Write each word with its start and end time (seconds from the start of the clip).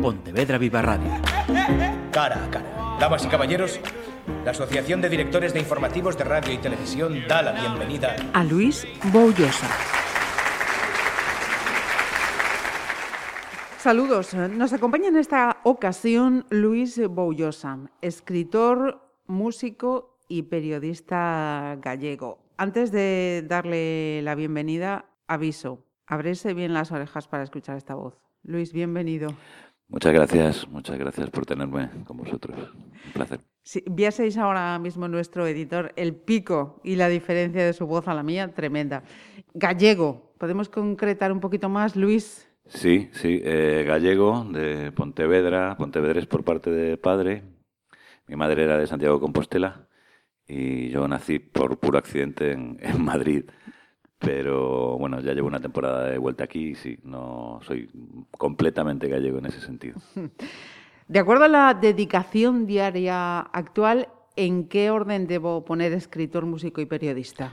Pontevedra 0.00 0.56
Viva 0.56 0.80
Radio. 0.80 1.10
Cara 2.10 2.44
a 2.44 2.50
cara. 2.50 2.96
Damas 2.98 3.24
y 3.24 3.28
caballeros, 3.28 3.80
la 4.44 4.52
Asociación 4.52 5.00
de 5.00 5.08
Directores 5.10 5.52
de 5.52 5.60
Informativos 5.60 6.16
de 6.16 6.24
Radio 6.24 6.54
y 6.54 6.58
Televisión 6.58 7.22
da 7.28 7.42
la 7.42 7.52
bienvenida 7.52 8.16
a 8.32 8.44
Luis 8.44 8.86
Boullosa. 9.12 9.68
Saludos. 13.78 14.34
Nos 14.34 14.72
acompaña 14.72 15.08
en 15.08 15.16
esta 15.16 15.58
ocasión 15.64 16.46
Luis 16.50 17.00
Boullosa, 17.08 17.78
escritor, 18.00 19.00
músico 19.26 20.18
y 20.28 20.42
periodista 20.42 21.76
gallego. 21.80 22.38
Antes 22.56 22.92
de 22.92 23.44
darle 23.46 24.22
la 24.22 24.34
bienvenida, 24.34 25.06
aviso, 25.26 25.84
abrese 26.06 26.54
bien 26.54 26.74
las 26.74 26.92
orejas 26.92 27.28
para 27.28 27.42
escuchar 27.42 27.76
esta 27.76 27.94
voz. 27.94 28.18
Luis, 28.42 28.72
bienvenido. 28.72 29.34
Muchas 29.90 30.12
gracias, 30.12 30.68
muchas 30.68 30.98
gracias 30.98 31.30
por 31.30 31.44
tenerme 31.44 31.90
con 32.06 32.16
vosotros. 32.16 32.56
Un 33.06 33.12
placer. 33.12 33.40
Si 33.62 33.82
vieseis 33.90 34.38
ahora 34.38 34.78
mismo 34.78 35.08
nuestro 35.08 35.46
editor 35.46 35.92
el 35.96 36.14
pico 36.14 36.80
y 36.84 36.94
la 36.94 37.08
diferencia 37.08 37.64
de 37.64 37.72
su 37.72 37.86
voz 37.86 38.06
a 38.06 38.14
la 38.14 38.22
mía, 38.22 38.54
tremenda. 38.54 39.02
Gallego, 39.52 40.32
¿podemos 40.38 40.68
concretar 40.68 41.32
un 41.32 41.40
poquito 41.40 41.68
más, 41.68 41.96
Luis? 41.96 42.48
Sí, 42.66 43.10
sí, 43.12 43.40
eh, 43.44 43.84
gallego 43.86 44.44
de 44.44 44.92
Pontevedra, 44.92 45.76
Pontevedra 45.76 46.20
es 46.20 46.26
por 46.26 46.44
parte 46.44 46.70
de 46.70 46.96
padre. 46.96 47.42
Mi 48.28 48.36
madre 48.36 48.62
era 48.62 48.78
de 48.78 48.86
Santiago 48.86 49.16
de 49.16 49.20
Compostela 49.20 49.88
y 50.46 50.88
yo 50.90 51.06
nací 51.08 51.40
por 51.40 51.78
puro 51.78 51.98
accidente 51.98 52.52
en, 52.52 52.78
Madrid. 53.02 53.44
Pero 54.20 54.98
bueno, 54.98 55.20
ya 55.20 55.32
llevo 55.32 55.48
una 55.48 55.60
temporada 55.60 56.10
de 56.10 56.18
vuelta 56.18 56.44
aquí 56.44 56.70
y 56.70 56.74
sí, 56.74 56.98
no 57.04 57.58
soy 57.62 57.88
completamente 58.30 59.08
gallego 59.08 59.38
en 59.38 59.46
ese 59.46 59.60
sentido. 59.60 59.98
De 61.08 61.18
acuerdo 61.18 61.44
a 61.44 61.48
la 61.48 61.74
dedicación 61.74 62.66
diaria 62.66 63.40
actual, 63.40 64.08
¿en 64.36 64.68
qué 64.68 64.90
orden 64.90 65.26
debo 65.26 65.64
poner 65.64 65.92
escritor, 65.92 66.44
músico 66.46 66.80
y 66.80 66.86
periodista? 66.86 67.52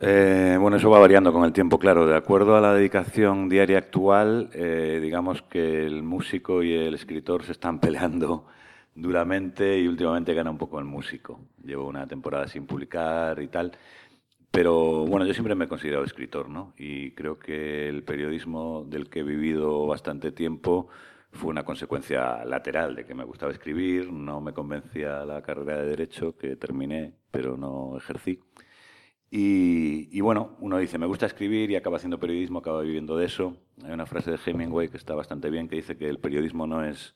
Eh, 0.00 0.58
bueno, 0.60 0.76
eso 0.76 0.90
va 0.90 0.98
variando 0.98 1.32
con 1.32 1.44
el 1.44 1.52
tiempo, 1.52 1.78
claro. 1.78 2.06
De 2.06 2.16
acuerdo 2.16 2.56
a 2.56 2.60
la 2.60 2.74
dedicación 2.74 3.48
diaria 3.48 3.78
actual, 3.78 4.50
eh, 4.52 4.98
digamos 5.00 5.40
que 5.40 5.86
el 5.86 6.02
músico 6.02 6.62
y 6.62 6.74
el 6.74 6.94
escritor 6.94 7.44
se 7.44 7.52
están 7.52 7.78
peleando 7.80 8.44
duramente 8.94 9.78
y 9.78 9.86
últimamente 9.86 10.34
gana 10.34 10.50
un 10.50 10.58
poco 10.58 10.78
el 10.78 10.84
músico. 10.84 11.40
Llevo 11.64 11.86
una 11.86 12.06
temporada 12.06 12.46
sin 12.48 12.66
publicar 12.66 13.40
y 13.40 13.48
tal. 13.48 13.72
Pero 14.50 15.06
bueno, 15.06 15.26
yo 15.26 15.34
siempre 15.34 15.54
me 15.54 15.66
he 15.66 15.68
considerado 15.68 16.04
escritor, 16.04 16.48
¿no? 16.48 16.72
Y 16.78 17.12
creo 17.12 17.38
que 17.38 17.88
el 17.88 18.02
periodismo 18.04 18.84
del 18.88 19.10
que 19.10 19.20
he 19.20 19.22
vivido 19.22 19.86
bastante 19.86 20.32
tiempo 20.32 20.88
fue 21.32 21.50
una 21.50 21.64
consecuencia 21.64 22.44
lateral 22.44 22.94
de 22.96 23.04
que 23.04 23.14
me 23.14 23.24
gustaba 23.24 23.52
escribir, 23.52 24.10
no 24.12 24.40
me 24.40 24.52
convencía 24.54 25.24
la 25.24 25.42
carrera 25.42 25.78
de 25.78 25.86
Derecho, 25.86 26.36
que 26.36 26.56
terminé, 26.56 27.14
pero 27.30 27.56
no 27.56 27.96
ejercí. 27.98 28.40
Y, 29.30 30.20
bueno, 30.20 30.56
uno 30.60 30.78
dice, 30.78 30.98
me 30.98 31.06
gusta 31.06 31.26
escribir 31.26 31.70
y 31.70 31.76
acaba 31.76 31.96
haciendo 31.98 32.18
periodismo, 32.18 32.60
acaba 32.60 32.80
viviendo 32.82 33.16
de 33.18 33.26
eso. 33.26 33.56
Hay 33.84 33.92
una 33.92 34.06
frase 34.06 34.30
de 34.30 34.38
Hemingway 34.44 34.88
que 34.88 34.96
está 34.96 35.14
bastante 35.14 35.50
bien, 35.50 35.68
que 35.68 35.76
dice 35.76 35.98
que 35.98 36.08
el 36.08 36.18
periodismo 36.18 36.66
no 36.66 36.84
es 36.84 37.14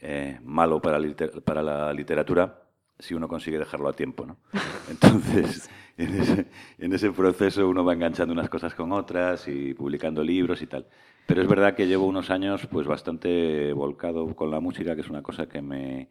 eh, 0.00 0.38
malo 0.42 0.82
para 0.82 0.98
la 0.98 1.92
literatura 1.94 2.67
si 2.98 3.14
uno 3.14 3.28
consigue 3.28 3.58
dejarlo 3.58 3.88
a 3.88 3.92
tiempo. 3.92 4.26
¿no? 4.26 4.36
Entonces, 4.90 5.70
en 5.96 6.20
ese, 6.20 6.46
en 6.78 6.92
ese, 6.92 7.10
proceso 7.12 7.68
uno 7.68 7.84
va 7.84 7.94
enganchando 7.94 8.32
unas 8.32 8.48
cosas 8.48 8.74
con 8.74 8.92
otras 8.92 9.48
y 9.48 9.74
publicando 9.74 10.22
libros 10.22 10.62
y 10.62 10.66
tal. 10.66 10.86
Pero 11.26 11.42
es 11.42 11.48
verdad 11.48 11.74
que 11.74 11.86
llevo 11.86 12.06
unos 12.06 12.30
años 12.30 12.66
pues 12.66 12.86
bastante 12.86 13.72
volcado 13.72 14.34
con 14.34 14.50
la 14.50 14.60
música, 14.60 14.94
que 14.94 15.02
es 15.02 15.10
una 15.10 15.22
cosa 15.22 15.46
que 15.46 15.60
me 15.60 16.08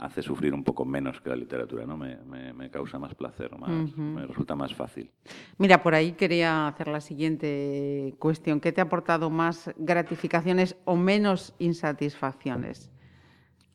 hace 0.00 0.22
sufrir 0.22 0.54
un 0.54 0.64
poco 0.64 0.84
menos 0.84 1.20
que 1.20 1.28
la 1.28 1.36
literatura, 1.36 1.84
¿no? 1.86 1.96
Me, 1.96 2.16
me, 2.54 2.70
causa 2.70 2.98
más 2.98 3.14
placer, 3.14 3.56
más, 3.58 3.96
me 3.96 4.26
resulta 4.26 4.54
más 4.54 4.74
fácil. 4.74 5.10
Mira, 5.58 5.82
por 5.82 5.94
ahí 5.94 6.12
quería 6.12 6.68
hacer 6.68 6.88
la 6.88 7.02
siguiente 7.02 8.14
cuestión. 8.18 8.60
¿Qué 8.60 8.72
te 8.72 8.80
ha 8.80 8.84
aportado 8.84 9.28
más 9.28 9.70
gratificaciones 9.76 10.76
o 10.84 10.96
menos 10.96 11.54
insatisfacciones? 11.58 12.90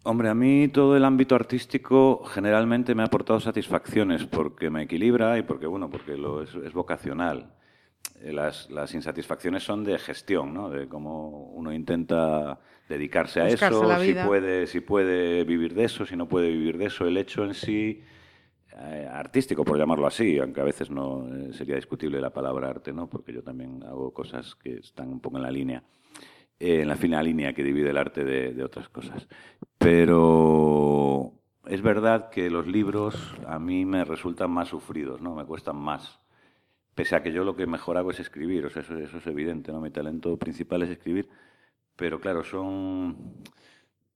Hombre, 0.07 0.29
a 0.29 0.35
mí 0.35 0.67
todo 0.67 0.95
el 0.95 1.03
ámbito 1.03 1.33
artístico 1.33 2.23
generalmente 2.25 2.93
me 2.93 3.01
ha 3.01 3.07
aportado 3.07 3.39
satisfacciones 3.39 4.23
porque 4.27 4.69
me 4.69 4.83
equilibra 4.83 5.39
y 5.39 5.41
porque, 5.41 5.65
bueno, 5.65 5.89
porque 5.89 6.15
lo 6.15 6.43
es, 6.43 6.73
vocacional. 6.73 7.51
Eh, 8.21 8.31
las, 8.31 8.69
las, 8.69 8.93
insatisfacciones 8.93 9.63
son 9.63 9.83
de 9.83 9.97
gestión, 9.97 10.53
¿no? 10.53 10.69
De 10.69 10.87
cómo 10.87 11.47
uno 11.55 11.73
intenta 11.73 12.59
dedicarse 12.87 13.41
a 13.41 13.47
eso, 13.47 13.99
si 13.99 14.13
puede, 14.13 14.67
si 14.67 14.79
puede 14.81 15.43
vivir 15.43 15.73
de 15.73 15.85
eso, 15.85 16.05
si 16.05 16.15
no 16.15 16.27
puede 16.27 16.49
vivir 16.49 16.77
de 16.77 16.85
eso. 16.85 17.07
El 17.07 17.17
hecho 17.17 17.43
en 17.43 17.55
sí, 17.55 18.03
eh, 18.77 19.09
artístico, 19.11 19.65
por 19.65 19.79
llamarlo 19.79 20.05
así, 20.05 20.37
aunque 20.37 20.61
a 20.61 20.65
veces 20.65 20.91
no 20.91 21.27
eh, 21.33 21.51
sería 21.51 21.77
discutible 21.77 22.21
la 22.21 22.29
palabra 22.29 22.69
arte, 22.69 22.93
¿no? 22.93 23.09
Porque 23.09 23.33
yo 23.33 23.41
también 23.41 23.81
hago 23.81 24.13
cosas 24.13 24.53
que 24.53 24.77
están 24.77 25.09
un 25.09 25.19
poco 25.19 25.37
en 25.37 25.43
la 25.43 25.51
línea 25.51 25.83
en 26.59 26.87
la 26.87 26.95
fina 26.95 27.21
línea 27.21 27.53
que 27.53 27.63
divide 27.63 27.89
el 27.89 27.97
arte 27.97 28.23
de, 28.23 28.63
otras 28.63 28.89
cosas. 28.89 29.27
Pero 29.77 31.33
es 31.65 31.81
verdad 31.81 32.29
que 32.29 32.49
los 32.49 32.67
libros 32.67 33.35
a 33.47 33.59
mí 33.59 33.85
me 33.85 34.03
resultan 34.03 34.51
más 34.51 34.69
sufridos, 34.69 35.21
¿no? 35.21 35.35
Me 35.35 35.45
cuestan 35.45 35.77
más. 35.77 36.19
Pese 36.93 37.15
a 37.15 37.23
que 37.23 37.33
yo 37.33 37.43
lo 37.43 37.55
que 37.55 37.67
mejor 37.67 37.97
hago 37.97 38.11
es 38.11 38.19
escribir, 38.19 38.65
o 38.65 38.69
sea, 38.69 38.81
eso, 38.81 38.97
eso 38.97 39.17
es 39.17 39.27
evidente, 39.27 39.71
¿no? 39.71 39.81
Mi 39.81 39.91
talento 39.91 40.37
principal 40.37 40.83
es 40.83 40.89
escribir, 40.89 41.27
pero 41.95 42.19
claro, 42.19 42.43
son 42.43 43.35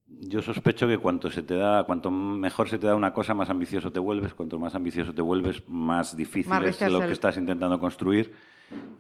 yo 0.10 0.42
sospecho 0.42 0.88
que 0.88 0.98
cuanto 0.98 1.30
se 1.30 1.44
te 1.44 1.56
da, 1.56 1.84
cuanto 1.84 2.10
mejor 2.10 2.68
se 2.68 2.80
te 2.80 2.88
da 2.88 2.96
una 2.96 3.14
cosa, 3.14 3.34
más 3.34 3.50
ambicioso 3.50 3.92
te 3.92 4.00
vuelves, 4.00 4.34
cuanto 4.34 4.58
más 4.58 4.76
ambicioso 4.76 5.14
te 5.14 5.22
vuelves, 5.22 5.68
más 5.68 6.16
difícil 6.16 6.52
es 6.64 6.82
lo 6.82 7.00
que 7.00 7.12
estás 7.12 7.38
intentando 7.38 7.80
construir. 7.80 8.34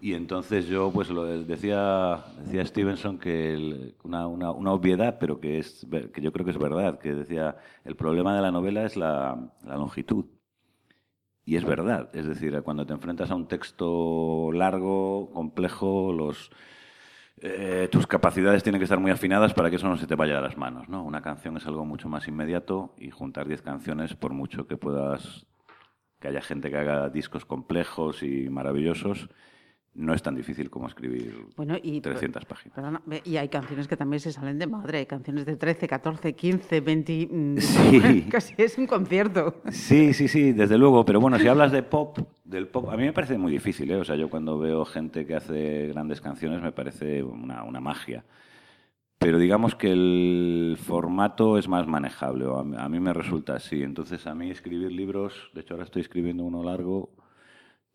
Y 0.01 0.13
entonces 0.13 0.67
yo, 0.67 0.91
pues 0.91 1.09
decía, 1.45 2.23
decía 2.43 2.65
Stevenson 2.65 3.19
que 3.19 3.95
una, 4.03 4.27
una, 4.27 4.51
una, 4.51 4.71
obviedad, 4.71 5.17
pero 5.19 5.39
que, 5.39 5.59
es, 5.59 5.85
que 6.13 6.21
yo 6.21 6.31
creo 6.31 6.45
que 6.45 6.51
es 6.51 6.57
verdad, 6.57 6.99
que 6.99 7.13
decía, 7.13 7.57
el 7.83 7.95
problema 7.95 8.35
de 8.35 8.41
la 8.41 8.51
novela 8.51 8.85
es 8.85 8.95
la, 8.95 9.51
la 9.65 9.75
longitud. 9.75 10.25
Y 11.43 11.55
es 11.55 11.65
verdad, 11.65 12.09
es 12.13 12.27
decir, 12.27 12.61
cuando 12.63 12.85
te 12.85 12.93
enfrentas 12.93 13.31
a 13.31 13.35
un 13.35 13.47
texto 13.47 14.51
largo, 14.53 15.31
complejo, 15.33 16.13
los, 16.13 16.51
eh, 17.41 17.87
tus 17.91 18.05
capacidades 18.05 18.63
tienen 18.63 18.79
que 18.79 18.83
estar 18.83 18.99
muy 18.99 19.11
afinadas 19.11 19.53
para 19.53 19.69
que 19.69 19.77
eso 19.77 19.87
no 19.87 19.97
se 19.97 20.07
te 20.07 20.15
vaya 20.15 20.35
de 20.35 20.41
las 20.41 20.57
manos. 20.57 20.89
¿no? 20.89 21.03
Una 21.03 21.21
canción 21.21 21.57
es 21.57 21.65
algo 21.65 21.85
mucho 21.85 22.09
más 22.09 22.27
inmediato 22.27 22.93
y 22.97 23.11
juntar 23.11 23.47
10 23.47 23.61
canciones, 23.61 24.13
por 24.15 24.33
mucho 24.33 24.67
que 24.67 24.77
puedas, 24.77 25.47
que 26.19 26.27
haya 26.27 26.41
gente 26.41 26.69
que 26.69 26.77
haga 26.77 27.09
discos 27.09 27.45
complejos 27.45 28.23
y 28.23 28.49
maravillosos, 28.49 29.29
no 29.95 30.13
es 30.13 30.21
tan 30.21 30.35
difícil 30.35 30.69
como 30.69 30.87
escribir 30.87 31.45
bueno, 31.55 31.75
y, 31.81 31.99
300 31.99 32.45
páginas. 32.45 33.01
y 33.25 33.37
hay 33.37 33.49
canciones 33.49 33.87
que 33.87 33.97
también 33.97 34.19
se 34.19 34.31
salen 34.31 34.57
de 34.59 34.67
madre, 34.67 34.99
hay 34.99 35.05
canciones 35.05 35.45
de 35.45 35.55
13, 35.55 35.87
14, 35.87 36.33
15, 36.33 36.81
20... 36.81 37.61
Sí. 37.61 38.25
Casi 38.31 38.53
es 38.57 38.77
un 38.77 38.87
concierto. 38.87 39.61
Sí, 39.71 40.13
sí, 40.13 40.27
sí, 40.27 40.53
desde 40.53 40.77
luego. 40.77 41.03
Pero 41.05 41.19
bueno, 41.19 41.37
si 41.39 41.47
hablas 41.47 41.71
de 41.71 41.83
pop, 41.83 42.17
del 42.43 42.67
pop, 42.67 42.89
a 42.89 42.97
mí 42.97 43.03
me 43.03 43.13
parece 43.13 43.37
muy 43.37 43.51
difícil. 43.51 43.91
¿eh? 43.91 43.95
O 43.97 44.05
sea, 44.05 44.15
yo 44.15 44.29
cuando 44.29 44.57
veo 44.57 44.85
gente 44.85 45.25
que 45.25 45.35
hace 45.35 45.87
grandes 45.87 46.21
canciones 46.21 46.61
me 46.61 46.71
parece 46.71 47.23
una, 47.23 47.63
una 47.63 47.79
magia. 47.79 48.23
Pero 49.19 49.37
digamos 49.37 49.75
que 49.75 49.91
el 49.91 50.77
formato 50.81 51.57
es 51.57 51.67
más 51.67 51.85
manejable, 51.87 52.45
a 52.77 52.87
mí 52.87 52.99
me 53.01 53.11
resulta 53.11 53.55
así. 53.55 53.83
Entonces, 53.83 54.25
a 54.27 54.33
mí 54.33 54.49
escribir 54.49 54.93
libros, 54.93 55.51
de 55.53 55.59
hecho 55.59 55.73
ahora 55.73 55.83
estoy 55.83 56.03
escribiendo 56.03 56.45
uno 56.45 56.63
largo, 56.63 57.09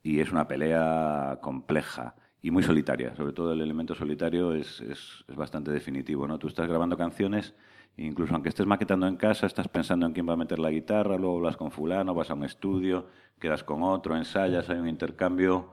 y 0.04 0.20
es 0.20 0.31
una 0.31 0.47
pelea 0.47 1.38
compleja 1.41 2.15
y 2.42 2.50
muy 2.50 2.62
solitaria. 2.62 3.16
Sobre 3.16 3.32
todo 3.32 3.54
el 3.54 3.62
elemento 3.62 3.94
solitario 3.94 4.54
es, 4.54 4.82
es, 4.82 5.25
bastante 5.34 5.72
definitivo. 5.72 6.28
¿no? 6.28 6.38
Tú 6.38 6.47
estás 6.47 6.69
grabando 6.69 6.97
canciones, 6.98 7.55
incluso 7.96 8.34
aunque 8.34 8.50
estés 8.50 8.67
maquetando 8.67 9.06
en 9.06 9.17
casa, 9.17 9.46
estás 9.46 9.67
pensando 9.67 10.05
en 10.05 10.12
quién 10.12 10.28
va 10.28 10.34
a 10.34 10.37
meter 10.37 10.58
la 10.58 10.70
guitarra, 10.70 11.17
luego 11.17 11.38
hablas 11.38 11.56
con 11.56 11.70
fulano, 11.70 12.14
vas 12.14 12.31
a 12.31 12.34
un 12.34 12.44
estudio, 12.44 13.08
quedas 13.40 13.64
con 13.64 13.82
otro, 13.82 14.14
ensayas, 14.14 14.69
hay 14.69 14.78
un 14.78 14.88
intercambio 14.88 15.73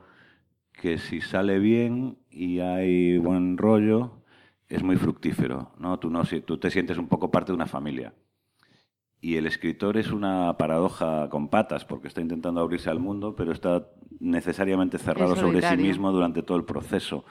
que 0.72 0.96
si 0.96 1.20
sale 1.20 1.58
bien 1.58 2.16
y 2.30 2.60
hay 2.60 3.18
buen 3.18 3.58
rollo, 3.58 4.22
es 4.66 4.82
muy 4.82 4.96
fructífero. 4.96 5.72
¿no? 5.78 5.98
Tú, 5.98 6.08
no, 6.08 6.22
tú 6.24 6.56
te 6.56 6.70
sientes 6.70 6.96
un 6.96 7.06
poco 7.06 7.30
parte 7.30 7.52
de 7.52 7.56
una 7.56 7.66
familia. 7.66 8.14
Y 9.24 9.36
el 9.36 9.46
escritor 9.46 9.96
es 9.98 10.10
una 10.10 10.56
paradoja 10.58 11.28
con 11.30 11.46
patas, 11.46 11.84
porque 11.84 12.08
está 12.08 12.20
intentando 12.20 12.60
abrirse 12.60 12.90
al 12.90 12.98
mundo, 12.98 13.36
pero 13.36 13.52
está 13.52 13.86
necesariamente 14.18 14.98
cerrado 14.98 15.36
sobre 15.36 15.62
sí 15.62 15.76
mismo 15.76 16.10
durante 16.10 16.42
todo 16.42 16.58
el 16.58 16.64
proceso. 16.64 17.24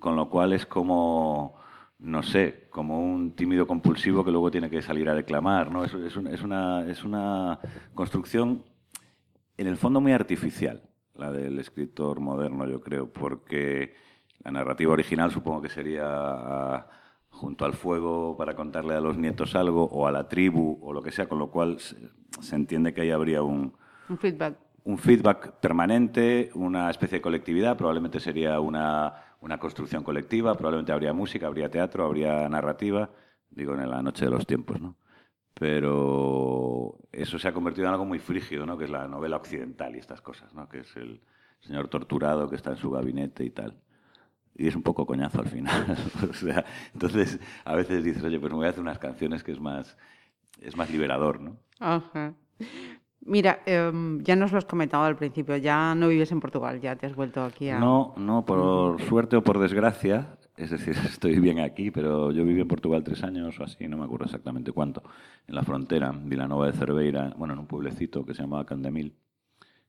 Con 0.00 0.16
lo 0.16 0.28
cual 0.28 0.52
es 0.52 0.66
como, 0.66 1.54
no 2.00 2.24
sé, 2.24 2.66
como 2.70 2.98
un 3.00 3.36
tímido 3.36 3.68
compulsivo 3.68 4.24
que 4.24 4.32
luego 4.32 4.50
tiene 4.50 4.68
que 4.68 4.82
salir 4.82 5.08
a 5.08 5.14
declamar. 5.14 5.70
¿no? 5.70 5.84
Es, 5.84 5.94
es, 5.94 6.16
una, 6.16 6.84
es 6.90 7.04
una 7.04 7.60
construcción, 7.94 8.64
en 9.56 9.68
el 9.68 9.76
fondo, 9.76 10.00
muy 10.00 10.10
artificial, 10.10 10.82
la 11.14 11.30
del 11.30 11.60
escritor 11.60 12.18
moderno, 12.18 12.66
yo 12.66 12.80
creo, 12.80 13.08
porque 13.08 13.94
la 14.42 14.50
narrativa 14.50 14.92
original 14.94 15.30
supongo 15.30 15.62
que 15.62 15.68
sería 15.68 16.86
junto 17.40 17.64
al 17.64 17.72
fuego 17.72 18.36
para 18.36 18.54
contarle 18.54 18.94
a 18.94 19.00
los 19.00 19.16
nietos 19.16 19.54
algo, 19.54 19.84
o 19.84 20.06
a 20.06 20.12
la 20.12 20.28
tribu, 20.28 20.78
o 20.82 20.92
lo 20.92 21.02
que 21.02 21.10
sea, 21.10 21.26
con 21.26 21.38
lo 21.38 21.50
cual 21.50 21.78
se, 21.80 21.96
entiende 22.54 22.92
que 22.92 23.00
ahí 23.00 23.10
habría 23.10 23.42
un, 23.42 23.72
un 24.10 24.18
feedback. 24.18 24.58
Un 24.84 24.98
feedback 24.98 25.52
permanente, 25.58 26.50
una 26.54 26.90
especie 26.90 27.18
de 27.18 27.22
colectividad, 27.22 27.78
probablemente 27.78 28.20
sería 28.20 28.60
una, 28.60 29.14
una 29.40 29.58
construcción 29.58 30.04
colectiva, 30.04 30.54
probablemente 30.54 30.92
habría 30.92 31.14
música, 31.14 31.46
habría 31.46 31.70
teatro, 31.70 32.04
habría 32.04 32.46
narrativa, 32.48 33.08
digo, 33.50 33.74
en 33.74 33.88
la 33.88 34.02
noche 34.02 34.26
de 34.26 34.30
los 34.30 34.46
tiempos, 34.46 34.78
¿no? 34.78 34.96
Pero 35.54 36.98
eso 37.10 37.38
se 37.38 37.48
ha 37.48 37.52
convertido 37.52 37.86
en 37.86 37.92
algo 37.92 38.04
muy 38.04 38.18
frígido, 38.18 38.66
¿no? 38.66 38.76
Que 38.76 38.84
es 38.84 38.90
la 38.90 39.08
novela 39.08 39.36
occidental 39.36 39.96
y 39.96 39.98
estas 39.98 40.20
cosas, 40.20 40.52
¿no? 40.54 40.68
Que 40.68 40.80
es 40.80 40.96
el 40.96 41.22
señor 41.60 41.88
torturado 41.88 42.48
que 42.48 42.56
está 42.56 42.70
en 42.70 42.76
su 42.76 42.90
gabinete 42.90 43.44
y 43.44 43.50
tal 43.50 43.80
y 44.56 44.68
es 44.68 44.76
un 44.76 44.82
poco 44.82 45.06
coñazo 45.06 45.40
al 45.40 45.48
final. 45.48 45.96
o 46.30 46.34
sea, 46.34 46.64
entonces, 46.92 47.38
a 47.64 47.74
veces 47.74 48.04
dices, 48.04 48.22
oye, 48.22 48.38
pues 48.38 48.52
me 48.52 48.58
voy 48.58 48.66
a 48.66 48.70
hacer 48.70 48.82
unas 48.82 48.98
canciones 48.98 49.42
que 49.42 49.52
es 49.52 49.60
más, 49.60 49.96
es 50.60 50.76
más 50.76 50.90
liberador, 50.90 51.40
¿no? 51.40 51.56
Ajá. 51.78 52.34
Mira, 53.22 53.60
em, 53.66 54.22
ya 54.22 54.34
nos 54.34 54.52
lo 54.52 54.58
has 54.58 54.64
comentado 54.64 55.04
al 55.04 55.16
principio, 55.16 55.56
ya 55.56 55.94
no 55.94 56.08
vives 56.08 56.32
en 56.32 56.40
Portugal, 56.40 56.80
ya 56.80 56.96
te 56.96 57.06
has 57.06 57.14
vuelto 57.14 57.44
aquí 57.44 57.68
a... 57.68 57.78
No, 57.78 58.14
no, 58.16 58.44
por 58.46 59.00
suerte 59.02 59.36
o 59.36 59.42
por 59.42 59.58
desgracia, 59.58 60.38
es 60.56 60.70
decir, 60.70 60.94
estoy 61.04 61.38
bien 61.38 61.60
aquí, 61.60 61.90
pero 61.90 62.32
yo 62.32 62.44
viví 62.44 62.62
en 62.62 62.68
Portugal 62.68 63.04
tres 63.04 63.22
años 63.22 63.58
o 63.60 63.64
así, 63.64 63.88
no 63.88 63.98
me 63.98 64.04
acuerdo 64.04 64.24
exactamente 64.24 64.72
cuánto, 64.72 65.02
en 65.46 65.54
la 65.54 65.62
frontera, 65.62 66.12
Vilanova 66.12 66.66
de 66.66 66.72
Cerveira, 66.72 67.34
bueno, 67.36 67.54
en 67.54 67.60
un 67.60 67.66
pueblecito 67.66 68.24
que 68.24 68.34
se 68.34 68.42
llamaba 68.42 68.64
Candemil, 68.64 69.14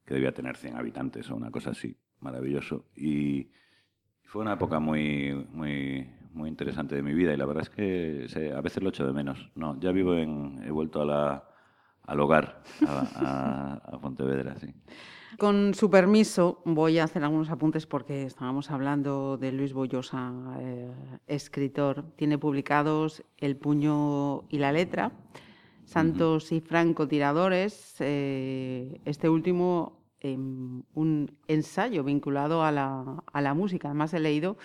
que 0.06 0.14
debía 0.14 0.34
tener 0.34 0.58
100 0.58 0.76
habitantes 0.76 1.30
o 1.30 1.36
una 1.36 1.52
cosa 1.52 1.72
así, 1.72 1.96
maravilloso, 2.20 2.86
y 2.96 3.48
fue 4.24 4.42
una 4.42 4.54
época 4.54 4.80
muy, 4.80 5.48
muy, 5.52 6.10
muy 6.34 6.50
interesante 6.50 6.96
de 6.96 7.04
mi 7.04 7.14
vida 7.14 7.34
y 7.34 7.38
la 7.38 7.46
verdad 7.46 7.64
es 7.64 7.70
que 7.70 8.54
a 8.56 8.62
veces 8.62 8.82
lo 8.82 8.90
echo 8.90 9.06
de 9.06 9.14
menos. 9.14 9.50
No, 9.56 9.80
ya 9.80 9.92
vivo 9.92 10.16
en, 10.16 10.62
he 10.66 10.72
vuelto 10.72 11.02
a 11.02 11.06
la, 11.06 11.44
al 12.04 12.20
hogar, 12.20 12.62
a, 12.88 13.82
a, 13.84 14.00
Pontevedra, 14.00 14.56
sí. 14.60 14.74
Con 15.38 15.74
su 15.74 15.90
permiso, 15.90 16.62
voy 16.66 17.00
a 17.00 17.06
hacer 17.06 17.24
algunos 17.24 17.50
apuntes 17.50 17.88
porque 17.88 18.24
estábamos 18.24 18.70
hablando 18.70 19.38
de 19.38 19.52
Luis 19.52 19.74
Boyosa, 19.74 20.34
eh, 20.60 20.92
escritor. 21.28 22.04
Tiene 22.16 22.38
publicados 22.38 23.24
El 23.38 23.56
puño 23.56 24.44
y 24.50 24.58
la 24.60 24.72
letra, 24.72 25.12
Santos 25.86 26.52
y 26.52 26.60
francotiradores. 26.60 27.96
Eh, 28.00 29.00
este 29.06 29.30
último 29.30 30.01
un 30.24 31.32
ensayo 31.48 32.04
vinculado 32.04 32.64
a 32.64 32.72
la, 32.72 33.24
a 33.32 33.42
la, 33.42 33.54
música. 33.54 33.88
Además 33.88 34.14
he 34.14 34.20
leído 34.20 34.58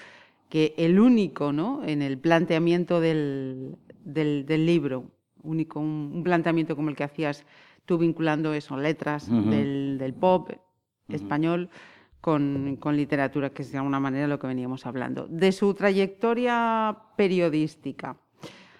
que 0.48 0.74
el 0.76 1.00
único 1.00 1.52
¿no? 1.52 1.82
en 1.84 2.02
el 2.02 2.18
planteamiento 2.18 3.00
del, 3.00 3.76
del, 4.04 4.66
libro, 4.66 5.10
único, 5.42 5.80
un, 5.80 6.22
planteamiento 6.22 6.76
como 6.76 6.90
el 6.90 6.96
que 6.96 7.04
hacías 7.04 7.44
tú 7.84 7.98
vinculando 7.98 8.52
eso, 8.52 8.76
letras 8.76 9.28
del, 9.30 9.96
del, 9.98 10.14
pop 10.14 10.50
español 11.08 11.70
con, 12.20 12.76
con, 12.76 12.96
literatura, 12.96 13.50
que 13.50 13.62
es 13.62 13.70
de 13.70 13.78
alguna 13.78 14.00
manera 14.00 14.26
lo 14.26 14.38
que 14.38 14.48
veníamos 14.48 14.86
hablando. 14.86 15.26
De 15.28 15.52
su 15.52 15.72
trayectoria 15.74 16.96
periodística. 17.16 18.16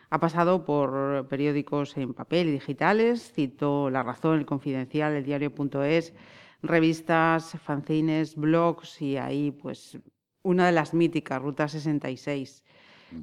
Ha 0.09 0.21
pasado 0.21 0.65
por 0.65 1.27
periódicos 1.29 1.97
en 1.97 2.15
papel 2.15 2.49
y 2.49 2.53
digitales, 2.53 3.33
citó 3.33 3.91
La 3.91 4.03
Razón, 4.03 4.39
El 4.39 4.47
Confidencial, 4.47 5.15
El 5.15 5.25
Diario.es, 5.25 6.15
revistas, 6.63 7.57
fanzines, 7.63 8.37
blogs 8.37 9.01
y 9.03 9.17
ahí 9.17 9.51
pues 9.51 9.99
una 10.43 10.67
de 10.67 10.73
las 10.73 10.95
míticas, 10.95 11.43
Ruta 11.43 11.69
66. 11.69 12.65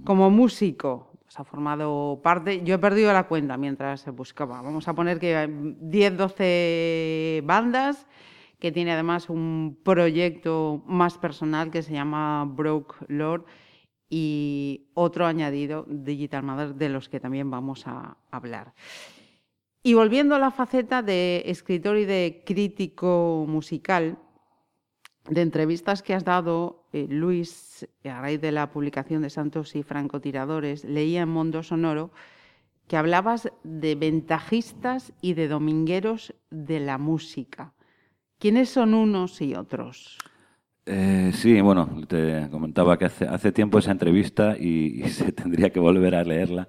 Como 0.06 0.30
músico, 0.30 1.12
pues, 1.24 1.39
ha 1.39 1.44
formado 1.44 2.19
parte, 2.24 2.63
yo 2.63 2.75
he 2.75 2.80
perdido 2.80 3.12
la 3.12 3.27
cuenta 3.27 3.57
mientras 3.57 4.06
buscaba, 4.15 4.62
vamos 4.62 4.88
a 4.88 4.94
poner 4.94 5.19
que 5.19 5.50
10, 5.80 6.18
12 6.18 7.41
bandas, 7.45 8.07
que 8.59 8.71
tiene 8.71 8.91
además 8.91 9.30
un 9.30 9.80
proyecto 9.83 10.83
más 10.85 11.18
personal 11.18 11.71
que 11.71 11.81
se 11.81 11.94
llama 11.94 12.45
Broke 12.45 12.95
Lord 13.07 13.45
y 14.09 14.91
otro 14.94 15.25
añadido, 15.25 15.85
Digital 15.89 16.44
Mother, 16.44 16.75
de 16.75 16.89
los 16.89 17.09
que 17.09 17.19
también 17.19 17.50
vamos 17.50 17.88
a 17.88 18.15
hablar. 18.30 18.74
Y 19.83 19.95
volviendo 19.95 20.35
a 20.35 20.39
la 20.39 20.51
faceta 20.51 21.01
de 21.01 21.44
escritor 21.45 21.97
y 21.97 22.06
de 22.06 22.41
crítico 22.45 23.45
musical, 23.47 24.18
de 25.30 25.41
entrevistas 25.41 26.01
que 26.01 26.13
has 26.13 26.24
dado, 26.24 26.85
eh, 26.94 27.06
Luis, 27.09 27.88
a 28.06 28.21
raíz 28.21 28.39
de 28.39 28.53
la 28.53 28.71
publicación 28.71 29.21
de 29.21 29.30
Santos 29.30 29.75
y 29.75 29.83
Francotiradores, 29.83 30.85
leía 30.85 31.21
en 31.21 31.30
Mundo 31.30 31.63
Sonoro 31.63 32.12
que 32.88 32.97
hablabas 32.97 33.50
de 33.63 33.95
ventajistas 33.95 35.13
y 35.21 35.33
de 35.33 35.47
domingueros 35.47 36.33
de 36.50 36.80
la 36.80 36.97
música. 36.97 37.74
¿Quiénes 38.39 38.69
son 38.69 38.94
unos 38.94 39.41
y 39.41 39.56
otros? 39.56 40.18
Eh, 40.85 41.31
sí, 41.33 41.62
bueno, 41.62 41.89
te 42.07 42.50
comentaba 42.50 42.97
que 42.97 43.06
hace, 43.06 43.51
tiempo 43.53 43.80
esa 43.80 43.91
entrevista 43.91 44.57
y, 44.57 45.03
se 45.09 45.31
tendría 45.31 45.71
que 45.71 45.80
volver 45.80 46.15
a 46.15 46.24
leerla, 46.24 46.68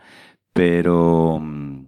pero 0.52 1.40
mm, 1.40 1.87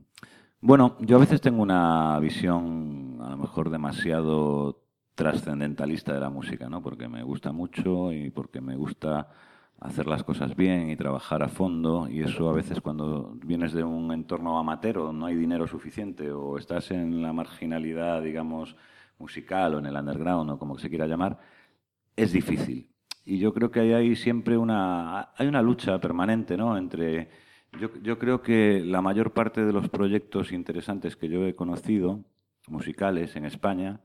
bueno, 0.66 0.96
yo 0.98 1.16
a 1.16 1.20
veces 1.20 1.40
tengo 1.40 1.62
una 1.62 2.18
visión 2.18 3.18
a 3.22 3.30
lo 3.30 3.36
mejor 3.36 3.70
demasiado 3.70 4.82
trascendentalista 5.14 6.12
de 6.12 6.18
la 6.18 6.28
música, 6.28 6.68
¿no? 6.68 6.82
Porque 6.82 7.06
me 7.06 7.22
gusta 7.22 7.52
mucho 7.52 8.12
y 8.12 8.30
porque 8.30 8.60
me 8.60 8.74
gusta 8.74 9.28
hacer 9.78 10.08
las 10.08 10.24
cosas 10.24 10.56
bien 10.56 10.90
y 10.90 10.96
trabajar 10.96 11.44
a 11.44 11.48
fondo 11.48 12.08
y 12.10 12.20
eso 12.20 12.48
a 12.48 12.52
veces 12.52 12.80
cuando 12.80 13.38
vienes 13.44 13.74
de 13.74 13.84
un 13.84 14.10
entorno 14.10 14.58
amateur 14.58 15.14
no 15.14 15.26
hay 15.26 15.36
dinero 15.36 15.68
suficiente 15.68 16.32
o 16.32 16.58
estás 16.58 16.90
en 16.90 17.22
la 17.22 17.32
marginalidad, 17.32 18.20
digamos, 18.22 18.74
musical 19.20 19.76
o 19.76 19.78
en 19.78 19.86
el 19.86 19.94
underground 19.94 20.50
o 20.50 20.58
como 20.58 20.78
se 20.78 20.88
quiera 20.88 21.06
llamar, 21.06 21.38
es 22.16 22.32
difícil. 22.32 22.90
Y 23.24 23.38
yo 23.38 23.54
creo 23.54 23.70
que 23.70 23.94
hay 23.94 24.16
siempre 24.16 24.58
una, 24.58 25.30
hay 25.36 25.46
una 25.46 25.62
lucha 25.62 26.00
permanente, 26.00 26.56
¿no? 26.56 26.76
Entre 26.76 27.45
yo, 27.78 28.18
creo 28.18 28.42
que 28.42 28.80
la 28.84 29.02
mayor 29.02 29.32
parte 29.32 29.64
de 29.64 29.72
los 29.72 29.88
proyectos 29.88 30.52
interesantes 30.52 31.16
que 31.16 31.28
yo 31.28 31.46
he 31.46 31.54
conocido, 31.54 32.24
musicales 32.68 33.36
en 33.36 33.44
España, 33.44 34.00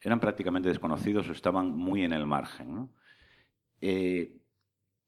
eran 0.00 0.20
prácticamente 0.20 0.68
desconocidos 0.68 1.28
o 1.28 1.32
estaban 1.32 1.70
muy 1.70 2.04
en 2.04 2.12
el 2.12 2.26
margen. 2.26 2.90
Eh, 3.80 4.40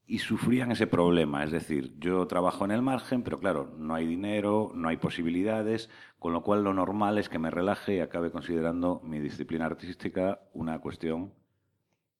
y 0.08 0.18
sufrían 0.18 0.70
ese 0.70 0.86
problema, 0.86 1.42
es 1.42 1.50
decir, 1.50 1.94
yo 1.98 2.26
trabajo 2.28 2.64
en 2.64 2.70
el 2.70 2.80
margen, 2.80 3.22
pero 3.24 3.40
claro, 3.40 3.74
no 3.76 3.94
hay 3.94 4.06
dinero, 4.06 4.70
no 4.72 4.88
hay 4.88 4.98
posibilidades, 4.98 5.90
con 6.20 6.32
lo 6.32 6.42
cual 6.42 6.62
lo 6.62 6.72
normal 6.72 7.18
es 7.18 7.28
que 7.28 7.40
me 7.40 7.50
relaje 7.50 7.96
y 7.96 8.00
acabe 8.00 8.30
considerando 8.30 9.00
mi 9.02 9.18
disciplina 9.18 9.66
artística 9.66 10.40
una 10.52 10.78
cuestión 10.78 11.32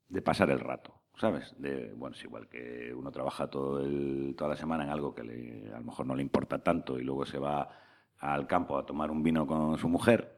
de 0.09 0.21
pasar 0.21 0.51
el 0.51 0.59
rato. 0.59 1.01
¿Sabes? 1.17 1.55
De, 1.59 1.93
bueno, 1.95 2.15
es 2.17 2.25
igual 2.25 2.49
que 2.49 2.93
uno 2.95 3.11
trabaja 3.11 3.49
todo 3.49 3.81
el, 3.81 4.35
toda 4.37 4.51
la 4.51 4.57
semana 4.57 4.85
en 4.85 4.91
algo 4.91 5.15
que 5.15 5.25
le, 5.25 5.73
a 5.73 5.79
lo 5.79 5.85
mejor 5.85 6.07
no 6.07 6.15
le 6.15 6.23
importa 6.23 6.63
tanto 6.63 6.99
y 6.99 7.03
luego 7.03 7.25
se 7.25 7.39
va 7.39 7.69
al 8.19 8.47
campo 8.47 8.79
a 8.79 8.87
tomar 8.87 9.11
un 9.11 9.23
vino 9.23 9.47
con 9.47 9.79
su 9.79 9.89
mujer. 9.89 10.37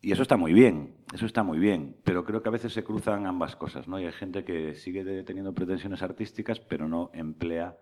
Y 0.00 0.12
eso 0.12 0.22
está 0.22 0.36
muy 0.36 0.52
bien, 0.52 0.94
eso 1.12 1.26
está 1.26 1.42
muy 1.42 1.58
bien, 1.58 1.96
pero 2.04 2.24
creo 2.24 2.40
que 2.40 2.48
a 2.48 2.52
veces 2.52 2.72
se 2.72 2.84
cruzan 2.84 3.26
ambas 3.26 3.56
cosas, 3.56 3.88
¿no? 3.88 3.98
Y 3.98 4.06
hay 4.06 4.12
gente 4.12 4.44
que 4.44 4.74
sigue 4.74 5.24
teniendo 5.24 5.52
pretensiones 5.52 6.02
artísticas, 6.02 6.60
pero 6.60 6.88
no 6.88 7.10
emplea 7.12 7.76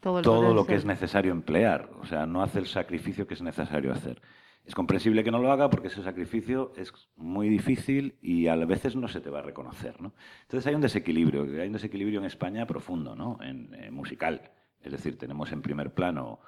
todo, 0.00 0.22
todo 0.22 0.54
lo 0.54 0.66
que 0.66 0.74
es 0.74 0.84
necesario 0.84 1.30
emplear, 1.30 1.90
o 2.00 2.06
sea, 2.06 2.26
no 2.26 2.42
hace 2.42 2.58
el 2.58 2.66
sacrificio 2.66 3.28
que 3.28 3.34
es 3.34 3.42
necesario 3.42 3.92
hacer. 3.92 4.20
Es 4.68 4.74
comprensible 4.74 5.24
que 5.24 5.30
no 5.30 5.38
lo 5.38 5.50
haga 5.50 5.70
porque 5.70 5.88
ese 5.88 6.02
sacrificio 6.02 6.74
es 6.76 6.92
muy 7.16 7.48
difícil 7.48 8.18
y 8.20 8.48
a 8.48 8.54
veces 8.54 8.96
no 8.96 9.08
se 9.08 9.22
te 9.22 9.30
va 9.30 9.38
a 9.38 9.42
reconocer. 9.42 9.98
¿no? 9.98 10.12
Entonces 10.42 10.66
hay 10.66 10.74
un 10.74 10.82
desequilibrio, 10.82 11.44
hay 11.44 11.68
un 11.68 11.72
desequilibrio 11.72 12.20
en 12.20 12.26
España 12.26 12.66
profundo, 12.66 13.16
¿no? 13.16 13.38
en, 13.40 13.70
musical. 13.94 14.42
Es 14.82 14.92
decir, 14.92 15.16
tenemos 15.16 15.52
en 15.52 15.62
primer 15.62 15.94
plano, 15.94 16.40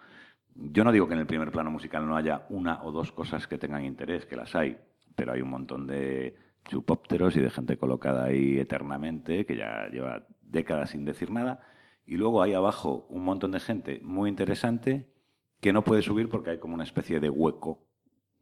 yo 0.55 0.85
no 0.85 0.93
digo 0.93 1.09
que 1.09 1.15
en 1.15 1.21
el 1.21 1.27
primer 1.27 1.51
plano 1.51 1.71
musical 1.71 2.07
no 2.07 2.15
haya 2.15 2.45
una 2.51 2.83
o 2.83 2.93
dos 2.93 3.11
cosas 3.11 3.47
que 3.47 3.57
tengan 3.57 3.87
interés, 3.87 4.27
que 4.27 4.37
las 4.37 4.55
hay, 4.55 4.77
pero 5.17 5.33
hay 5.33 5.41
un 5.41 5.49
montón 5.49 5.87
de 5.87 6.37
chupópteros 6.67 7.35
y 7.37 7.41
de 7.41 7.49
gente 7.49 7.79
colocada 7.79 8.25
ahí 8.25 8.59
eternamente 8.59 9.47
que 9.47 9.57
ya 9.57 9.89
lleva 9.89 10.27
décadas 10.43 10.91
sin 10.91 11.07
decir 11.07 11.31
nada. 11.31 11.61
Y 12.05 12.19
luego 12.19 12.43
hay 12.43 12.53
abajo 12.53 13.07
un 13.09 13.25
montón 13.25 13.53
de 13.53 13.61
gente 13.61 13.99
muy 14.03 14.29
interesante 14.29 15.09
que 15.63 15.73
no 15.73 15.85
puede 15.85 16.03
subir 16.03 16.29
porque 16.29 16.51
hay 16.51 16.59
como 16.59 16.75
una 16.75 16.85
especie 16.85 17.19
de 17.19 17.31
hueco 17.31 17.87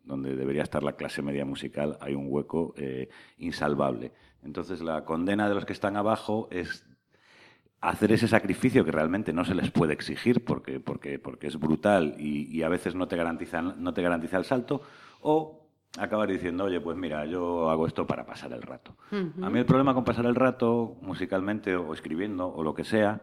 donde 0.09 0.35
debería 0.35 0.63
estar 0.63 0.83
la 0.83 0.95
clase 0.95 1.23
media 1.23 1.45
musical, 1.45 1.97
hay 2.01 2.15
un 2.15 2.27
hueco 2.29 2.75
eh, 2.77 3.09
insalvable. 3.37 4.13
Entonces 4.43 4.81
la 4.81 5.05
condena 5.05 5.49
de 5.49 5.55
los 5.55 5.65
que 5.65 5.73
están 5.73 5.97
abajo 5.97 6.49
es 6.51 6.85
hacer 7.81 8.11
ese 8.11 8.27
sacrificio 8.27 8.85
que 8.85 8.91
realmente 8.91 9.33
no 9.33 9.45
se 9.45 9.55
les 9.55 9.71
puede 9.71 9.93
exigir 9.93 10.45
porque, 10.45 10.81
porque, 10.81 11.19
porque 11.19 11.47
es 11.47 11.59
brutal 11.59 12.17
y, 12.19 12.63
a 12.63 12.69
veces 12.69 12.95
no 12.95 13.07
te, 13.07 13.17
garantizan, 13.17 13.75
no 13.79 13.95
te 13.95 14.03
garantiza 14.03 14.39
el 14.39 14.45
salto, 14.45 14.83
o 15.21 15.69
acabar 15.97 16.29
diciendo, 16.29 16.65
oye, 16.65 16.81
pues 16.81 16.97
mira, 16.97 17.25
yo 17.27 17.71
hago 17.71 17.87
esto 17.87 18.07
para 18.07 18.27
pasar 18.27 18.53
el 18.53 18.63
rato. 18.63 18.97
A 19.13 19.51
mí 19.51 19.59
el 19.59 19.67
problema 19.67 19.95
con 19.95 20.05
pasar 20.05 20.27
el 20.27 20.35
rato, 20.35 20.97
musicalmente 21.03 21.77
o 21.77 21.95
escribiendo 21.95 22.49
o 22.49 22.63
lo 22.65 22.75
que 22.75 22.85
sea, 22.85 23.23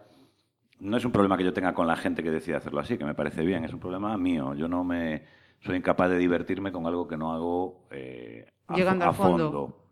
no 0.80 0.98
es 0.98 1.06
un 1.06 1.12
problema 1.12 1.38
que 1.38 1.44
yo 1.44 1.54
tenga 1.54 1.74
con 1.74 1.88
la 1.88 1.96
gente 1.96 2.24
que 2.24 2.32
decide 2.32 2.56
hacerlo 2.56 2.80
así, 2.80 2.98
que 2.98 3.06
me 3.06 3.14
parece 3.14 3.44
bien, 3.44 3.64
es 3.64 3.74
un 3.74 3.80
problema 3.80 4.18
mío. 4.18 4.54
Yo 4.56 4.68
no 4.68 4.84
me 4.84 5.24
soy 5.60 5.78
incapaz 5.78 6.10
de 6.10 6.18
divertirme 6.18 6.72
con 6.72 6.86
algo 6.86 7.08
que 7.08 7.18
no 7.18 7.34
hago 7.34 7.88
eh, 7.92 8.46
a, 8.68 8.76
Llegando 8.76 9.06
a 9.06 9.10
al 9.10 9.16
fondo. 9.16 9.52
fondo. 9.52 9.86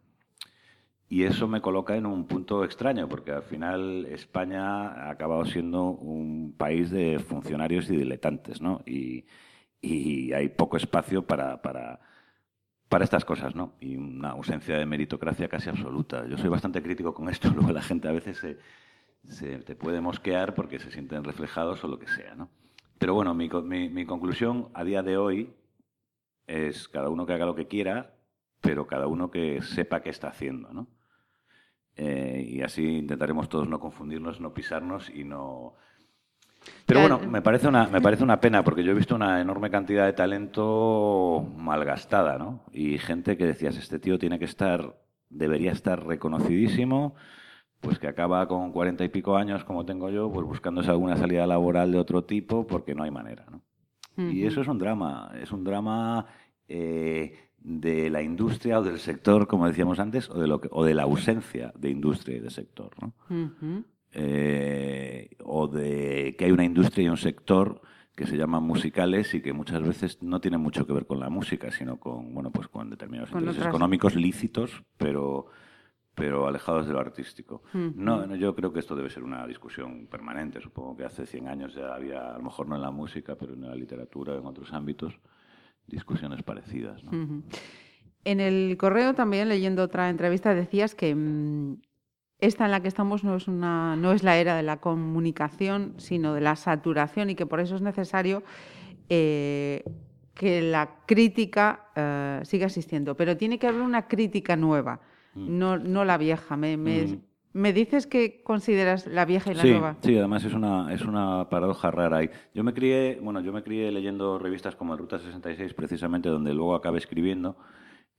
Y 1.09 1.23
eso 1.23 1.47
me 1.47 1.61
coloca 1.61 1.95
en 1.95 2.07
un 2.07 2.25
punto 2.25 2.63
extraño, 2.63 3.07
porque 3.07 3.31
al 3.31 3.43
final 3.43 4.07
España 4.07 4.87
ha 4.87 5.11
acabado 5.11 5.45
siendo 5.45 5.83
un 5.83 6.55
país 6.57 6.89
de 6.89 7.19
funcionarios 7.19 7.89
y 7.91 7.97
diletantes, 7.97 8.61
¿no? 8.61 8.81
Y, 8.85 9.25
y 9.79 10.33
hay 10.33 10.49
poco 10.49 10.77
espacio 10.77 11.27
para, 11.27 11.61
para, 11.61 11.99
para 12.89 13.03
estas 13.03 13.25
cosas, 13.25 13.53
¿no? 13.53 13.73
Y 13.79 13.95
una 13.95 14.31
ausencia 14.31 14.77
de 14.77 14.85
meritocracia 14.87 15.49
casi 15.49 15.69
absoluta. 15.69 16.25
Yo 16.27 16.37
soy 16.37 16.49
bastante 16.49 16.81
crítico 16.81 17.13
con 17.13 17.29
esto, 17.29 17.49
luego 17.55 17.71
la 17.71 17.81
gente 17.83 18.07
a 18.07 18.11
veces 18.11 18.37
se, 18.37 18.57
se 19.27 19.59
te 19.59 19.75
puede 19.75 20.01
mosquear 20.01 20.55
porque 20.55 20.79
se 20.79 20.89
sienten 20.89 21.23
reflejados 21.23 21.83
o 21.83 21.87
lo 21.87 21.99
que 21.99 22.07
sea, 22.07 22.33
¿no? 22.33 22.49
Pero 22.97 23.13
bueno, 23.13 23.33
mi, 23.33 23.49
mi- 23.49 23.89
mi 23.89 24.05
conclusión 24.05 24.69
a 24.73 24.83
día 24.83 25.03
de 25.03 25.17
hoy 25.17 25.53
es 26.47 26.87
cada 26.87 27.09
uno 27.09 27.25
que 27.25 27.33
haga 27.33 27.45
lo 27.45 27.55
que 27.55 27.67
quiera, 27.67 28.13
pero 28.61 28.87
cada 28.87 29.07
uno 29.07 29.29
que 29.31 29.61
sepa 29.61 30.01
qué 30.01 30.09
está 30.09 30.29
haciendo, 30.29 30.71
¿no? 30.71 30.87
Eh, 31.95 32.45
y 32.49 32.61
así 32.61 32.83
intentaremos 32.97 33.49
todos 33.49 33.67
no 33.67 33.79
confundirnos, 33.79 34.39
no 34.39 34.53
pisarnos 34.53 35.09
y 35.09 35.23
no... 35.23 35.75
Pero 36.85 37.01
bueno, 37.01 37.19
me 37.19 37.41
parece, 37.41 37.67
una, 37.67 37.87
me 37.87 38.01
parece 38.01 38.23
una 38.23 38.39
pena 38.39 38.63
porque 38.63 38.83
yo 38.83 38.91
he 38.91 38.95
visto 38.95 39.15
una 39.15 39.41
enorme 39.41 39.69
cantidad 39.69 40.05
de 40.05 40.13
talento 40.13 41.45
malgastada, 41.57 42.37
¿no? 42.37 42.63
Y 42.71 42.97
gente 42.99 43.35
que 43.37 43.45
decías, 43.45 43.75
este 43.77 43.99
tío 43.99 44.17
tiene 44.17 44.39
que 44.39 44.45
estar, 44.45 44.97
debería 45.29 45.71
estar 45.73 46.05
reconocidísimo, 46.05 47.15
pues 47.83 47.99
que 47.99 48.07
acaba 48.07 48.47
con 48.47 48.71
cuarenta 48.71 49.03
y 49.03 49.09
pico 49.09 49.35
años 49.37 49.63
como 49.65 49.85
tengo 49.85 50.09
yo, 50.09 50.31
pues 50.31 50.45
buscándose 50.47 50.89
alguna 50.89 51.17
salida 51.17 51.45
laboral 51.45 51.91
de 51.91 51.99
otro 51.99 52.23
tipo 52.23 52.65
porque 52.65 52.95
no 52.95 53.03
hay 53.03 53.11
manera, 53.11 53.45
¿no? 53.51 53.61
Y 54.31 54.45
eso 54.45 54.61
es 54.61 54.67
un 54.67 54.77
drama, 54.79 55.31
es 55.41 55.51
un 55.51 55.63
drama 55.63 56.25
eh, 56.67 57.33
de 57.59 58.09
la 58.09 58.21
industria 58.21 58.79
o 58.79 58.83
del 58.83 58.99
sector, 58.99 59.47
como 59.47 59.67
decíamos 59.67 59.99
antes, 59.99 60.29
o 60.29 60.39
de, 60.39 60.47
lo 60.47 60.59
que- 60.61 60.69
o 60.71 60.83
de 60.85 60.93
la 60.93 61.03
ausencia 61.03 61.73
de 61.77 61.89
industria 61.89 62.37
y 62.37 62.39
de 62.39 62.49
sector, 62.49 62.91
¿no? 63.01 63.13
Eh, 64.11 65.29
o 65.43 65.67
de 65.67 66.35
que 66.37 66.45
hay 66.45 66.51
una 66.51 66.63
industria 66.63 67.05
y 67.05 67.09
un 67.09 67.17
sector 67.17 67.81
que 68.15 68.27
se 68.27 68.37
llaman 68.37 68.61
musicales 68.63 69.33
y 69.33 69.41
que 69.41 69.53
muchas 69.53 69.81
veces 69.81 70.21
no 70.21 70.39
tienen 70.39 70.61
mucho 70.61 70.85
que 70.85 70.93
ver 70.93 71.07
con 71.07 71.19
la 71.19 71.29
música, 71.29 71.71
sino 71.71 71.97
con, 71.99 72.31
bueno, 72.33 72.51
pues 72.51 72.67
con 72.67 72.91
determinados 72.91 73.31
Con 73.31 73.39
intereses 73.39 73.61
otras- 73.61 73.71
económicos 73.73 74.15
lícitos, 74.15 74.83
pero, 74.97 75.47
pero 76.15 76.47
alejados 76.47 76.87
de 76.87 76.93
lo 76.93 76.99
artístico. 76.99 77.63
Ujú. 77.73 77.93
No, 77.95 78.25
no, 78.25 78.35
yo 78.35 78.55
creo 78.55 78.71
que 78.71 78.79
esto 78.79 78.95
debe 78.95 79.09
ser 79.09 79.23
una 79.23 79.47
discusión 79.47 80.07
permanente. 80.07 80.61
Supongo 80.61 80.95
que 80.95 81.05
hace 81.05 81.25
100 81.25 81.47
años 81.47 81.73
ya 81.73 81.93
había, 81.93 82.33
a 82.33 82.37
lo 82.37 82.43
mejor 82.43 82.67
no 82.67 82.75
en 82.75 82.81
la 82.81 82.91
música, 82.91 83.35
pero 83.35 83.53
en 83.53 83.61
la 83.61 83.75
literatura, 83.75 84.35
en 84.35 84.45
otros 84.45 84.71
ámbitos, 84.73 85.19
discusiones 85.87 86.43
parecidas. 86.43 87.01
En 88.25 88.39
el 88.39 88.77
correo 88.77 89.13
también, 89.13 89.49
leyendo 89.49 89.83
otra 89.83 90.09
entrevista, 90.09 90.53
decías 90.53 90.95
que 90.95 91.13
mm, 91.13 91.77
esta 92.39 92.65
en 92.65 92.71
la 92.71 92.81
que 92.81 92.87
estamos 92.87 93.23
no 93.23 93.35
es, 93.35 93.47
una, 93.47 93.95
no 93.95 94.11
es 94.11 94.23
la 94.23 94.37
era 94.37 94.55
de 94.55 94.63
la 94.63 94.77
comunicación, 94.77 95.95
sino 95.97 96.33
de 96.33 96.41
la 96.41 96.55
saturación 96.55 97.29
y 97.29 97.35
que 97.35 97.45
por 97.45 97.59
eso 97.59 97.75
es 97.75 97.81
necesario 97.81 98.43
eh, 99.09 99.83
que 100.33 100.61
la 100.61 100.97
crítica 101.05 101.87
eh, 101.95 102.41
siga 102.43 102.67
existiendo. 102.67 103.15
Pero 103.15 103.37
tiene 103.37 103.59
que 103.59 103.67
haber 103.67 103.81
una 103.81 104.07
crítica 104.07 104.55
nueva, 104.55 104.99
Mm. 105.35 105.57
no, 105.59 105.77
no 105.77 106.05
la 106.05 106.17
vieja. 106.17 106.55
Me, 106.57 106.77
me- 106.77 107.05
Mm. 107.05 107.21
me 107.53 107.73
dices 107.73 108.07
que 108.07 108.41
consideras 108.43 109.05
la 109.07 109.25
vieja 109.25 109.51
y 109.51 109.55
la 109.55 109.61
sí, 109.63 109.69
nueva? 109.71 109.95
sí, 110.01 110.17
además 110.17 110.43
es 110.43 110.53
una, 110.53 110.93
es 110.93 111.01
una 111.03 111.47
paradoja 111.49 111.91
rara. 111.91 112.21
Yo 112.53 112.63
me 112.63 112.73
crié, 112.73 113.19
bueno, 113.21 113.41
yo 113.41 113.53
me 113.53 113.61
crié 113.63 113.91
leyendo 113.91 114.39
revistas 114.39 114.75
como 114.75 114.95
Ruta 114.97 115.19
66, 115.19 115.73
precisamente 115.73 116.29
donde 116.29 116.53
luego 116.53 116.73
acabé 116.75 116.97
escribiendo, 116.97 117.55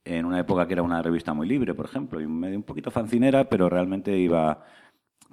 en 0.05 0.25
una 0.25 0.39
época 0.39 0.67
que 0.67 0.73
era 0.73 0.83
una 0.83 1.01
revista 1.01 1.33
muy 1.33 1.47
libre, 1.47 1.73
por 1.73 1.85
ejemplo, 1.87 2.21
y 2.21 2.27
medio 2.27 2.57
un 2.57 2.63
poquito 2.63 2.91
fancinera, 2.91 3.45
pero 3.49 3.69
realmente 3.69 4.17
iba 4.17 4.63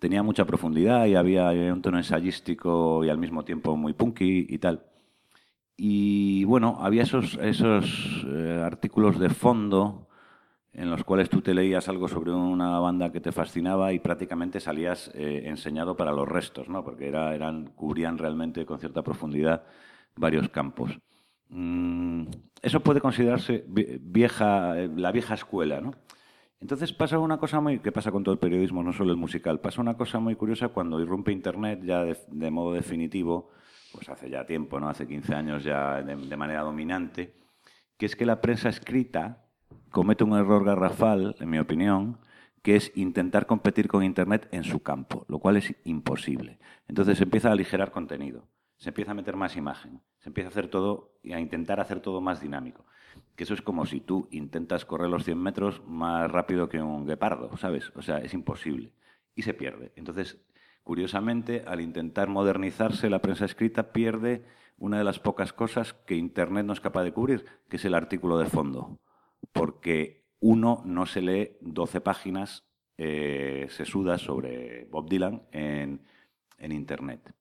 tenía 0.00 0.22
mucha 0.24 0.44
profundidad 0.44 1.06
y 1.06 1.14
había, 1.14 1.48
había 1.50 1.72
un 1.72 1.80
tono 1.82 1.98
ensayístico 1.98 3.04
y 3.04 3.08
al 3.08 3.18
mismo 3.18 3.44
tiempo 3.44 3.76
muy 3.76 3.92
punky 3.92 4.46
y 4.48 4.58
tal. 4.58 4.82
Y 5.76 6.44
bueno, 6.44 6.78
había 6.80 7.02
esos, 7.02 7.38
esos 7.40 8.24
eh, 8.28 8.60
artículos 8.64 9.18
de 9.18 9.28
fondo 9.30 10.08
en 10.74 10.90
los 10.90 11.04
cuales 11.04 11.28
tú 11.28 11.42
te 11.42 11.54
leías 11.54 11.88
algo 11.88 12.08
sobre 12.08 12.32
una 12.32 12.78
banda 12.80 13.12
que 13.12 13.20
te 13.20 13.32
fascinaba 13.32 13.92
y 13.92 13.98
prácticamente 13.98 14.58
salías 14.60 15.10
eh, 15.14 15.42
enseñado 15.46 15.96
para 15.96 16.12
los 16.12 16.26
restos, 16.28 16.68
¿no? 16.68 16.82
porque 16.84 17.08
era, 17.08 17.34
eran, 17.34 17.66
cubrían 17.76 18.16
realmente 18.18 18.64
con 18.64 18.78
cierta 18.78 19.02
profundidad 19.02 19.64
varios 20.16 20.48
campos. 20.48 20.98
Mm, 21.48 22.24
eso 22.62 22.80
puede 22.80 23.00
considerarse 23.00 23.64
vi- 23.68 23.98
vieja, 24.00 24.80
eh, 24.80 24.90
la 24.96 25.12
vieja 25.12 25.34
escuela. 25.34 25.80
¿no? 25.80 25.92
Entonces 26.60 26.92
pasa 26.92 27.18
una 27.18 27.38
cosa 27.38 27.60
muy, 27.60 27.80
que 27.80 27.92
pasa 27.92 28.10
con 28.12 28.22
todo 28.24 28.32
el 28.32 28.38
periodismo, 28.38 28.82
no 28.82 28.92
solo 28.92 29.10
el 29.10 29.16
musical, 29.18 29.60
pasa 29.60 29.80
una 29.82 29.96
cosa 29.96 30.20
muy 30.20 30.36
curiosa 30.36 30.68
cuando 30.68 31.00
irrumpe 31.00 31.32
Internet 31.32 31.80
ya 31.84 32.02
de, 32.04 32.16
de 32.28 32.50
modo 32.50 32.72
definitivo, 32.72 33.50
pues 33.92 34.08
hace 34.08 34.30
ya 34.30 34.46
tiempo, 34.46 34.80
¿no? 34.80 34.88
hace 34.88 35.06
15 35.06 35.34
años 35.34 35.64
ya 35.64 36.02
de, 36.02 36.16
de 36.16 36.36
manera 36.36 36.62
dominante, 36.62 37.34
que 37.98 38.06
es 38.06 38.16
que 38.16 38.24
la 38.26 38.40
prensa 38.40 38.68
escrita 38.70 39.41
comete 39.92 40.24
un 40.24 40.36
error 40.36 40.64
garrafal, 40.64 41.36
en 41.38 41.50
mi 41.50 41.58
opinión, 41.58 42.18
que 42.62 42.76
es 42.76 42.92
intentar 42.96 43.46
competir 43.46 43.88
con 43.88 44.02
Internet 44.02 44.48
en 44.50 44.64
su 44.64 44.82
campo, 44.82 45.24
lo 45.28 45.38
cual 45.38 45.58
es 45.58 45.74
imposible. 45.84 46.58
Entonces 46.88 47.18
se 47.18 47.24
empieza 47.24 47.50
a 47.50 47.52
aligerar 47.52 47.92
contenido, 47.92 48.48
se 48.78 48.90
empieza 48.90 49.10
a 49.10 49.14
meter 49.14 49.36
más 49.36 49.56
imagen, 49.56 50.00
se 50.18 50.30
empieza 50.30 50.48
a 50.48 50.52
hacer 50.52 50.68
todo 50.68 51.12
y 51.22 51.32
a 51.34 51.40
intentar 51.40 51.78
hacer 51.78 52.00
todo 52.00 52.20
más 52.20 52.40
dinámico. 52.40 52.86
Que 53.36 53.44
eso 53.44 53.54
es 53.54 53.62
como 53.62 53.84
si 53.84 54.00
tú 54.00 54.28
intentas 54.30 54.86
correr 54.86 55.10
los 55.10 55.24
100 55.24 55.38
metros 55.38 55.82
más 55.86 56.30
rápido 56.30 56.68
que 56.68 56.80
un 56.80 57.06
guepardo, 57.06 57.56
¿sabes? 57.58 57.92
O 57.94 58.02
sea, 58.02 58.18
es 58.18 58.32
imposible. 58.32 58.92
Y 59.34 59.42
se 59.42 59.52
pierde. 59.52 59.92
Entonces, 59.96 60.40
curiosamente, 60.82 61.64
al 61.66 61.80
intentar 61.80 62.28
modernizarse, 62.28 63.10
la 63.10 63.20
prensa 63.20 63.44
escrita 63.44 63.92
pierde 63.92 64.44
una 64.78 64.98
de 64.98 65.04
las 65.04 65.18
pocas 65.18 65.52
cosas 65.52 65.92
que 65.92 66.16
Internet 66.16 66.64
no 66.64 66.72
es 66.72 66.80
capaz 66.80 67.04
de 67.04 67.12
cubrir, 67.12 67.44
que 67.68 67.76
es 67.76 67.84
el 67.84 67.94
artículo 67.94 68.38
de 68.38 68.46
fondo 68.46 68.98
porque 69.52 70.22
uno 70.40 70.82
no 70.84 71.06
se 71.06 71.20
lee 71.22 71.56
12 71.60 72.00
páginas 72.00 72.64
eh, 72.98 73.66
sesudas 73.70 74.20
sobre 74.20 74.84
Bob 74.86 75.08
Dylan 75.08 75.42
en, 75.52 76.02
en 76.58 76.72
Internet, 76.72 77.34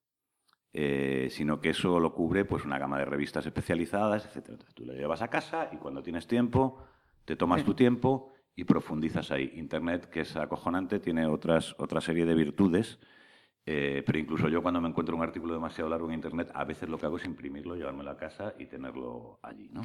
Eh, 0.74 1.28
sino 1.30 1.60
que 1.60 1.68
eso 1.70 2.00
lo 2.00 2.14
cubre 2.14 2.46
pues, 2.46 2.64
una 2.64 2.78
gama 2.78 2.98
de 2.98 3.04
revistas 3.04 3.44
especializadas, 3.44 4.24
etc. 4.24 4.36
Entonces, 4.48 4.74
tú 4.74 4.86
lo 4.86 4.94
llevas 4.94 5.20
a 5.20 5.28
casa 5.28 5.68
y 5.70 5.76
cuando 5.76 6.02
tienes 6.02 6.26
tiempo, 6.26 6.78
te 7.26 7.36
tomas 7.36 7.60
Sí. 7.60 7.66
tu 7.66 7.74
tiempo 7.74 8.32
y 8.56 8.64
profundizas 8.64 9.30
ahí. 9.30 9.52
Internet, 9.56 10.08
que 10.08 10.20
es 10.20 10.34
acojonante, 10.34 10.98
tiene 10.98 11.26
otras, 11.26 11.74
otra 11.78 12.00
serie 12.00 12.24
de 12.24 12.34
virtudes. 12.34 12.98
eh, 13.66 14.02
pero 14.06 14.18
incluso 14.18 14.48
yo 14.48 14.60
cuando 14.62 14.80
me 14.80 14.88
encuentro 14.88 15.14
un 15.14 15.22
artículo 15.22 15.52
demasiado 15.54 15.88
largo 15.90 16.08
en 16.08 16.14
Internet, 16.14 16.50
a 16.54 16.64
veces 16.64 16.88
lo 16.88 16.98
que 16.98 17.06
hago 17.06 17.18
es 17.18 17.24
imprimirlo, 17.26 17.76
llevármelo 17.76 18.10
a 18.10 18.16
casa 18.16 18.54
y 18.58 18.66
tenerlo 18.66 19.38
allí. 19.42 19.68
¿no? 19.72 19.82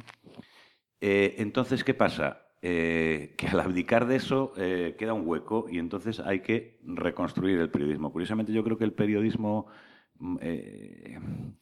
Eh, 1.00 1.36
entonces, 1.38 1.84
¿qué 1.84 1.94
pasa? 1.94 2.42
Eh, 2.60 3.34
que 3.38 3.46
al 3.46 3.60
abdicar 3.60 4.06
de 4.06 4.16
eso 4.16 4.52
eh, 4.56 4.96
queda 4.98 5.12
un 5.12 5.26
hueco 5.26 5.66
y 5.70 5.78
entonces 5.78 6.18
hay 6.18 6.40
que 6.40 6.80
reconstruir 6.84 7.58
el 7.60 7.70
periodismo. 7.70 8.12
Curiosamente, 8.12 8.52
yo 8.52 8.64
creo 8.64 8.76
que 8.78 8.84
el 8.84 8.92
periodismo, 8.92 9.66
mm, 10.18 10.36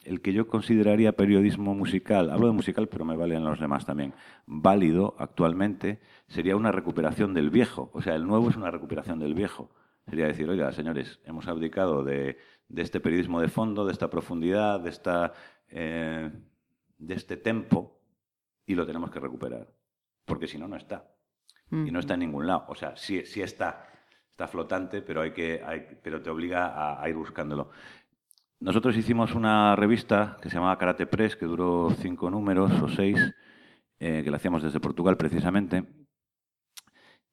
el 0.05 0.21
que 0.23 0.33
yo 0.33 0.49
consideraría 0.49 1.13
periodismo 1.13 1.75
musical, 1.75 2.31
hablo 2.31 2.47
de 2.47 2.55
musical, 2.55 2.89
pero 2.89 3.05
me 3.05 3.17
valen 3.17 3.45
los 3.45 3.61
demás 3.61 3.85
también, 3.85 4.15
válido 4.47 5.15
actualmente, 5.19 6.01
sería 6.29 6.57
una 6.57 6.73
recuperación 6.73 7.35
del 7.35 7.51
viejo. 7.51 7.91
O 7.93 8.01
sea, 8.01 8.15
el 8.15 8.27
nuevo 8.27 8.49
es 8.49 8.57
una 8.57 8.71
recuperación 8.71 9.19
del 9.19 9.35
viejo. 9.35 9.71
Sería 10.09 10.27
decir, 10.27 10.49
oiga, 10.49 10.73
señores, 10.73 11.21
hemos 11.25 11.49
abdicado 11.49 12.05
de, 12.05 12.39
de 12.69 12.83
este 12.83 13.01
periodismo 13.01 13.41
de 13.41 13.49
fondo, 13.49 13.85
de 13.85 13.93
esta 13.93 14.09
profundidad, 14.09 14.81
de, 14.81 14.91
esta, 14.91 15.33
de 15.69 17.15
este 17.15 17.37
tempo, 17.37 17.96
y 18.67 18.75
lo 18.75 18.87
tenemos 18.87 19.11
que 19.11 19.21
recuperar. 19.21 19.69
Porque 20.25 20.47
si 20.49 20.59
no, 20.59 20.69
no 20.69 20.77
está. 20.77 21.09
Y 21.71 21.91
no 21.91 22.01
está 22.01 22.15
en 22.15 22.21
ningún 22.21 22.47
lado. 22.47 22.67
O 22.69 22.75
sea, 22.75 22.97
sí, 22.97 23.25
sí 23.27 23.43
está. 23.43 23.89
Está 24.31 24.49
flotante, 24.49 25.03
pero, 25.03 25.23
hay 25.23 25.33
que, 25.33 25.63
hay- 25.65 25.87
pero 26.03 26.23
te 26.23 26.31
obliga 26.31 26.69
a, 26.69 27.03
a 27.03 27.09
ir 27.09 27.17
buscándolo. 27.17 27.71
Nosotros 28.61 28.97
hicimos 28.97 29.35
una 29.35 29.77
revista 29.77 30.37
que 30.43 30.49
se 30.51 30.57
llamaba 30.57 30.79
Karate 30.79 31.07
Press, 31.07 31.37
que 31.37 31.47
duró 31.47 31.91
cinco 32.01 32.31
números 32.31 32.73
o 32.83 32.89
seis, 32.89 33.19
eh, 34.01 34.23
que 34.25 34.31
la 34.31 34.39
hacíamos 34.39 34.63
desde 34.63 34.81
Portugal 34.81 35.17
precisamente. 35.17 35.85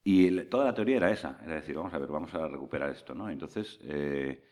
Y 0.03 0.29
toda 0.45 0.65
la 0.65 0.73
teoría 0.73 0.97
era 0.97 1.11
esa, 1.11 1.39
era 1.43 1.55
decir, 1.55 1.75
vamos 1.75 1.93
a 1.93 1.97
ver, 1.99 2.09
vamos 2.09 2.33
a 2.33 2.47
recuperar 2.47 2.89
esto, 2.89 3.15
¿no? 3.15 3.29
Entonces, 3.29 3.79
eh, 3.83 4.43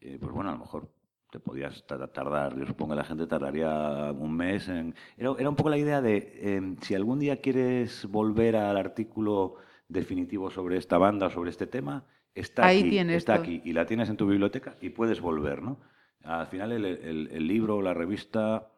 eh, 0.00 0.18
pues 0.20 0.32
bueno, 0.32 0.50
a 0.50 0.54
lo 0.54 0.58
mejor 0.60 0.92
te 1.32 1.40
podías 1.40 1.82
ta- 1.86 2.06
tardar, 2.08 2.58
yo 2.58 2.66
supongo 2.66 2.92
que 2.92 2.98
la 2.98 3.04
gente 3.04 3.26
tardaría 3.26 4.12
un 4.12 4.36
mes 4.36 4.68
en... 4.68 4.94
Era, 5.16 5.32
era 5.38 5.48
un 5.48 5.56
poco 5.56 5.70
la 5.70 5.78
idea 5.78 6.02
de, 6.02 6.16
eh, 6.36 6.76
si 6.82 6.94
algún 6.94 7.18
día 7.18 7.40
quieres 7.40 8.06
volver 8.06 8.54
al 8.54 8.76
artículo 8.76 9.54
definitivo 9.88 10.50
sobre 10.50 10.76
esta 10.76 10.98
banda 10.98 11.28
o 11.28 11.30
sobre 11.30 11.48
este 11.48 11.66
tema, 11.66 12.04
está 12.34 12.66
Ahí 12.66 12.80
aquí, 12.80 12.98
está 13.14 13.34
todo. 13.36 13.42
aquí, 13.44 13.62
y 13.64 13.72
la 13.72 13.86
tienes 13.86 14.10
en 14.10 14.18
tu 14.18 14.26
biblioteca 14.26 14.76
y 14.82 14.90
puedes 14.90 15.22
volver, 15.22 15.62
¿no? 15.62 15.78
Al 16.22 16.46
final 16.48 16.70
el, 16.72 16.84
el, 16.84 17.28
el 17.32 17.46
libro 17.48 17.76
o 17.76 17.82
la 17.82 17.94
revista 17.94 18.68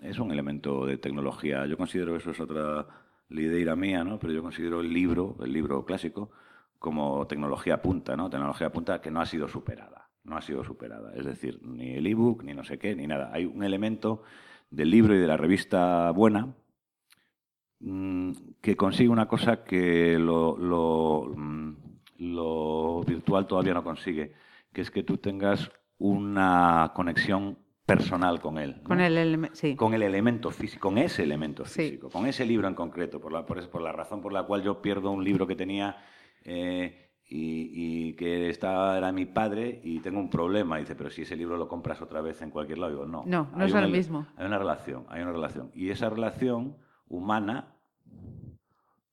es 0.00 0.18
un 0.18 0.30
elemento 0.32 0.86
de 0.86 0.96
tecnología. 0.96 1.66
Yo 1.66 1.76
considero 1.76 2.16
eso 2.16 2.30
es 2.30 2.40
otra 2.40 2.86
idea 3.28 3.76
mía, 3.76 4.02
¿no? 4.04 4.18
Pero 4.18 4.32
yo 4.32 4.42
considero 4.42 4.80
el 4.80 4.92
libro, 4.92 5.36
el 5.44 5.52
libro 5.52 5.84
clásico, 5.84 6.30
como 6.78 7.26
tecnología 7.26 7.80
punta, 7.82 8.16
¿no? 8.16 8.28
Tecnología 8.30 8.72
punta 8.72 9.00
que 9.02 9.10
no 9.10 9.20
ha 9.20 9.26
sido 9.26 9.46
superada. 9.48 10.09
No 10.30 10.36
ha 10.36 10.42
sido 10.42 10.62
superada. 10.62 11.12
Es 11.16 11.26
decir, 11.26 11.58
ni 11.64 11.90
el 11.90 12.06
ebook, 12.06 12.44
ni 12.44 12.54
no 12.54 12.62
sé 12.62 12.78
qué, 12.78 12.94
ni 12.94 13.08
nada. 13.08 13.30
Hay 13.32 13.46
un 13.46 13.64
elemento 13.64 14.22
del 14.70 14.88
libro 14.88 15.12
y 15.12 15.18
de 15.18 15.26
la 15.26 15.36
revista 15.36 16.08
buena 16.12 16.54
mm, 17.80 18.30
que 18.60 18.76
consigue 18.76 19.08
una 19.08 19.26
cosa 19.26 19.64
que 19.64 20.16
lo, 20.20 20.56
lo, 20.56 21.32
mm, 21.36 21.76
lo 22.18 23.02
virtual 23.02 23.48
todavía 23.48 23.74
no 23.74 23.82
consigue, 23.82 24.34
que 24.72 24.82
es 24.82 24.92
que 24.92 25.02
tú 25.02 25.16
tengas 25.16 25.68
una 25.98 26.92
conexión 26.94 27.58
personal 27.84 28.40
con 28.40 28.58
él. 28.58 28.82
Con, 28.84 29.00
el, 29.00 29.50
sí. 29.52 29.74
con 29.74 29.94
el 29.94 30.02
elemento 30.02 30.52
físico, 30.52 30.90
con 30.90 30.98
ese 30.98 31.24
elemento 31.24 31.64
físico, 31.64 32.06
sí. 32.06 32.12
con 32.12 32.26
ese 32.26 32.46
libro 32.46 32.68
en 32.68 32.74
concreto, 32.74 33.20
por 33.20 33.32
la, 33.32 33.44
por, 33.44 33.68
por, 33.68 33.82
la 33.82 33.90
razón 33.90 34.22
por 34.22 34.32
la 34.32 34.44
cual 34.44 34.62
yo 34.62 34.80
pierdo 34.80 35.10
un 35.10 35.24
libro 35.24 35.44
que 35.44 35.56
tenía 35.56 35.96
eh, 36.44 37.09
y, 37.30 38.08
y, 38.08 38.12
que 38.14 38.50
estaba, 38.50 38.98
era 38.98 39.12
mi 39.12 39.24
padre 39.24 39.80
y 39.82 40.00
tengo 40.00 40.18
un 40.18 40.28
problema. 40.28 40.78
Y 40.78 40.82
dice, 40.82 40.96
pero 40.96 41.10
si 41.10 41.22
ese 41.22 41.36
libro 41.36 41.56
lo 41.56 41.68
compras 41.68 42.02
otra 42.02 42.20
vez 42.20 42.42
en 42.42 42.50
cualquier 42.50 42.78
lado, 42.78 42.92
digo, 42.92 43.06
no. 43.06 43.22
No, 43.24 43.48
no 43.54 43.64
es 43.64 43.72
lo 43.72 43.88
mismo. 43.88 44.26
Hay 44.36 44.46
una 44.46 44.58
relación, 44.58 45.06
hay 45.08 45.22
una 45.22 45.32
relación. 45.32 45.70
Y 45.74 45.90
esa 45.90 46.10
relación 46.10 46.76
humana 47.08 47.74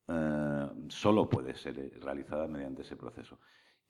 eh, 0.08 0.68
solo 0.88 1.28
puede 1.30 1.54
ser 1.54 1.92
realizada 2.02 2.46
mediante 2.48 2.82
ese 2.82 2.96
proceso 2.96 3.38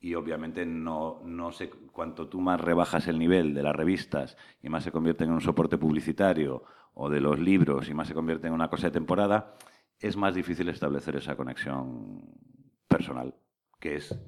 y 0.00 0.14
obviamente 0.14 0.64
no, 0.64 1.20
no 1.24 1.50
sé 1.50 1.70
cuánto 1.70 2.28
tú 2.28 2.40
más 2.40 2.60
rebajas 2.60 3.08
el 3.08 3.18
nivel 3.18 3.54
de 3.54 3.62
las 3.62 3.74
revistas 3.74 4.36
y 4.62 4.68
más 4.68 4.84
se 4.84 4.92
convierte 4.92 5.24
en 5.24 5.32
un 5.32 5.40
soporte 5.40 5.76
publicitario 5.76 6.62
o 6.94 7.08
de 7.10 7.20
los 7.20 7.38
libros 7.38 7.88
y 7.88 7.94
más 7.94 8.08
se 8.08 8.14
convierte 8.14 8.46
en 8.46 8.52
una 8.52 8.68
cosa 8.68 8.88
de 8.88 8.92
temporada, 8.92 9.54
es 9.98 10.16
más 10.16 10.34
difícil 10.34 10.68
establecer 10.68 11.16
esa 11.16 11.36
conexión 11.36 12.22
personal, 12.86 13.34
que 13.78 13.96
es 13.96 14.18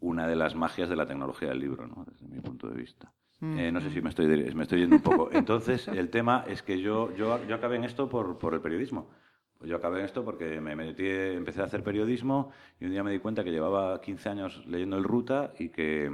una 0.00 0.26
de 0.26 0.36
las 0.36 0.54
magias 0.54 0.88
de 0.88 0.96
la 0.96 1.06
tecnología 1.06 1.48
del 1.48 1.60
libro, 1.60 1.86
¿no? 1.86 2.04
desde 2.10 2.26
mi 2.28 2.40
punto 2.40 2.68
de 2.68 2.74
vista. 2.76 3.12
Mm. 3.40 3.58
Eh, 3.58 3.72
no 3.72 3.80
sé 3.80 3.90
si 3.90 4.00
me 4.00 4.10
estoy, 4.10 4.26
me 4.54 4.62
estoy 4.62 4.80
yendo 4.80 4.96
un 4.96 5.02
poco. 5.02 5.30
Entonces, 5.32 5.88
el 5.88 6.10
tema 6.10 6.44
es 6.46 6.62
que 6.62 6.80
yo, 6.80 7.14
yo, 7.16 7.44
yo 7.46 7.54
acabé 7.54 7.76
en 7.76 7.84
esto 7.84 8.08
por, 8.08 8.38
por 8.38 8.54
el 8.54 8.60
periodismo. 8.60 9.10
Pues 9.58 9.68
yo 9.68 9.76
acabé 9.76 9.98
en 9.98 10.06
esto 10.06 10.24
porque 10.24 10.58
me 10.60 10.74
metí, 10.74 11.06
empecé 11.06 11.60
a 11.60 11.64
hacer 11.64 11.82
periodismo 11.82 12.50
y 12.78 12.86
un 12.86 12.92
día 12.92 13.02
me 13.02 13.10
di 13.12 13.18
cuenta 13.18 13.44
que 13.44 13.50
llevaba 13.50 14.00
15 14.00 14.28
años 14.30 14.66
leyendo 14.66 14.96
el 14.96 15.04
Ruta 15.04 15.52
y 15.58 15.68
que, 15.68 16.10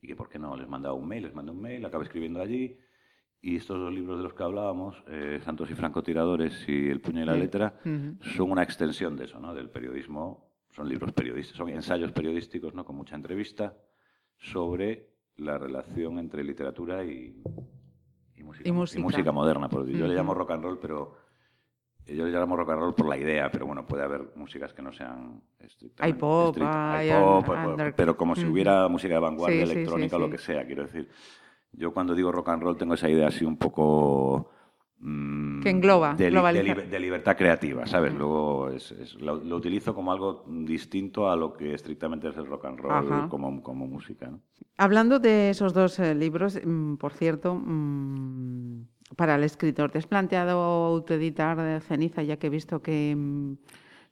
y 0.00 0.06
que 0.06 0.16
¿por 0.16 0.30
qué 0.30 0.38
no? 0.38 0.56
Les 0.56 0.66
mandaba 0.66 0.94
un 0.94 1.06
mail, 1.06 1.24
les 1.24 1.34
mandé 1.34 1.52
un 1.52 1.60
mail, 1.60 1.84
acabé 1.84 2.04
escribiendo 2.04 2.40
allí 2.40 2.78
y 3.42 3.56
estos 3.56 3.78
dos 3.78 3.92
libros 3.92 4.16
de 4.16 4.22
los 4.22 4.32
que 4.32 4.42
hablábamos, 4.42 5.04
eh, 5.06 5.38
Santos 5.44 5.70
y 5.70 5.74
Francotiradores 5.74 6.66
y 6.66 6.88
El 6.88 7.02
puño 7.02 7.22
y 7.22 7.26
la 7.26 7.34
letra, 7.36 7.74
uh 7.84 7.88
-huh. 7.88 8.22
son 8.36 8.50
una 8.50 8.62
extensión 8.62 9.16
de 9.16 9.26
eso, 9.26 9.38
¿no? 9.38 9.52
Del 9.52 9.68
periodismo, 9.68 10.53
son 10.74 10.88
libros 10.88 11.12
periodísticos, 11.12 11.58
son 11.58 11.68
ensayos 11.68 12.12
periodísticos, 12.12 12.74
¿no? 12.74 12.84
Con 12.84 12.96
mucha 12.96 13.14
entrevista 13.14 13.76
sobre 14.36 15.08
la 15.36 15.56
relación 15.56 16.18
entre 16.18 16.42
literatura 16.42 17.04
y, 17.04 17.40
y, 18.36 18.42
música, 18.42 18.68
y 18.68 18.72
música. 18.72 19.00
y 19.00 19.02
música 19.02 19.32
moderna. 19.32 19.68
Uh 19.70 19.78
-huh. 19.78 19.96
Yo 19.98 20.06
le 20.06 20.14
llamo 20.14 20.34
rock 20.34 20.50
and 20.50 20.64
roll, 20.64 20.78
pero 20.80 21.16
yo 22.06 22.24
le 22.26 22.32
llamo 22.32 22.56
rock 22.56 22.70
and 22.70 22.80
roll 22.80 22.94
por 22.94 23.08
la 23.08 23.16
idea, 23.16 23.50
pero 23.50 23.66
bueno, 23.66 23.86
puede 23.86 24.02
haber 24.02 24.32
músicas 24.34 24.74
que 24.74 24.82
no 24.82 24.92
sean. 24.92 25.40
Hay 25.98 26.12
pop, 26.14 26.56
hay, 26.60 27.10
hay 27.10 27.22
pop, 27.22 27.48
under... 27.48 27.94
pero 27.94 28.16
como 28.16 28.34
si 28.34 28.44
hubiera 28.44 28.88
música 28.88 29.14
de 29.14 29.20
vanguardia, 29.20 29.66
sí, 29.66 29.72
electrónica 29.72 30.16
sí, 30.16 30.16
sí, 30.16 30.22
o 30.22 30.26
lo 30.26 30.30
que 30.30 30.38
sea, 30.38 30.66
quiero 30.66 30.82
decir. 30.82 31.08
Yo 31.72 31.92
cuando 31.92 32.14
digo 32.14 32.30
rock 32.30 32.50
and 32.50 32.62
roll 32.62 32.76
tengo 32.76 32.94
esa 32.94 33.08
idea 33.08 33.28
así 33.28 33.44
un 33.44 33.56
poco... 33.56 34.50
Mmm, 34.98 35.60
que 35.60 35.70
engloba, 35.70 36.14
de, 36.14 36.30
de, 36.30 36.86
de, 36.88 37.00
libertad 37.00 37.36
creativa, 37.36 37.86
¿sabes? 37.86 38.14
Luego 38.14 38.70
es, 38.70 38.92
es, 38.92 39.14
lo, 39.14 39.36
lo, 39.36 39.56
utilizo 39.56 39.94
como 39.94 40.12
algo 40.12 40.44
distinto 40.48 41.28
a 41.28 41.36
lo 41.36 41.52
que 41.52 41.74
estrictamente 41.74 42.28
es 42.28 42.36
el 42.36 42.46
rock 42.46 42.66
and 42.66 42.78
roll 42.80 43.28
como, 43.28 43.62
como, 43.62 43.86
música. 43.86 44.28
¿no? 44.28 44.40
Hablando 44.78 45.18
de 45.18 45.50
esos 45.50 45.74
dos 45.74 45.98
eh, 45.98 46.14
libros, 46.14 46.58
mmm, 46.64 46.94
por 46.96 47.12
cierto... 47.12 47.54
Mmm 47.54 48.94
para 49.16 49.36
el 49.36 49.44
escritor. 49.44 49.90
¿Te 49.90 49.98
has 49.98 50.06
planteado 50.06 50.60
autoeditar 50.62 51.80
Ceniza, 51.82 52.22
ya 52.22 52.36
que 52.36 52.48
he 52.48 52.50
visto 52.50 52.82
que 52.82 53.14
mm, 53.16 53.52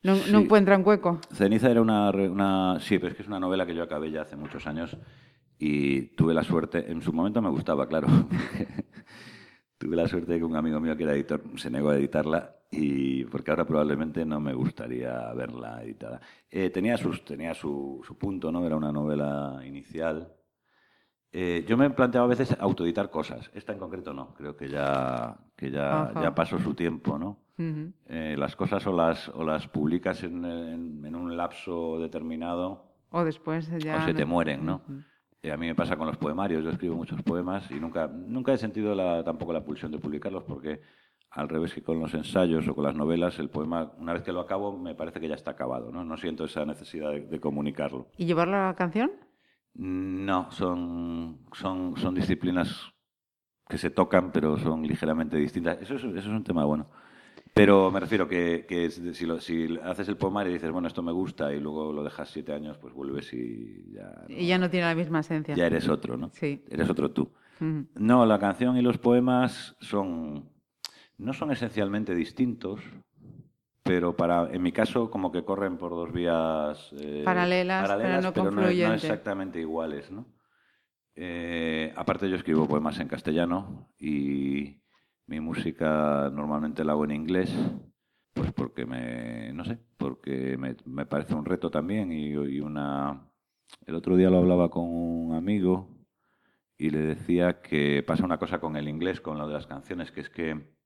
no, 0.02 0.16
sí. 0.16 0.33
no 0.33 0.40
encuentra 0.40 0.76
un 0.76 0.87
hueco? 0.87 1.20
Ceniza 1.33 1.70
era 1.70 1.80
una, 1.80 2.11
una, 2.11 2.78
Sí, 2.80 2.98
pero 2.98 3.11
es 3.11 3.16
que 3.16 3.22
es 3.22 3.28
una 3.28 3.40
novela 3.40 3.66
que 3.66 3.74
yo 3.74 3.83
acabé 3.83 4.11
ya 4.11 4.22
hace 4.22 4.37
muchos 4.37 4.66
años 4.66 4.96
y 5.59 6.14
tuve 6.16 6.35
la 6.35 6.42
suerte... 6.42 6.90
En 6.90 7.02
su 7.02 7.12
momento 7.12 7.40
me 7.40 7.50
gustaba, 7.50 7.87
claro. 7.87 8.09
tuve 9.82 9.96
la 9.96 10.06
suerte 10.06 10.32
de 10.32 10.38
que 10.38 10.44
un 10.44 10.54
amigo 10.54 10.78
mío 10.80 10.96
que 10.96 11.02
era 11.02 11.12
editor 11.14 11.42
se 11.56 11.68
negó 11.68 11.90
a 11.90 11.96
editarla 11.96 12.54
y 12.70 13.24
porque 13.24 13.50
ahora 13.50 13.66
probablemente 13.66 14.24
no 14.24 14.38
me 14.38 14.54
gustaría 14.54 15.32
verla 15.34 15.82
editada. 15.82 16.20
Eh, 16.48 16.70
tenía 16.70 16.96
sus, 16.96 17.24
tenía 17.24 17.52
su, 17.52 18.00
su 18.06 18.16
punto, 18.16 18.52
¿no? 18.52 18.64
Era 18.64 18.76
una 18.76 18.92
novela 18.92 19.60
inicial 19.64 20.32
eh, 21.34 21.64
yo 21.66 21.78
me 21.78 21.86
he 21.86 21.90
planteado 21.90 22.26
a 22.26 22.28
veces 22.28 22.54
autoeditar 22.60 23.10
cosas. 23.10 23.50
Esta 23.54 23.72
en 23.72 23.78
concreto 23.78 24.12
no. 24.12 24.34
Creo 24.34 24.54
que 24.54 24.68
ya, 24.68 25.34
que 25.56 25.70
ya, 25.70 26.12
ya 26.20 26.34
pasó 26.34 26.58
su 26.58 26.74
tiempo, 26.74 27.18
¿no? 27.18 27.38
Uh 27.58 27.62
-huh. 27.62 27.92
eh, 28.06 28.36
las 28.38 28.54
cosas 28.54 28.86
o 28.86 28.92
las, 28.92 29.30
o 29.30 29.42
las 29.42 29.66
publicas 29.66 30.22
en, 30.24 30.44
en, 30.44 31.04
en, 31.06 31.16
un 31.16 31.34
lapso 31.36 31.98
determinado. 31.98 32.84
O 33.10 33.24
después 33.24 33.70
ya. 33.82 33.96
O 33.96 34.04
se 34.04 34.12
te 34.12 34.26
mueren, 34.26 34.66
¿no? 34.66 34.82
Uh 34.86 34.92
-huh. 34.92 35.04
A 35.50 35.57
mí 35.57 35.66
me 35.66 35.74
pasa 35.74 35.96
con 35.96 36.07
los 36.07 36.16
poemarios. 36.16 36.62
Yo 36.62 36.70
escribo 36.70 36.96
muchos 36.96 37.22
poemas 37.22 37.70
y 37.70 37.74
nunca, 37.74 38.07
nunca 38.07 38.52
he 38.52 38.59
sentido 38.59 38.94
la, 38.94 39.24
tampoco 39.24 39.52
la 39.52 39.64
pulsión 39.64 39.90
de 39.90 39.98
publicarlos 39.98 40.44
porque, 40.44 40.81
al 41.31 41.48
revés 41.48 41.74
que 41.74 41.83
con 41.83 41.98
los 41.98 42.14
ensayos 42.14 42.66
o 42.68 42.74
con 42.74 42.85
las 42.85 42.94
novelas, 42.94 43.38
el 43.38 43.50
poema, 43.50 43.92
una 43.98 44.12
vez 44.12 44.22
que 44.22 44.33
lo 44.33 44.40
acabo, 44.40 44.76
me 44.76 44.94
parece 44.94 45.20
que 45.20 45.28
ya 45.28 45.35
está 45.35 45.52
acabado, 45.52 45.90
¿no? 45.90 46.05
No 46.05 46.16
siento 46.16 46.44
esa 46.44 46.64
necesidad 46.64 47.11
de, 47.11 47.22
de 47.22 47.40
comunicarlo. 47.40 48.07
¿Y 48.16 48.26
llevarlo 48.26 48.57
a 48.57 48.66
la 48.66 48.74
canción? 48.74 49.11
No, 49.74 50.50
son, 50.50 51.40
son, 51.52 51.96
son 51.96 52.14
disciplinas 52.14 52.92
que 53.68 53.78
se 53.78 53.90
tocan, 53.90 54.31
pero 54.31 54.59
son 54.59 54.87
ligeramente 54.87 55.38
distintas. 55.38 55.81
Eso 55.81 55.94
es, 55.94 56.05
eso 56.05 56.18
es 56.18 56.26
un 56.26 56.44
tema 56.44 56.64
bueno. 56.64 56.90
Pero 57.54 57.90
me 57.90 58.00
refiero 58.00 58.26
que, 58.26 58.64
que 58.66 58.90
si, 58.90 59.26
lo, 59.26 59.38
si, 59.38 59.78
haces 59.84 60.08
el 60.08 60.16
poemario 60.16 60.50
y 60.50 60.54
dices, 60.54 60.70
bueno, 60.70 60.88
esto 60.88 61.02
me 61.02 61.12
gusta, 61.12 61.52
y 61.52 61.60
luego 61.60 61.92
lo 61.92 62.02
dejas 62.02 62.30
siete 62.30 62.54
años, 62.54 62.78
pues 62.78 62.94
vuelves 62.94 63.32
y 63.34 63.92
ya. 63.92 64.24
No, 64.26 64.34
y 64.34 64.46
ya 64.46 64.58
no 64.58 64.70
tiene 64.70 64.86
la 64.86 64.94
misma 64.94 65.20
esencia. 65.20 65.54
Ya 65.54 65.66
eres 65.66 65.88
otro, 65.88 66.16
¿no? 66.16 66.30
Sí. 66.32 66.64
Eres 66.70 66.88
otro 66.88 67.10
tú. 67.10 67.30
Uh 67.60 67.64
-huh. 67.64 67.86
No, 67.96 68.24
la 68.24 68.38
canción 68.38 68.76
y 68.78 68.82
los 68.82 68.96
poemas 68.98 69.76
son. 69.80 70.48
No 71.18 71.34
son 71.34 71.52
esencialmente 71.52 72.14
distintos, 72.14 72.80
pero 73.82 74.16
para, 74.16 74.50
en 74.50 74.62
mi 74.62 74.72
caso 74.72 75.10
como 75.10 75.30
que 75.30 75.44
corren 75.44 75.76
por 75.76 75.90
dos 75.90 76.12
vías 76.12 76.92
eh, 76.98 77.22
paralelas, 77.24 77.82
paralelas, 77.82 78.10
pero 78.16 78.22
no 78.22 78.32
pero 78.32 78.44
confluyentes. 78.46 78.82
No, 78.82 78.88
no 78.88 78.94
exactamente 78.94 79.60
iguales, 79.60 80.10
¿no? 80.10 80.26
Eh, 81.14 81.92
aparte 81.94 82.30
yo 82.30 82.36
escribo 82.36 82.66
poemas 82.66 82.98
en 82.98 83.08
castellano 83.08 83.92
y 83.98 84.81
mi 85.32 85.40
música 85.40 86.30
normalmente 86.30 86.84
la 86.84 86.92
hago 86.92 87.06
en 87.06 87.12
inglés, 87.12 87.50
pues 88.34 88.52
porque 88.52 88.84
me, 88.84 89.50
no 89.54 89.64
sé, 89.64 89.78
porque 89.96 90.58
me, 90.58 90.76
me 90.84 91.06
parece 91.06 91.34
un 91.34 91.46
reto 91.46 91.70
también 91.70 92.12
y, 92.12 92.32
y, 92.32 92.60
una... 92.60 93.30
El 93.86 93.94
otro 93.94 94.14
día 94.14 94.28
lo 94.28 94.36
hablaba 94.36 94.68
con 94.68 94.84
un 94.86 95.34
amigo 95.34 95.88
y 96.76 96.90
le 96.90 96.98
decía 96.98 97.62
que 97.62 98.04
pasa 98.06 98.26
una 98.26 98.36
cosa 98.36 98.60
con 98.60 98.76
el 98.76 98.90
inglés, 98.90 99.22
con 99.22 99.38
lo 99.38 99.46
de 99.48 99.54
las 99.54 99.66
canciones, 99.66 100.12
que 100.12 100.20
es 100.20 100.28
que 100.28 100.76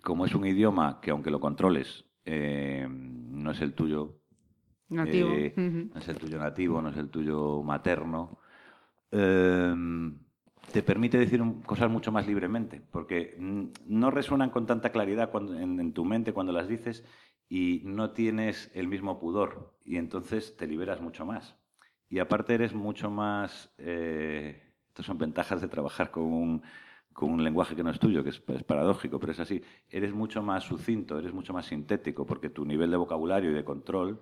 como 0.00 0.24
es 0.24 0.36
un 0.36 0.46
idioma 0.46 1.00
que 1.02 1.10
aunque 1.10 1.32
lo 1.32 1.40
controles, 1.40 2.04
eh, 2.24 2.86
no 2.88 3.50
es 3.50 3.60
el 3.60 3.74
tuyo 3.74 4.20
nativo, 4.88 5.30
eh, 5.30 5.52
uh 5.56 5.60
-huh. 5.60 5.94
no 5.94 5.98
es 5.98 6.08
el 6.08 6.16
tuyo 6.16 6.38
nativo, 6.38 6.80
no 6.80 6.90
es 6.90 6.96
el 6.96 7.10
tuyo 7.10 7.60
materno, 7.64 8.38
eh, 9.10 9.74
te 10.72 10.82
permite 10.82 11.18
decir 11.18 11.42
cosas 11.64 11.90
mucho 11.90 12.12
más 12.12 12.26
libremente, 12.26 12.82
porque 12.90 13.34
no 13.38 14.10
resuenan 14.10 14.50
con 14.50 14.66
tanta 14.66 14.90
claridad 14.90 15.30
en, 15.34 15.92
tu 15.92 16.04
mente 16.04 16.32
cuando 16.32 16.52
las 16.52 16.68
dices 16.68 17.04
y 17.48 17.82
no 17.84 18.10
tienes 18.10 18.70
el 18.74 18.88
mismo 18.88 19.18
pudor 19.18 19.74
y 19.84 19.96
entonces 19.96 20.56
te 20.56 20.66
liberas 20.66 21.00
mucho 21.00 21.24
más. 21.24 21.56
Y 22.10 22.18
aparte 22.20 22.54
eres 22.54 22.74
mucho 22.74 23.10
más... 23.10 23.70
Eh, 23.78 24.62
estas 24.88 25.06
son 25.06 25.18
ventajas 25.18 25.60
de 25.60 25.68
trabajar 25.68 26.10
con 26.10 26.24
un 26.24 26.62
con 27.12 27.32
un 27.32 27.42
lenguaje 27.42 27.74
que 27.74 27.82
no 27.82 27.90
es 27.90 27.98
tuyo, 27.98 28.22
que 28.22 28.30
es, 28.30 28.40
es, 28.46 28.62
paradójico, 28.62 29.18
pero 29.18 29.32
es 29.32 29.40
así, 29.40 29.60
eres 29.90 30.12
mucho 30.12 30.40
más 30.40 30.62
sucinto, 30.62 31.18
eres 31.18 31.32
mucho 31.32 31.52
más 31.52 31.66
sintético, 31.66 32.24
porque 32.24 32.48
tu 32.48 32.64
nivel 32.64 32.92
de 32.92 32.96
vocabulario 32.96 33.50
y 33.50 33.54
de 33.54 33.64
control 33.64 34.20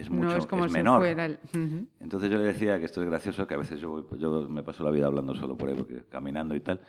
es 0.00 0.10
mucho 0.10 0.28
no 0.28 0.36
es, 0.36 0.46
como 0.46 0.64
es 0.64 0.72
menor. 0.72 1.00
Si 1.00 1.06
fuera 1.06 1.26
el... 1.26 1.32
uh 1.32 1.56
-huh. 1.56 1.86
Entonces 2.00 2.30
yo 2.30 2.38
le 2.38 2.44
decía 2.44 2.78
que 2.78 2.86
esto 2.86 3.02
es 3.02 3.08
gracioso, 3.08 3.46
que 3.46 3.54
a 3.54 3.58
veces 3.58 3.80
yo, 3.80 4.06
yo 4.16 4.48
me 4.48 4.62
paso 4.62 4.82
la 4.82 4.90
vida 4.90 5.06
hablando 5.06 5.34
solo 5.34 5.56
por 5.56 5.68
ahí, 5.68 5.76
porque 5.76 6.04
caminando 6.08 6.54
y 6.54 6.60
tal, 6.60 6.80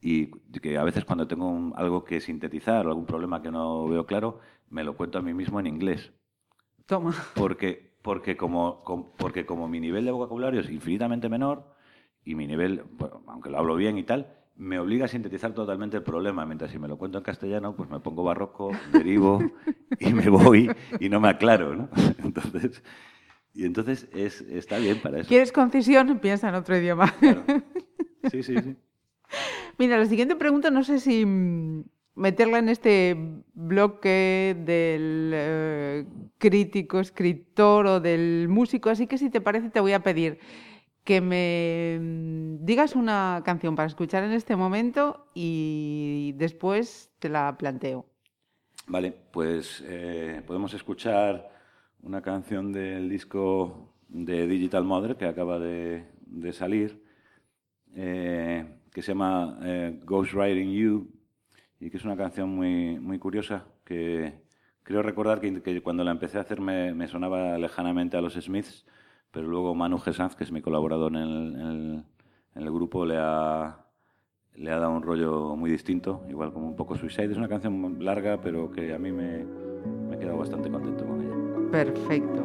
y 0.00 0.26
que 0.60 0.78
a 0.78 0.84
veces 0.84 1.04
cuando 1.04 1.26
tengo 1.26 1.48
un, 1.48 1.72
algo 1.76 2.04
que 2.04 2.20
sintetizar 2.20 2.86
o 2.86 2.90
algún 2.90 3.06
problema 3.06 3.42
que 3.42 3.50
no 3.50 3.86
veo 3.88 4.06
claro, 4.06 4.40
me 4.70 4.84
lo 4.84 4.96
cuento 4.96 5.18
a 5.18 5.22
mí 5.22 5.34
mismo 5.34 5.60
en 5.60 5.66
inglés. 5.66 6.12
Toma. 6.86 7.14
Porque, 7.34 7.96
porque, 8.02 8.36
como, 8.36 8.82
porque 9.16 9.46
como 9.46 9.68
mi 9.68 9.80
nivel 9.80 10.04
de 10.04 10.10
vocabulario 10.10 10.60
es 10.60 10.70
infinitamente 10.70 11.28
menor, 11.28 11.72
y 12.24 12.34
mi 12.34 12.46
nivel, 12.46 12.84
aunque 13.26 13.50
lo 13.50 13.58
hablo 13.58 13.74
bien 13.76 13.98
y 13.98 14.04
tal, 14.04 14.26
me 14.56 14.78
obliga 14.78 15.06
a 15.06 15.08
sintetizar 15.08 15.52
totalmente 15.52 15.96
el 15.96 16.02
problema, 16.02 16.44
mientras 16.46 16.70
si 16.70 16.78
me 16.78 16.88
lo 16.88 16.98
cuento 16.98 17.18
en 17.18 17.24
castellano, 17.24 17.74
pues 17.74 17.88
me 17.90 18.00
pongo 18.00 18.22
barroco, 18.22 18.70
derivo 18.92 19.40
y 19.98 20.12
me 20.12 20.28
voy 20.28 20.70
y 21.00 21.08
no 21.08 21.20
me 21.20 21.28
aclaro, 21.28 21.74
¿no? 21.74 21.88
Entonces, 22.24 22.82
y 23.54 23.66
entonces 23.66 24.08
es, 24.12 24.40
está 24.40 24.78
bien 24.78 24.98
para 25.02 25.20
eso. 25.20 25.28
¿Quieres 25.28 25.52
concisión? 25.52 26.18
Piensa 26.20 26.48
en 26.48 26.54
otro 26.54 26.74
idioma. 26.74 27.14
Sí, 28.30 28.42
sí, 28.42 28.56
sí. 28.56 28.76
Mira, 29.78 29.98
la 29.98 30.06
siguiente 30.06 30.36
pregunta 30.36 30.70
no 30.70 30.84
sé 30.84 31.00
si 31.00 31.26
meterla 32.14 32.58
en 32.58 32.68
este 32.68 33.16
bloque 33.54 34.56
del 34.64 35.32
eh, 35.34 36.06
crítico, 36.38 37.00
escritor 37.00 37.86
o 37.86 38.00
del 38.00 38.48
músico, 38.48 38.90
así 38.90 39.06
que 39.06 39.18
si 39.18 39.30
te 39.30 39.40
parece 39.40 39.70
te 39.70 39.80
voy 39.80 39.92
a 39.92 40.02
pedir 40.02 40.38
que 41.04 41.20
me 41.20 41.98
mm, 42.00 42.64
digas 42.64 42.94
una 42.94 43.42
canción 43.44 43.74
para 43.74 43.88
escuchar 43.88 44.24
en 44.24 44.32
este 44.32 44.56
momento 44.56 45.26
y 45.34 46.32
después 46.36 47.10
te 47.18 47.28
la 47.28 47.56
planteo. 47.56 48.06
Vale, 48.86 49.12
pues 49.32 49.82
eh, 49.86 50.42
podemos 50.46 50.74
escuchar 50.74 51.50
una 52.02 52.20
canción 52.20 52.72
del 52.72 53.08
disco 53.08 53.94
de 54.08 54.46
Digital 54.46 54.84
Mother 54.84 55.16
que 55.16 55.26
acaba 55.26 55.58
de, 55.58 56.04
salir, 56.52 57.02
eh, 57.94 58.66
que 58.92 59.02
se 59.02 59.12
llama 59.12 59.58
eh, 59.62 60.00
Ghost 60.04 60.32
Riding 60.34 60.72
You, 60.72 61.10
y 61.80 61.90
que 61.90 61.96
es 61.96 62.04
una 62.04 62.16
canción 62.16 62.50
muy, 62.50 62.98
muy 62.98 63.18
curiosa, 63.18 63.66
que 63.84 64.34
creo 64.82 65.02
recordar 65.02 65.40
que, 65.40 65.80
cuando 65.82 66.04
la 66.04 66.10
empecé 66.10 66.38
a 66.38 66.42
hacer 66.42 66.60
me, 66.60 67.08
sonaba 67.08 67.58
lejanamente 67.58 68.16
a 68.16 68.20
los 68.20 68.34
Smiths, 68.34 68.84
pero 69.32 69.48
luego 69.48 69.74
Manu 69.74 69.98
Gesanz, 69.98 70.36
que 70.36 70.44
es 70.44 70.52
mi 70.52 70.60
colaborador 70.60 71.16
en 71.16 72.04
el, 72.54 72.70
grupo, 72.70 73.04
le 73.06 73.16
ha, 73.18 73.78
le 74.54 74.70
ha 74.70 74.78
dado 74.78 74.92
un 74.92 75.02
rollo 75.02 75.56
muy 75.56 75.70
distinto, 75.70 76.22
igual 76.28 76.52
como 76.52 76.68
un 76.68 76.76
poco 76.76 76.96
Suicide. 76.96 77.32
Es 77.32 77.38
una 77.38 77.48
canción 77.48 78.04
larga, 78.04 78.40
pero 78.40 78.70
que 78.70 78.92
a 78.92 78.98
mí 78.98 79.10
me, 79.10 79.44
me 80.08 80.16
he 80.16 80.18
quedado 80.18 80.38
bastante 80.38 80.70
contento 80.70 81.06
con 81.06 81.22
ella. 81.22 81.70
Perfecto. 81.70 82.42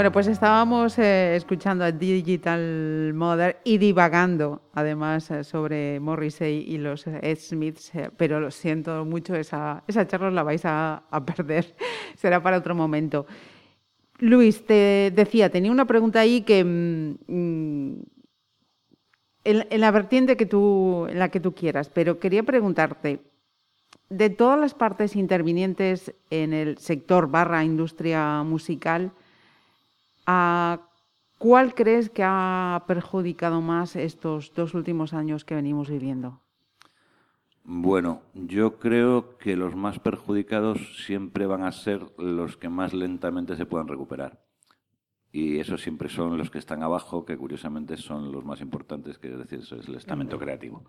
Bueno, 0.00 0.12
pues 0.12 0.28
estábamos 0.28 0.98
eh, 0.98 1.36
escuchando 1.36 1.84
a 1.84 1.92
Digital 1.92 3.12
Mother 3.12 3.58
y 3.64 3.76
divagando, 3.76 4.62
además, 4.72 5.30
eh, 5.30 5.44
sobre 5.44 6.00
Morrissey 6.00 6.64
y 6.66 6.78
los 6.78 7.06
Ed 7.06 7.36
Smiths, 7.38 7.94
eh, 7.94 8.10
pero 8.16 8.40
lo 8.40 8.50
siento 8.50 9.04
mucho, 9.04 9.34
esa, 9.34 9.84
charla 10.06 10.30
la 10.30 10.42
vais 10.42 10.64
a, 10.64 11.02
a 11.10 11.26
perder, 11.26 11.76
será 12.16 12.42
para 12.42 12.56
otro 12.56 12.74
momento. 12.74 13.26
Luis, 14.20 14.64
te 14.64 15.12
decía, 15.14 15.50
tenía 15.50 15.70
una 15.70 15.84
pregunta 15.84 16.20
ahí 16.20 16.40
que 16.40 16.64
mm, 16.64 17.16
mm, 17.26 18.02
en, 19.44 19.66
en 19.68 19.80
la 19.82 19.90
vertiente 19.90 20.34
que 20.34 20.46
tú, 20.46 21.08
en 21.10 21.18
la 21.18 21.28
que 21.28 21.40
tú 21.40 21.54
quieras, 21.54 21.90
pero 21.90 22.18
quería 22.18 22.42
preguntarte, 22.42 23.20
de 24.08 24.30
todas 24.30 24.58
las 24.58 24.72
partes 24.72 25.14
intervinientes 25.14 26.14
en 26.30 26.54
el 26.54 26.78
sector 26.78 27.30
barra 27.30 27.64
industria 27.64 28.42
musical, 28.44 29.12
¿a 30.26 30.80
cuál 31.38 31.74
crees 31.74 32.10
que 32.10 32.22
ha 32.24 32.84
perjudicado 32.86 33.60
más 33.60 33.96
estos 33.96 34.52
dos 34.54 34.74
últimos 34.74 35.14
años 35.14 35.44
que 35.44 35.54
venimos 35.54 35.88
viviendo? 35.88 36.40
Bueno, 37.64 38.22
yo 38.34 38.78
creo 38.78 39.36
que 39.38 39.56
los 39.56 39.76
más 39.76 39.98
perjudicados 39.98 41.04
siempre 41.04 41.46
van 41.46 41.62
a 41.62 41.72
ser 41.72 42.04
los 42.18 42.56
que 42.56 42.68
más 42.68 42.94
lentamente 42.94 43.56
se 43.56 43.66
puedan 43.66 43.88
recuperar. 43.88 44.42
Y 45.32 45.58
esos 45.58 45.80
siempre 45.80 46.08
son 46.08 46.36
los 46.36 46.50
que 46.50 46.58
están 46.58 46.82
abajo, 46.82 47.24
que 47.24 47.36
curiosamente 47.36 47.96
son 47.96 48.32
los 48.32 48.44
más 48.44 48.60
importantes, 48.60 49.18
que 49.18 49.28
es 49.28 49.38
decir, 49.38 49.60
eso 49.60 49.76
es 49.76 49.86
el 49.86 49.94
estamento 49.94 50.38
creativo. 50.38 50.84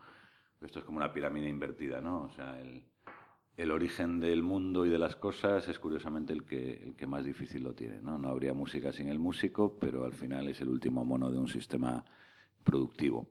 Esto 0.60 0.80
es 0.80 0.86
como 0.86 0.98
una 0.98 1.13
pirámide 1.13 1.48
invertida, 1.50 2.02
¿no? 2.02 2.24
O 2.24 2.30
sea, 2.30 2.60
el, 2.60 2.84
el 3.58 3.72
origen 3.72 4.20
del 4.20 4.44
mundo 4.44 4.86
y 4.86 4.90
de 4.90 4.98
las 4.98 5.16
cosas 5.16 5.68
es 5.68 5.78
curiosamente 5.80 6.34
el 6.34 6.44
que, 6.44 6.84
el 6.84 6.96
que 6.96 7.08
más 7.08 7.26
difícil 7.26 7.64
lo 7.64 7.74
tiene, 7.74 8.02
¿no? 8.02 8.18
No 8.18 8.30
habría 8.30 8.54
música 8.54 8.92
sin 8.92 9.08
el 9.08 9.20
músico, 9.20 9.78
pero 9.80 10.06
al 10.06 10.14
final 10.14 10.48
es 10.48 10.62
el 10.62 10.70
último 10.70 11.06
mono 11.06 11.32
de 11.32 11.38
un 11.38 11.48
sistema 11.48 12.04
productivo. 12.64 13.28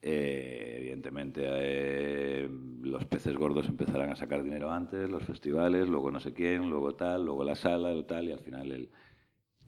Eh, 0.00 0.76
evidentemente, 0.78 1.42
eh, 1.44 2.48
los 2.82 3.04
peces 3.06 3.36
gordos 3.36 3.68
empezarán 3.68 4.10
a 4.10 4.16
sacar 4.16 4.44
dinero 4.44 4.70
antes, 4.70 5.10
los 5.10 5.24
festivales, 5.24 5.88
luego 5.88 6.10
no 6.10 6.20
sé 6.20 6.32
quién, 6.32 6.70
luego 6.70 6.94
tal, 6.94 7.24
luego 7.24 7.42
la 7.42 7.56
sala, 7.56 7.90
el 7.90 8.04
tal, 8.04 8.28
y 8.28 8.32
al 8.32 8.40
final 8.40 8.70
el, 8.70 8.90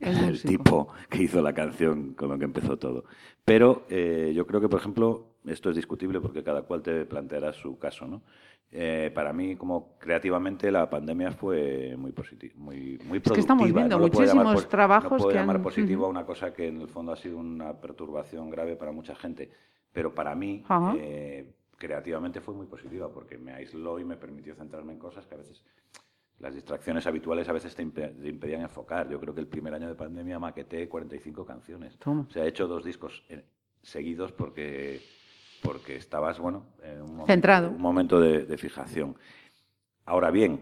El 0.01 0.41
tipo 0.41 0.89
que 1.11 1.23
hizo 1.25 1.43
la 1.43 1.53
canción 1.53 2.15
con 2.15 2.31
lo 2.31 2.39
que 2.39 2.45
empezó 2.45 2.79
todo. 2.79 3.05
Pero 3.45 3.87
eh, 3.91 4.33
yo 4.35 4.47
creo 4.47 4.61
que, 4.61 4.69
por 4.69 4.81
ejemplo, 4.81 5.35
esto 5.45 5.71
es 5.71 5.77
discutible 5.77 6.21
porque 6.21 6.43
cada 6.43 6.63
cual 6.63 6.83
te 6.83 7.05
planteará 7.05 7.53
su 7.53 7.79
caso, 7.79 8.07
¿no? 8.07 8.23
Eh, 8.73 9.11
para 9.13 9.33
mí, 9.33 9.57
como 9.57 9.99
creativamente, 9.99 10.71
la 10.71 10.89
pandemia 10.89 11.33
fue 11.33 11.97
muy 11.97 12.13
positiva, 12.13 12.55
muy, 12.57 12.99
muy 13.05 13.19
productiva. 13.19 13.35
que 13.35 13.41
estamos 13.41 13.67
viendo 13.73 13.97
llamar 13.97 14.01
muchísimos 14.45 14.69
trabajos 14.69 15.11
no 15.11 15.17
puedo 15.19 15.29
que 15.31 15.35
llamar 15.35 15.57
han- 15.57 15.63
positivo 15.63 16.07
a 16.07 16.09
una 16.09 16.25
cosa 16.25 16.55
que 16.55 16.69
en 16.69 16.81
el 16.81 16.89
fondo 16.89 17.11
ha 17.13 17.17
sido 17.17 17.39
una 17.39 17.73
perturbación 17.81 18.49
grave 18.49 18.77
para 18.77 18.93
mucha 18.93 19.15
gente. 19.17 19.51
Pero 19.93 20.15
para 20.15 20.37
mí, 20.37 20.63
eh, 20.97 21.53
creativamente 21.77 22.41
fue 22.41 22.55
muy 22.55 22.67
positiva 22.67 23.09
porque 23.13 23.39
me 23.39 23.53
aisló 23.53 23.99
y 23.99 24.05
me 24.05 24.17
permitió 24.17 24.55
centrarme 24.55 24.93
en 24.93 24.99
cosas 25.01 25.27
que 25.27 25.35
a 25.35 25.39
veces 25.39 25.65
las 26.39 26.55
distracciones 26.55 27.07
habituales 27.09 27.49
a 27.49 27.53
veces 27.53 27.75
te, 27.75 27.85
impe- 27.85 28.15
te 28.17 28.29
impedían 28.29 28.63
enfocar. 28.63 29.09
Yo 29.11 29.19
creo 29.19 29.35
que 29.35 29.41
el 29.41 29.49
primer 29.49 29.75
año 29.75 29.89
de 29.89 29.95
pandemia 29.97 30.39
maqueté 30.39 30.89
45 30.89 31.45
canciones. 31.45 31.99
Toma. 31.99 32.25
O 32.29 32.33
sea, 32.33 32.45
he 32.45 32.49
hecho 32.49 32.69
dos 32.69 32.85
discos 32.85 33.25
eh, 33.29 33.43
seguidos 33.83 34.31
porque, 34.33 35.01
porque 35.63 35.97
estabas, 35.97 36.39
bueno, 36.39 36.65
en 36.83 37.03
un 37.03 37.09
momento, 37.11 37.27
Centrado. 37.27 37.71
un 37.71 37.81
momento 37.81 38.21
de, 38.21 38.45
de 38.45 38.59
fijación. 38.59 39.17
Ahora 40.05 40.31
bien, 40.31 40.61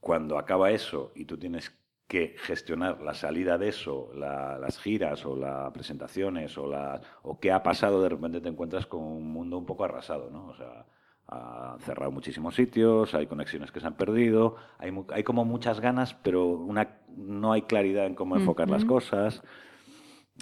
cuando 0.00 0.38
acaba 0.38 0.70
eso 0.70 1.12
y 1.14 1.24
tú 1.24 1.36
tienes 1.38 1.72
que 2.06 2.34
gestionar 2.38 3.00
la 3.00 3.14
salida 3.14 3.56
de 3.56 3.68
eso, 3.68 4.10
la- 4.14 4.58
las 4.58 4.78
giras 4.78 5.24
o 5.24 5.34
las 5.36 5.72
presentaciones 5.72 6.56
o, 6.58 6.66
la, 6.68 7.00
o 7.22 7.38
qué 7.40 7.50
ha 7.50 7.62
pasado, 7.62 8.02
de 8.02 8.10
repente 8.10 8.40
te 8.40 8.48
encuentras 8.48 8.86
con 8.86 9.02
un 9.02 9.32
mundo 9.32 9.56
un 9.56 9.64
poco 9.64 9.84
arrasado, 9.84 10.28
¿no? 10.30 10.48
O 10.48 10.54
sea, 10.54 10.84
ha 11.28 11.78
cerrado 11.80 12.10
muchísimos 12.10 12.54
sitios, 12.54 13.14
hay 13.14 13.26
conexiones 13.26 13.72
que 13.72 13.80
se 13.80 13.86
han 13.86 13.96
perdido, 13.96 14.56
hay, 14.78 14.92
hay 15.08 15.22
como 15.24 15.46
muchas 15.46 15.80
ganas, 15.80 16.12
pero 16.12 16.46
una, 16.48 16.98
no 17.16 17.52
hay 17.52 17.62
claridad 17.62 18.04
en 18.04 18.14
cómo 18.14 18.36
enfocar 18.36 18.68
las 18.68 18.84
cosas. 18.84 19.42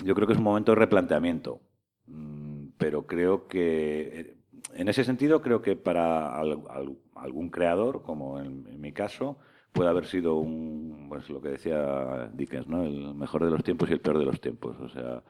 Yo 0.03 0.15
creo 0.17 0.27
que 0.27 0.33
es 0.33 0.39
un 0.39 0.45
momento 0.45 0.73
de 0.73 0.77
replanteamiento, 0.77 1.61
Mm, 2.07 2.52
pero 2.79 3.07
creo 3.07 3.47
que 3.49 4.21
eh, 4.21 4.37
en 4.75 4.89
ese 4.89 5.05
sentido 5.05 5.41
creo 5.43 5.63
que 5.63 5.77
para 5.77 6.35
al- 6.39 6.63
al- 6.71 6.97
algún 7.17 7.51
creador, 7.51 8.03
como 8.03 8.41
en, 8.41 8.81
mi 8.81 8.93
caso, 8.93 9.39
puede 9.73 9.89
haber 9.91 10.07
sido 10.07 10.37
un, 10.37 11.07
pues 11.09 11.29
lo 11.31 11.41
que 11.41 11.51
decía 11.51 12.31
Dickens, 12.35 12.67
¿no? 12.69 12.83
El 12.85 13.15
mejor 13.15 13.45
de 13.45 13.51
los 13.51 13.63
tiempos 13.63 13.89
y 13.91 13.93
el 13.95 14.01
peor 14.01 14.19
de 14.19 14.25
los 14.25 14.41
tiempos. 14.41 14.77
O 14.81 14.89
sea, 14.89 15.23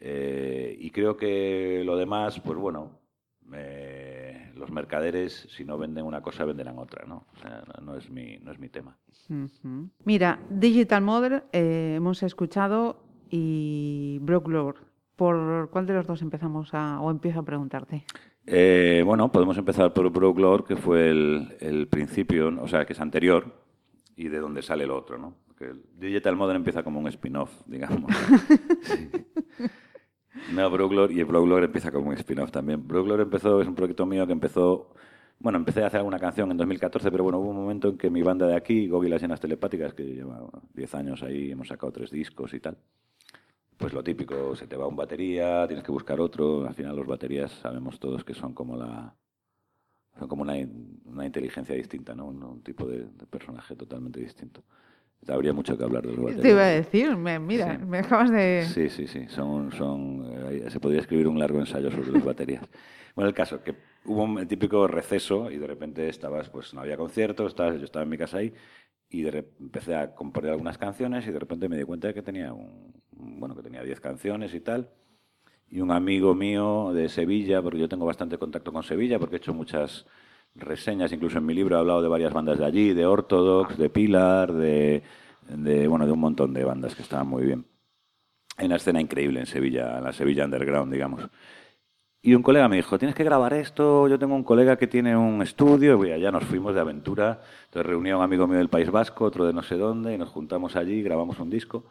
eh, 0.00 0.76
y 0.78 0.90
creo 0.90 1.16
que 1.16 1.82
lo 1.84 1.96
demás, 1.96 2.40
pues 2.40 2.58
bueno, 2.58 2.98
eh, 3.52 4.50
los 4.56 4.70
mercaderes, 4.70 5.46
si 5.50 5.64
no 5.64 5.76
venden 5.78 6.04
una 6.04 6.22
cosa, 6.22 6.44
venderán 6.44 6.78
otra, 6.78 7.04
¿no? 7.06 7.26
O 7.34 7.38
sea, 7.40 7.64
no, 7.82 7.96
es 7.96 8.08
mi, 8.10 8.38
no 8.38 8.52
es 8.52 8.58
mi 8.58 8.68
tema. 8.68 8.96
Mira, 10.04 10.40
Digital 10.50 11.02
Mother 11.02 11.44
eh, 11.52 11.94
hemos 11.96 12.22
escuchado 12.22 13.02
y 13.30 14.18
Broke 14.22 14.48
Lord. 14.50 14.76
¿Por 15.16 15.70
cuál 15.70 15.86
de 15.86 15.94
los 15.94 16.06
dos 16.06 16.22
empezamos 16.22 16.74
a, 16.74 17.00
o 17.00 17.10
empiezo 17.10 17.40
a 17.40 17.44
preguntarte? 17.44 18.04
Eh, 18.46 19.02
bueno, 19.06 19.30
podemos 19.30 19.56
empezar 19.56 19.92
por 19.92 20.10
Broke 20.10 20.40
Lord, 20.40 20.64
que 20.64 20.76
fue 20.76 21.08
el, 21.08 21.56
el 21.60 21.88
principio, 21.88 22.52
o 22.60 22.68
sea, 22.68 22.84
que 22.84 22.92
es 22.92 23.00
anterior 23.00 23.52
y 24.16 24.28
de 24.28 24.38
donde 24.38 24.62
sale 24.62 24.84
el 24.84 24.90
otro, 24.90 25.18
¿no? 25.18 25.34
Porque 25.46 25.66
el 25.66 25.82
Digital 25.98 26.36
Modern 26.36 26.56
empieza 26.56 26.82
como 26.82 27.00
un 27.00 27.08
spin-off, 27.08 27.50
digamos. 27.66 28.10
Sí. 28.82 29.10
No, 30.52 30.68
Broke 30.68 30.94
Lord, 30.94 31.10
y 31.12 31.22
Broke 31.22 31.48
Lord 31.48 31.64
empieza 31.64 31.92
como 31.92 32.08
un 32.08 32.14
spin-off 32.14 32.50
también. 32.50 32.86
Broke 32.86 33.08
Lord 33.08 33.20
empezó, 33.22 33.62
es 33.62 33.68
un 33.68 33.74
proyecto 33.74 34.04
mío 34.04 34.26
que 34.26 34.32
empezó, 34.32 34.92
bueno, 35.38 35.58
empecé 35.58 35.82
a 35.82 35.86
hacer 35.86 35.98
alguna 35.98 36.18
canción 36.18 36.50
en 36.50 36.56
2014, 36.56 37.10
pero 37.10 37.22
bueno, 37.22 37.38
hubo 37.38 37.50
un 37.50 37.56
momento 37.56 37.88
en 37.88 37.98
que 37.98 38.10
mi 38.10 38.20
banda 38.22 38.46
de 38.46 38.56
aquí, 38.56 38.88
Gogi 38.88 39.08
Las 39.08 39.22
Llenas 39.22 39.40
Telepáticas, 39.40 39.94
que 39.94 40.02
lleva 40.02 40.44
10 40.74 40.94
años 40.96 41.22
ahí, 41.22 41.52
hemos 41.52 41.68
sacado 41.68 41.92
tres 41.92 42.10
discos 42.10 42.52
y 42.52 42.60
tal, 42.60 42.76
pues 43.78 43.92
lo 43.92 44.02
típico, 44.02 44.54
se 44.56 44.66
te 44.66 44.76
va 44.76 44.86
un 44.86 44.96
batería, 44.96 45.66
tienes 45.66 45.84
que 45.84 45.92
buscar 45.92 46.20
otro. 46.20 46.66
Al 46.66 46.74
final 46.74 46.96
los 46.96 47.06
baterías 47.06 47.52
sabemos 47.52 47.98
todos 47.98 48.24
que 48.24 48.34
son 48.34 48.54
como 48.54 48.76
la 48.76 49.14
son 50.18 50.28
como 50.28 50.42
una, 50.42 50.54
una 51.06 51.26
inteligencia 51.26 51.74
distinta, 51.74 52.14
¿no? 52.14 52.26
Un, 52.26 52.42
un 52.42 52.62
tipo 52.62 52.86
de, 52.86 52.98
de 53.00 53.26
personaje 53.26 53.74
totalmente 53.74 54.20
distinto. 54.20 54.62
Habría 55.26 55.52
mucho 55.52 55.76
que 55.76 55.84
hablar 55.84 56.02
de 56.02 56.08
los 56.12 56.18
baterías. 56.18 56.42
Te 56.42 56.50
iba 56.50 56.62
a 56.62 56.68
decir, 56.68 57.16
me- 57.16 57.38
mira, 57.38 57.78
Sí. 57.78 57.84
me 57.86 57.98
acabas 57.98 58.30
de... 58.30 58.64
Sí, 58.74 58.90
sí, 58.90 59.06
sí. 59.06 59.26
Son, 59.28 59.72
son, 59.72 60.24
eh, 60.50 60.66
se 60.70 60.78
podría 60.80 61.00
escribir 61.00 61.26
un 61.26 61.38
largo 61.38 61.58
ensayo 61.58 61.90
sobre 61.90 62.12
las 62.12 62.24
baterías. 62.24 62.62
Bueno, 63.16 63.28
el 63.28 63.34
caso, 63.36 63.62
que 63.62 63.76
hubo 64.06 64.24
un 64.24 64.44
típico 64.48 64.88
receso 64.88 65.48
y 65.48 65.56
de 65.56 65.68
repente 65.68 66.08
estabas, 66.08 66.50
pues 66.50 66.74
no 66.74 66.80
había 66.80 66.96
conciertos, 66.96 67.52
estabas, 67.52 67.78
yo 67.78 67.84
estaba 67.84 68.02
en 68.02 68.08
mi 68.08 68.18
casa 68.18 68.38
ahí 68.38 68.52
y 69.14 69.26
empecé 69.60 69.94
a 69.94 70.12
componer 70.12 70.50
algunas 70.50 70.76
canciones 70.76 71.24
y 71.26 71.30
de 71.30 71.38
repente 71.38 71.68
me 71.68 71.76
di 71.76 71.84
cuenta 71.84 72.08
de 72.08 72.14
que 72.14 72.22
tenía 72.22 72.52
un, 72.52 72.92
bueno, 73.12 73.54
que 73.54 73.62
tenía 73.62 73.82
10 73.82 74.00
canciones 74.00 74.52
y 74.54 74.60
tal. 74.60 74.90
Y 75.70 75.80
un 75.80 75.92
amigo 75.92 76.34
mío 76.34 76.92
de 76.92 77.08
Sevilla, 77.08 77.62
porque 77.62 77.78
yo 77.78 77.88
tengo 77.88 78.06
bastante 78.06 78.38
contacto 78.38 78.72
con 78.72 78.82
Sevilla, 78.82 79.20
porque 79.20 79.36
he 79.36 79.38
hecho 79.38 79.54
muchas 79.54 80.06
reseñas, 80.56 81.12
incluso 81.12 81.38
en 81.38 81.46
mi 81.46 81.54
libro 81.54 81.76
he 81.76 81.78
hablado 81.78 82.02
de 82.02 82.08
varias 82.08 82.32
bandas 82.32 82.58
de 82.58 82.64
allí, 82.64 82.92
de 82.92 83.06
Orthodox, 83.06 83.78
de 83.78 83.88
Pilar, 83.88 84.52
de, 84.52 85.02
de, 85.48 85.86
bueno, 85.86 86.06
de 86.06 86.12
un 86.12 86.20
montón 86.20 86.52
de 86.52 86.64
bandas 86.64 86.96
que 86.96 87.02
estaban 87.02 87.28
muy 87.28 87.44
bien. 87.44 87.64
Hay 88.56 88.66
una 88.66 88.76
escena 88.76 89.00
increíble 89.00 89.40
en 89.40 89.46
Sevilla, 89.46 89.98
en 89.98 90.04
la 90.04 90.12
Sevilla 90.12 90.44
Underground, 90.44 90.92
digamos. 90.92 91.28
Y 92.26 92.34
un 92.34 92.42
colega 92.42 92.68
me 92.68 92.76
dijo, 92.76 92.98
tienes 92.98 93.14
que 93.14 93.22
grabar 93.22 93.52
esto, 93.52 94.08
yo 94.08 94.18
tengo 94.18 94.34
un 94.34 94.44
colega 94.44 94.78
que 94.78 94.86
tiene 94.86 95.14
un 95.14 95.42
estudio, 95.42 96.02
y 96.06 96.10
allá 96.10 96.30
nos 96.30 96.42
fuimos 96.44 96.74
de 96.74 96.80
aventura, 96.80 97.42
entonces 97.66 97.84
reuní 97.84 98.08
a 98.12 98.16
un 98.16 98.22
amigo 98.22 98.46
mío 98.46 98.56
del 98.56 98.70
País 98.70 98.90
Vasco, 98.90 99.26
otro 99.26 99.44
de 99.44 99.52
no 99.52 99.62
sé 99.62 99.76
dónde, 99.76 100.14
y 100.14 100.16
nos 100.16 100.30
juntamos 100.30 100.74
allí, 100.74 101.02
grabamos 101.02 101.38
un 101.38 101.50
disco, 101.50 101.84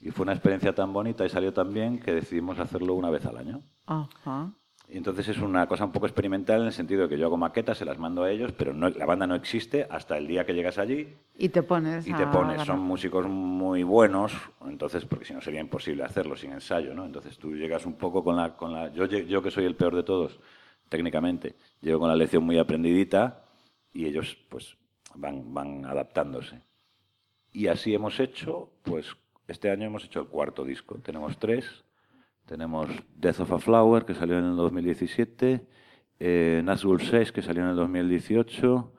y 0.00 0.12
fue 0.12 0.22
una 0.22 0.32
experiencia 0.32 0.72
tan 0.76 0.92
bonita 0.92 1.26
y 1.26 1.28
salió 1.28 1.52
tan 1.52 1.74
bien 1.74 1.98
que 1.98 2.14
decidimos 2.14 2.60
hacerlo 2.60 2.94
una 2.94 3.10
vez 3.10 3.26
al 3.26 3.36
año. 3.36 3.62
Ajá. 3.86 4.52
Y 4.92 4.96
entonces 4.96 5.28
es 5.28 5.38
una 5.38 5.68
cosa 5.68 5.84
un 5.84 5.92
poco 5.92 6.06
experimental 6.06 6.62
en 6.62 6.66
el 6.66 6.72
sentido 6.72 7.02
de 7.02 7.08
que 7.08 7.16
yo 7.16 7.26
hago 7.26 7.36
maquetas, 7.36 7.78
se 7.78 7.84
las 7.84 7.98
mando 7.98 8.24
a 8.24 8.30
ellos, 8.30 8.52
pero 8.52 8.72
no, 8.74 8.88
la 8.88 9.06
banda 9.06 9.24
no 9.24 9.36
existe 9.36 9.86
hasta 9.88 10.18
el 10.18 10.26
día 10.26 10.44
que 10.44 10.52
llegas 10.52 10.78
allí 10.78 11.14
Y 11.38 11.48
te 11.50 11.62
pones. 11.62 12.08
y 12.08 12.12
te 12.12 12.24
a 12.24 12.30
pones. 12.30 12.62
Son 12.62 12.80
músicos 12.80 13.26
muy 13.28 13.84
buenos, 13.84 14.32
entonces, 14.66 15.04
porque 15.04 15.24
si 15.24 15.32
no 15.32 15.40
sería 15.40 15.60
imposible 15.60 16.02
hacerlo 16.02 16.34
sin 16.34 16.52
ensayo, 16.52 16.92
¿no? 16.92 17.04
Entonces 17.06 17.38
tú 17.38 17.54
llegas 17.54 17.86
un 17.86 17.94
poco 17.94 18.24
con 18.24 18.36
la... 18.36 18.56
Con 18.56 18.72
la 18.72 18.92
yo, 18.92 19.06
yo 19.06 19.40
que 19.40 19.52
soy 19.52 19.64
el 19.64 19.76
peor 19.76 19.94
de 19.94 20.02
todos, 20.02 20.40
técnicamente, 20.88 21.54
llego 21.80 22.00
con 22.00 22.08
la 22.08 22.16
lección 22.16 22.42
muy 22.42 22.58
aprendidita 22.58 23.44
y 23.92 24.06
ellos 24.06 24.36
pues 24.48 24.76
van, 25.14 25.54
van 25.54 25.84
adaptándose. 25.84 26.62
Y 27.52 27.68
así 27.68 27.94
hemos 27.94 28.18
hecho, 28.18 28.70
pues 28.82 29.16
este 29.46 29.70
año 29.70 29.86
hemos 29.86 30.04
hecho 30.04 30.20
el 30.20 30.26
cuarto 30.26 30.64
disco. 30.64 30.96
Tenemos 30.98 31.38
tres. 31.38 31.84
Tenemos 32.50 32.88
Death 33.14 33.38
of 33.38 33.52
a 33.52 33.58
Flower, 33.60 34.04
que 34.04 34.12
salió 34.12 34.36
en 34.36 34.44
el 34.44 34.56
2017, 34.56 35.64
eh, 36.18 36.62
Nazgul 36.64 37.00
6, 37.00 37.30
que 37.30 37.42
salió 37.42 37.62
en 37.62 37.68
el 37.68 37.76
2018, 37.76 38.92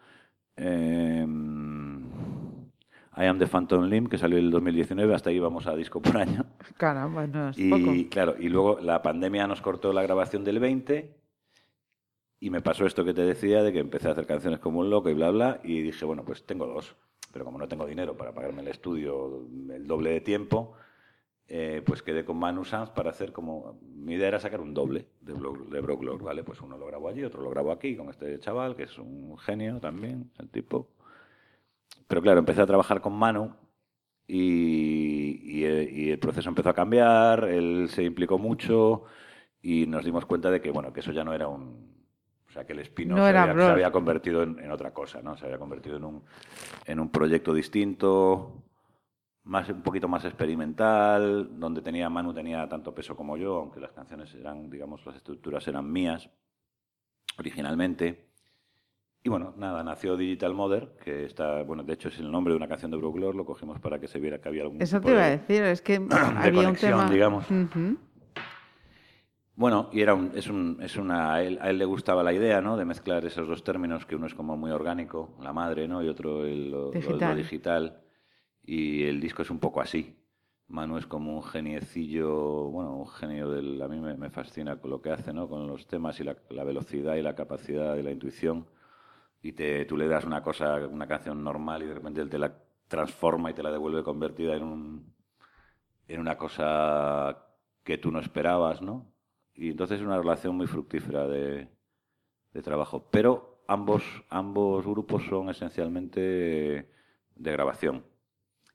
eh, 0.56 1.28
I 3.18 3.26
Am 3.26 3.40
the 3.40 3.48
Phantom 3.48 3.84
Limb, 3.90 4.08
que 4.08 4.18
salió 4.18 4.38
en 4.38 4.46
el 4.46 4.52
2019, 4.52 5.14
hasta 5.14 5.32
ahí 5.32 5.40
vamos 5.40 5.68
a 5.68 5.76
disco 5.76 6.02
por 6.02 6.16
año. 6.16 6.46
Caramba, 6.78 7.28
no 7.28 7.50
es 7.50 7.58
Y 7.60 7.70
poco. 7.70 7.92
claro, 8.10 8.36
y 8.40 8.48
luego 8.48 8.80
la 8.80 9.02
pandemia 9.02 9.46
nos 9.48 9.62
cortó 9.62 9.92
la 9.92 10.02
grabación 10.02 10.46
del 10.46 10.60
20 10.60 11.14
y 12.40 12.50
me 12.52 12.62
pasó 12.62 12.86
esto 12.86 13.04
que 13.04 13.14
te 13.14 13.24
decía 13.24 13.64
de 13.64 13.74
que 13.74 13.80
empecé 13.80 14.08
a 14.08 14.12
hacer 14.12 14.28
canciones 14.28 14.60
como 14.60 14.80
un 14.80 14.90
loco 14.90 15.10
y 15.10 15.14
bla 15.14 15.30
bla 15.30 15.60
y 15.62 15.82
dije, 15.82 16.06
bueno, 16.06 16.24
pues 16.24 16.46
tengo 16.46 16.68
dos, 16.68 16.96
pero 17.34 17.44
como 17.44 17.58
no 17.58 17.68
tengo 17.68 17.86
dinero 17.86 18.16
para 18.16 18.34
pagarme 18.34 18.62
el 18.62 18.70
estudio 18.70 19.46
el 19.74 19.86
doble 19.86 20.12
de 20.12 20.22
tiempo, 20.22 20.72
eh, 21.48 21.82
pues 21.86 22.02
quedé 22.02 22.24
con 22.26 22.38
Manu 22.38 22.64
Sanz 22.66 22.90
para 22.92 23.10
hacer 23.12 23.32
como... 23.34 23.80
Mi 23.84 24.16
idea 24.16 24.30
era 24.30 24.40
sacar 24.40 24.62
un 24.62 24.74
doble 24.74 25.08
de, 25.22 25.34
Bro- 25.34 25.66
de 25.70 25.82
Broklord, 25.82 26.24
¿vale? 26.24 26.44
Pues 26.44 26.62
uno 26.62 26.78
lo 26.78 26.88
grabo 26.88 27.10
allí, 27.10 27.24
otro 27.24 27.42
lo 27.42 27.50
grabo 27.50 27.72
aquí 27.72 27.96
con 27.96 28.10
este 28.10 28.40
chaval, 28.40 28.76
que 28.76 28.84
es 28.84 28.98
un 28.98 29.38
genio 29.38 29.80
también, 29.80 30.32
el 30.40 30.50
tipo. 30.50 30.90
Pero 32.08 32.22
claro, 32.22 32.40
empecé 32.40 32.62
a 32.62 32.66
trabajar 32.68 33.02
con 33.02 33.14
Manu 33.14 33.54
y, 34.28 35.40
y, 35.60 35.66
eh, 35.66 35.90
y 35.92 36.10
el 36.12 36.20
proceso 36.20 36.50
empezó 36.50 36.70
a 36.70 36.74
cambiar, 36.76 37.46
él 37.46 37.88
se 37.90 38.04
implicó 38.04 38.38
mucho 38.38 39.04
y 39.62 39.88
nos 39.88 40.06
dimos 40.06 40.26
cuenta 40.26 40.52
de 40.52 40.62
que, 40.62 40.72
bueno, 40.72 40.94
que 40.94 41.02
eso 41.02 41.12
ya 41.12 41.24
no 41.24 41.34
era 41.34 41.48
un... 41.48 41.92
O 42.50 42.54
sea, 42.54 42.66
que 42.66 42.74
el 42.74 42.80
Espino 42.80 43.16
No 43.16 43.24
se, 43.24 43.30
había, 43.30 43.54
se 43.54 43.72
había 43.72 43.92
convertido 43.92 44.44
en, 44.44 44.60
en 44.60 44.72
otra 44.72 44.94
cosa, 44.94 45.22
¿no? 45.22 45.38
Se 45.38 45.46
había 45.46 45.58
convertido 45.58 45.98
en 45.98 46.04
un, 46.04 46.24
en 46.86 47.00
un 47.00 47.10
proyecto 47.10 47.54
distinto, 47.54 48.64
más, 49.44 49.68
un 49.70 49.82
poquito 49.82 50.08
más 50.08 50.24
experimental, 50.26 51.60
donde 51.60 51.82
tenía 51.82 52.10
Manu 52.10 52.34
tenía 52.34 52.68
tanto 52.70 52.94
peso 52.94 53.16
como 53.16 53.38
yo, 53.38 53.56
aunque 53.58 53.80
las 53.80 53.92
canciones 53.92 54.34
eran, 54.36 54.70
digamos, 54.70 55.06
las 55.06 55.16
estructuras 55.16 55.68
eran 55.68 55.92
mías 55.92 56.30
originalmente. 57.38 58.28
Y 59.24 59.30
bueno, 59.30 59.54
nada, 59.58 59.84
nació 59.84 60.18
Digital 60.18 60.54
Mother, 60.56 60.96
que 61.04 61.26
está, 61.26 61.62
bueno, 61.64 61.84
de 61.84 61.94
hecho 61.94 62.08
es 62.10 62.18
el 62.20 62.32
nombre 62.32 62.54
de 62.54 62.58
una 62.58 62.68
canción 62.68 62.90
de 62.92 62.98
Brooklyn, 62.98 63.38
lo 63.38 63.46
cogimos 63.46 63.80
para 63.80 64.00
que 64.00 64.08
se 64.08 64.20
viera 64.20 64.40
que 64.42 64.50
había 64.50 64.64
algún 64.64 64.82
Eso 64.82 65.00
te 65.00 65.12
iba 65.12 65.22
a 65.22 65.26
de- 65.30 65.38
decir, 65.38 65.64
es 65.64 65.82
que 65.82 65.96
había 66.10 66.50
un 66.50 66.56
conexión, 66.66 67.00
tema. 67.00 67.10
digamos. 67.12 67.46
Bueno, 69.56 69.90
y 69.92 70.02
era 70.02 70.16
un, 70.16 70.32
es 70.34 70.48
un, 70.48 70.80
es 70.82 70.96
una, 70.98 71.34
a 71.36 71.44
él, 71.44 71.60
a 71.62 71.70
él 71.70 71.78
le 71.78 71.86
gustaba 71.86 72.24
la 72.24 72.34
idea, 72.34 72.62
¿no? 72.62 72.78
De 72.78 72.86
mezclar 72.86 73.24
esos 73.26 73.48
dos 73.48 73.64
términos, 73.64 74.06
que 74.08 74.16
uno 74.16 74.26
es 74.26 74.34
como 74.34 74.58
muy 74.58 74.72
orgánico, 74.72 75.36
la 75.40 75.54
madre, 75.54 75.88
¿no? 75.88 76.02
Y 76.04 76.08
otro 76.08 76.46
el, 76.46 76.72
lo 76.72 76.92
Digital. 77.36 78.02
Y 78.64 79.04
el 79.04 79.20
disco 79.20 79.42
es 79.42 79.50
un 79.50 79.60
poco 79.60 79.82
así. 79.82 80.18
Manu 80.68 80.98
es 80.98 81.06
como 81.06 81.36
un 81.36 81.44
geniecillo, 81.44 82.70
bueno, 82.70 82.96
un 82.96 83.08
genio 83.08 83.50
del... 83.52 83.82
A 83.82 83.88
mí 83.88 84.00
me, 84.00 84.30
fascina 84.30 84.78
con 84.78 84.90
lo 84.92 85.02
que 85.02 85.12
hace, 85.12 85.34
¿no? 85.34 85.50
Con 85.50 85.68
los 85.68 85.88
temas 85.88 86.20
y 86.20 86.24
la, 86.24 86.38
la 86.50 86.64
velocidad 86.64 87.16
y 87.16 87.22
la 87.22 87.36
capacidad 87.36 87.96
y 87.98 88.04
la 88.04 88.12
intuición. 88.12 88.68
Y 89.42 89.54
te, 89.54 89.86
tú 89.86 89.98
le 89.98 90.08
das 90.08 90.26
una 90.26 90.42
cosa, 90.44 90.88
una 90.88 91.08
canción 91.08 91.44
normal 91.44 91.84
y 91.84 91.88
de 91.88 91.96
repente 91.96 92.22
él 92.22 92.30
te 92.30 92.40
la 92.40 92.54
transforma 92.88 93.52
y 93.52 93.54
te 93.54 93.64
la 93.64 93.72
devuelve 93.72 94.04
convertida 94.04 94.56
en 94.56 94.64
un, 94.64 95.14
una 96.10 96.38
cosa 96.38 97.48
que 97.84 97.98
tú 97.98 98.12
no 98.12 98.20
esperabas, 98.20 98.82
¿no? 98.82 99.12
Y 99.54 99.70
entonces 99.72 100.00
es 100.00 100.06
una 100.06 100.18
relación 100.18 100.56
muy 100.56 100.68
fructífera 100.68 101.28
de, 101.28 101.68
de 102.54 102.62
trabajo. 102.62 103.08
Pero 103.12 103.64
ambos, 103.68 104.04
ambos 104.30 104.86
grupos 104.86 105.24
son 105.26 105.50
esencialmente 105.50 106.90
de 107.36 107.52
grabación. 107.52 108.06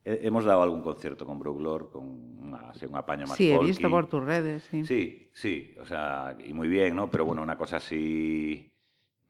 He- 0.08 0.20
hemos 0.28 0.44
dado 0.44 0.62
algún 0.62 0.82
concierto 0.82 1.26
con 1.26 1.38
Brooklyn, 1.40 1.88
con 1.90 2.04
una- 2.46 2.70
así, 2.70 2.86
un 2.86 2.94
apaño 2.96 3.26
más 3.26 3.36
Sí, 3.36 3.50
he 3.50 3.58
visto 3.58 3.90
por 3.90 4.06
tus 4.08 4.22
redes, 4.24 4.62
sí. 4.70 4.84
Sí, 4.84 5.30
sí, 5.34 5.74
o 5.80 5.84
sea, 5.84 6.36
y 6.46 6.52
muy 6.52 6.68
bien, 6.68 6.94
¿no? 6.94 7.10
Pero 7.10 7.24
bueno, 7.24 7.42
una 7.42 7.58
cosa 7.58 7.78
así 7.78 8.70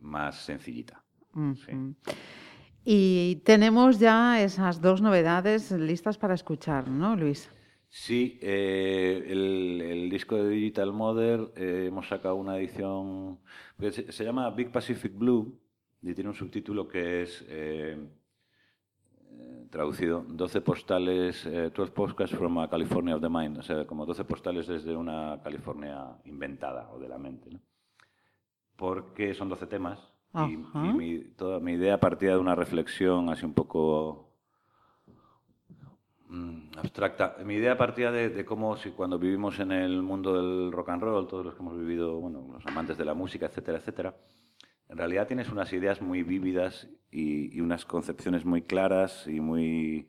más 0.01 0.45
sencillita. 0.45 1.03
sí. 1.65 1.73
Y 2.85 3.37
tenemos 3.45 3.99
ya 3.99 4.41
esas 4.43 4.81
dos 4.81 5.01
novedades 5.03 5.73
listas 5.73 6.19
para 6.19 6.35
escuchar, 6.35 6.89
¿no, 6.89 7.17
Luis? 7.17 7.51
Sí, 7.89 8.39
eh, 8.43 9.25
el, 9.27 9.81
el 9.81 10.11
disco 10.11 10.37
de 10.37 10.51
Digital 10.51 10.93
Mother 10.93 11.53
eh, 11.57 11.87
hemos 11.89 12.07
sacado 12.09 12.35
una 12.37 12.59
edición 12.59 13.39
que 13.81 13.91
se, 13.91 14.13
se 14.13 14.25
llama 14.25 14.51
Big 14.51 14.71
Pacific 14.71 15.13
Blue 15.17 15.59
y 16.03 16.13
tiene 16.15 16.31
un 16.31 16.37
subtítulo 16.37 16.87
que 16.87 17.23
es 17.23 17.45
eh, 17.49 17.97
eh, 17.97 17.99
traducido 19.71 20.25
12 20.29 20.61
postales, 20.61 21.47
eh, 21.47 21.71
12 21.75 21.93
postcards 21.93 22.33
from 22.33 22.59
a 22.59 22.69
California 22.69 23.15
of 23.17 23.23
the 23.23 23.29
Mind, 23.29 23.59
o 23.59 23.63
sea, 23.63 23.87
como 23.87 24.07
12 24.07 24.25
postales 24.25 24.67
desde 24.67 24.97
una 24.97 25.41
California 25.43 26.17
inventada 26.25 26.91
o 26.93 26.99
de 26.99 27.09
la 27.09 27.19
mente. 27.19 27.51
¿no? 27.51 27.61
Porque 28.77 29.35
son 29.35 29.49
12 29.49 29.67
temas 29.67 29.99
y, 30.35 30.57
mi, 30.77 31.19
toda 31.37 31.61
mi 31.61 31.73
idea 31.73 31.99
partía 31.99 32.33
de 32.33 32.39
una 32.39 32.55
reflexión 32.55 33.31
así 33.31 33.47
un 33.47 33.55
poco 33.55 34.31
mm, 36.29 36.79
abstracta. 36.79 37.37
Mi 37.45 37.55
idea 37.55 37.79
partía 37.79 38.13
de, 38.13 38.29
de 38.29 38.45
cómo 38.45 38.77
si 38.77 38.91
cuando 38.91 39.19
vivimos 39.19 39.59
en 39.61 39.73
el 39.73 40.03
mundo 40.03 40.35
del 40.35 40.73
rock 40.73 40.91
and 40.91 41.03
roll, 41.03 41.27
todos 41.27 41.45
los 41.45 41.55
que 41.55 41.63
hemos 41.63 41.79
vivido, 41.79 42.21
bueno, 42.21 42.47
los 42.53 42.67
amantes 42.67 42.99
de 42.99 43.05
la 43.05 43.15
música, 43.15 43.47
etcétera, 43.47 43.79
etcétera, 43.79 44.15
en 44.89 44.99
realidad 44.99 45.27
tienes 45.27 45.51
unas 45.51 45.73
ideas 45.73 46.01
muy 46.01 46.23
vívidas 46.23 46.89
y, 47.11 47.61
unas 47.61 47.85
concepciones 47.85 48.45
muy 48.45 48.63
claras 48.63 49.27
y 49.27 49.41
muy 49.41 50.09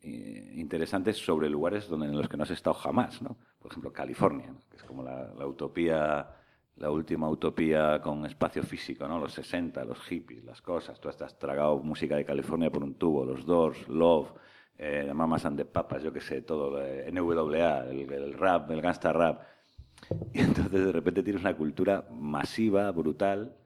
eh, 0.00 0.52
interesantes 0.56 1.18
sobre 1.18 1.48
lugares 1.48 1.88
donde, 1.88 2.06
en 2.06 2.16
los 2.16 2.28
que 2.28 2.36
no 2.36 2.42
has 2.44 2.50
estado 2.50 2.74
jamás, 2.74 3.22
¿no? 3.22 3.36
Por 3.58 3.70
ejemplo, 3.70 3.92
California, 3.92 4.52
que 4.70 4.76
es 4.76 4.82
como 4.82 5.02
la, 5.02 5.32
la 5.34 5.46
utopía, 5.46 6.28
la 6.76 6.90
última 6.90 7.28
utopía 7.28 8.00
con 8.00 8.24
espacio 8.24 8.62
físico, 8.62 9.06
¿no? 9.06 9.18
Los 9.18 9.34
60, 9.34 9.84
los 9.84 9.98
hippies, 10.00 10.44
las 10.44 10.62
cosas. 10.62 11.00
Tú 11.00 11.08
has 11.08 11.38
tragado 11.38 11.78
música 11.78 12.16
de 12.16 12.24
California 12.24 12.70
por 12.70 12.82
un 12.82 12.94
tubo, 12.94 13.24
los 13.24 13.44
Doors, 13.44 13.88
Love, 13.88 14.32
eh, 14.78 15.12
Mamas 15.12 15.44
and 15.44 15.58
the 15.58 15.64
Papas, 15.64 16.02
yo 16.02 16.12
qué 16.12 16.20
sé, 16.20 16.42
todo, 16.42 16.80
eh, 16.82 17.10
NWA, 17.12 17.86
el, 17.90 18.12
el 18.12 18.32
rap, 18.34 18.70
el 18.70 18.80
gangsta 18.80 19.12
rap. 19.12 19.42
Y 20.32 20.40
entonces 20.40 20.86
de 20.86 20.92
repente 20.92 21.22
tienes 21.22 21.42
una 21.42 21.56
cultura 21.56 22.06
masiva, 22.10 22.90
brutal, 22.92 23.56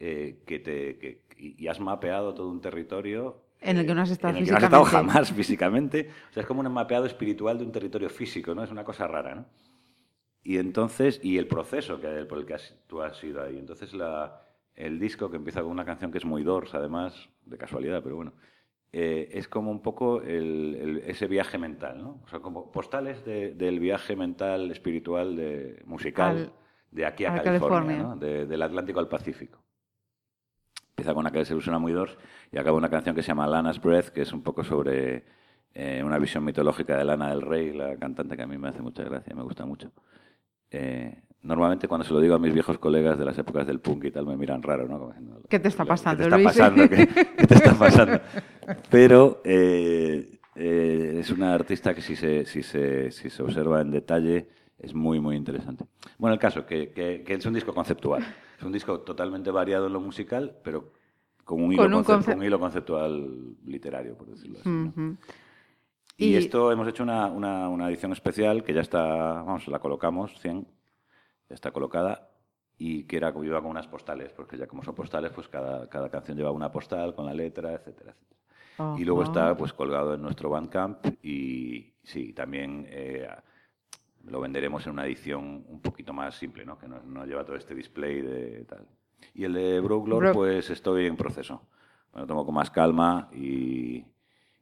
eh, 0.00 0.42
que 0.46 0.58
te, 0.58 0.98
que- 0.98 1.22
y, 1.38 1.66
has 1.68 1.78
mapeado 1.80 2.34
todo 2.34 2.48
un 2.48 2.60
territorio 2.60 3.42
En 3.60 3.76
el 3.78 3.86
que 3.86 3.94
no 3.94 4.02
has 4.02 4.10
estado 4.10 4.32
en 4.36 4.38
el 4.38 4.44
que 4.44 4.50
no 4.52 4.56
has 4.56 4.62
estado 4.64 4.84
jamás 4.84 5.32
físicamente. 5.32 6.10
O 6.30 6.32
sea, 6.32 6.40
es 6.42 6.46
como 6.46 6.60
un 6.60 6.72
mapeado 6.72 7.06
espiritual 7.06 7.58
de 7.58 7.64
un 7.64 7.72
territorio 7.72 8.08
físico, 8.10 8.54
¿no? 8.54 8.62
Es 8.64 8.70
una 8.70 8.84
cosa 8.84 9.06
rara, 9.06 9.34
¿no? 9.34 9.46
Y 10.42 10.58
entonces, 10.58 11.20
y 11.22 11.36
el 11.38 11.46
proceso 11.46 12.00
que, 12.00 12.24
por 12.24 12.38
el 12.38 12.46
que 12.46 12.54
has- 12.54 12.74
tú 12.86 13.02
has 13.02 13.22
ido 13.22 13.42
ahí. 13.42 13.58
Entonces, 13.58 13.92
la, 13.94 14.42
el 14.74 14.98
disco 14.98 15.30
que 15.30 15.36
empieza 15.36 15.62
con 15.62 15.70
una 15.70 15.84
canción 15.84 16.10
que 16.10 16.18
es 16.18 16.24
muy 16.24 16.42
Doors, 16.42 16.74
además, 16.74 17.28
de 17.44 17.58
casualidad, 17.58 18.02
pero 18.02 18.16
bueno, 18.16 18.32
eh, 18.92 19.28
es 19.32 19.48
como 19.48 19.70
un 19.70 19.82
poco 19.82 20.22
el- 20.22 20.76
el- 20.80 20.98
ese 21.06 21.26
viaje 21.26 21.58
mental, 21.58 21.98
¿no? 22.02 22.20
O 22.24 22.28
sea, 22.28 22.40
como 22.40 22.70
postales 22.72 23.24
de- 23.24 23.52
del 23.54 23.78
viaje 23.80 24.16
mental, 24.16 24.70
espiritual, 24.70 25.36
de, 25.36 25.82
musical, 25.84 26.36
Al- 26.38 26.52
de 26.92 27.04
aquí 27.06 27.24
a, 27.26 27.34
a 27.34 27.42
California, 27.42 27.96
California. 27.98 28.02
¿no? 28.02 28.16
De- 28.16 28.46
del 28.46 28.62
Atlántico 28.62 29.00
al 29.00 29.08
Pacífico. 29.08 29.58
Empieza 30.98 31.14
con 31.14 31.20
una 31.20 31.30
que 31.30 31.44
se 31.44 31.60
suena 31.60 31.78
muy 31.78 31.92
Doors 31.92 32.18
y 32.50 32.58
acaba 32.58 32.76
una 32.76 32.90
canción 32.90 33.14
que 33.14 33.22
se 33.22 33.28
llama 33.28 33.46
Lana's 33.46 33.80
Breath, 33.80 34.08
que 34.08 34.22
es 34.22 34.32
un 34.32 34.42
poco 34.42 34.64
sobre 34.64 35.22
eh, 35.72 36.02
una 36.04 36.18
visión 36.18 36.44
mitológica 36.44 36.96
de 36.96 37.04
Lana 37.04 37.30
del 37.30 37.40
Rey, 37.40 37.72
la 37.72 37.96
cantante 37.96 38.36
que 38.36 38.42
a 38.42 38.48
mí 38.48 38.58
me 38.58 38.66
hace 38.66 38.82
mucha 38.82 39.04
gracia, 39.04 39.32
me 39.32 39.44
gusta 39.44 39.64
mucho. 39.64 39.92
Eh, 40.72 41.22
normalmente 41.42 41.86
cuando 41.86 42.04
se 42.04 42.12
lo 42.12 42.18
digo 42.18 42.34
a 42.34 42.40
mis 42.40 42.52
viejos 42.52 42.80
colegas 42.80 43.16
de 43.16 43.24
las 43.24 43.38
épocas 43.38 43.64
del 43.64 43.78
punk 43.78 44.06
y 44.06 44.10
tal 44.10 44.26
me 44.26 44.36
miran 44.36 44.60
raro, 44.60 44.88
¿no? 44.88 44.98
Como 44.98 45.12
diciendo, 45.12 45.40
¿Qué 45.48 45.60
te 45.60 45.68
está 45.68 45.84
pasando, 45.84 46.24
¿Qué 46.24 46.30
te 46.30 46.36
está 46.36 46.36
Luis? 46.36 46.58
pasando? 46.58 46.88
¿Qué, 46.88 47.06
qué 47.36 47.46
te 47.46 47.54
está 47.54 47.74
pasando? 47.74 48.20
Pero 48.90 49.40
eh, 49.44 50.40
eh, 50.56 51.16
es 51.20 51.30
una 51.30 51.54
artista 51.54 51.94
que 51.94 52.02
si 52.02 52.16
se, 52.16 52.44
si, 52.44 52.64
se, 52.64 53.12
si 53.12 53.30
se 53.30 53.40
observa 53.44 53.80
en 53.82 53.92
detalle 53.92 54.48
es 54.78 54.94
muy, 54.94 55.20
muy 55.20 55.36
interesante. 55.36 55.84
Bueno, 56.18 56.34
el 56.34 56.40
caso, 56.40 56.64
que, 56.66 56.90
que, 56.92 57.22
que 57.24 57.34
es 57.34 57.46
un 57.46 57.54
disco 57.54 57.74
conceptual. 57.74 58.24
Es 58.58 58.62
un 58.64 58.72
disco 58.72 59.00
totalmente 59.00 59.50
variado 59.50 59.86
en 59.86 59.92
lo 59.92 60.00
musical, 60.00 60.56
pero 60.62 60.92
con 61.44 61.62
un 61.62 61.72
hilo, 61.72 61.82
Con 62.32 62.38
un 62.40 62.44
hilo 62.44 62.60
conceptual 62.60 63.56
literario, 63.64 64.16
por 64.16 64.28
decirlo 64.28 64.58
así. 64.60 64.68
Y, 66.16 66.30
Y- 66.32 66.34
esto 66.36 66.70
hemos 66.72 66.86
hecho 66.88 67.02
una, 67.02 67.26
una- 67.26 67.68
una 67.68 67.88
edición 67.88 68.12
especial 68.12 68.62
que 68.64 68.74
ya 68.74 68.80
está, 68.80 69.04
vamos, 69.42 69.66
la 69.68 69.78
colocamos, 69.78 70.38
100, 70.40 70.66
ya 71.48 71.54
está 71.54 71.70
colocada, 71.70 72.28
y 72.76 73.04
que 73.04 73.16
era, 73.16 73.32
iba 73.42 73.60
con 73.60 73.70
unas 73.70 73.86
postales, 73.88 74.32
porque 74.32 74.56
ya 74.58 74.66
como 74.66 74.84
son 74.84 74.94
postales, 74.94 75.32
pues 75.32 75.48
cada, 75.48 75.88
cada 75.88 76.10
canción 76.10 76.36
lleva 76.36 76.50
una 76.52 76.70
postal 76.70 77.14
con 77.14 77.26
la 77.26 77.34
letra, 77.34 77.72
etcétera, 77.72 78.12
etcétera. 78.12 78.36
Y 78.96 79.04
luego 79.04 79.22
está 79.24 79.56
pues 79.56 79.72
colgado 79.72 80.14
en 80.14 80.22
nuestro 80.22 80.50
Bandcamp 80.50 81.04
y 81.24 81.92
sí, 82.04 82.32
también 82.32 82.86
eh, 82.88 83.28
lo 84.30 84.40
venderemos 84.40 84.86
en 84.86 84.92
una 84.92 85.06
edición 85.06 85.64
un 85.68 85.80
poquito 85.80 86.12
más 86.12 86.34
simple, 86.36 86.64
¿no? 86.64 86.78
que 86.78 86.88
no, 86.88 87.00
no 87.02 87.24
lleva 87.26 87.44
todo 87.44 87.56
este 87.56 87.74
display 87.74 88.20
de 88.20 88.64
tal. 88.64 88.86
Y 89.34 89.44
el 89.44 89.52
de 89.54 89.80
Brooklyn, 89.80 90.18
Bro- 90.18 90.32
pues 90.32 90.70
estoy 90.70 91.06
en 91.06 91.16
proceso. 91.16 91.62
Me 92.14 92.20
lo 92.20 92.26
tomo 92.26 92.44
con 92.44 92.54
más 92.54 92.70
calma 92.70 93.28
y, 93.32 94.04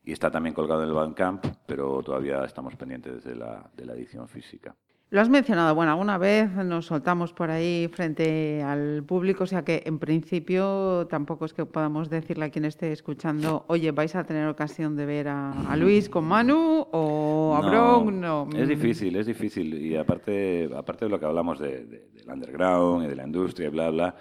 y 0.04 0.12
está 0.12 0.30
también 0.30 0.54
colgado 0.54 0.82
en 0.82 0.88
el 0.88 0.94
Bandcamp, 0.94 1.44
pero 1.66 2.02
todavía 2.02 2.44
estamos 2.44 2.74
pendientes 2.76 3.24
de 3.24 3.34
la, 3.36 3.70
de 3.76 3.84
la 3.86 3.94
edición 3.94 4.28
física. 4.28 4.74
Lo 5.10 5.20
has 5.20 5.28
mencionado, 5.28 5.72
bueno, 5.76 5.92
alguna 5.92 6.18
vez 6.18 6.50
nos 6.52 6.86
soltamos 6.86 7.32
por 7.32 7.48
ahí 7.48 7.86
frente 7.92 8.60
al 8.64 9.04
público, 9.04 9.44
o 9.44 9.46
sea 9.46 9.64
que 9.64 9.84
en 9.86 10.00
principio 10.00 11.06
tampoco 11.08 11.44
es 11.44 11.54
que 11.54 11.64
podamos 11.64 12.10
decirle 12.10 12.46
a 12.46 12.50
quien 12.50 12.64
esté 12.64 12.90
escuchando, 12.90 13.64
oye, 13.68 13.92
vais 13.92 14.16
a 14.16 14.24
tener 14.24 14.48
ocasión 14.48 14.96
de 14.96 15.06
ver 15.06 15.28
a, 15.28 15.52
a 15.70 15.76
Luis 15.76 16.08
con 16.08 16.24
Manu 16.24 16.88
o 16.90 17.54
a 17.56 17.70
No, 17.70 18.10
no. 18.10 18.48
Es 18.52 18.66
Mm. 18.66 18.68
difícil, 18.68 19.14
es 19.14 19.26
difícil. 19.26 19.74
Y 19.74 19.94
aparte, 19.96 20.68
aparte 20.76 21.04
de 21.04 21.10
lo 21.12 21.20
que 21.20 21.26
hablamos 21.26 21.60
de, 21.60 21.84
de- 21.84 22.08
del 22.12 22.28
underground 22.28 23.04
y 23.04 23.08
de 23.08 23.14
la 23.14 23.24
industria 23.26 23.68
y 23.68 23.70
bla, 23.70 23.90
bla, 23.90 24.16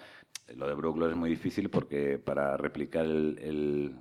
lo 0.55 0.67
de 0.67 0.75
Brooklyn 0.75 1.09
es 1.09 1.15
muy 1.15 1.31
difícil 1.31 1.69
porque 1.71 2.19
para 2.19 2.57
replicar 2.57 3.05
el- 3.05 3.39
el- 3.41 3.95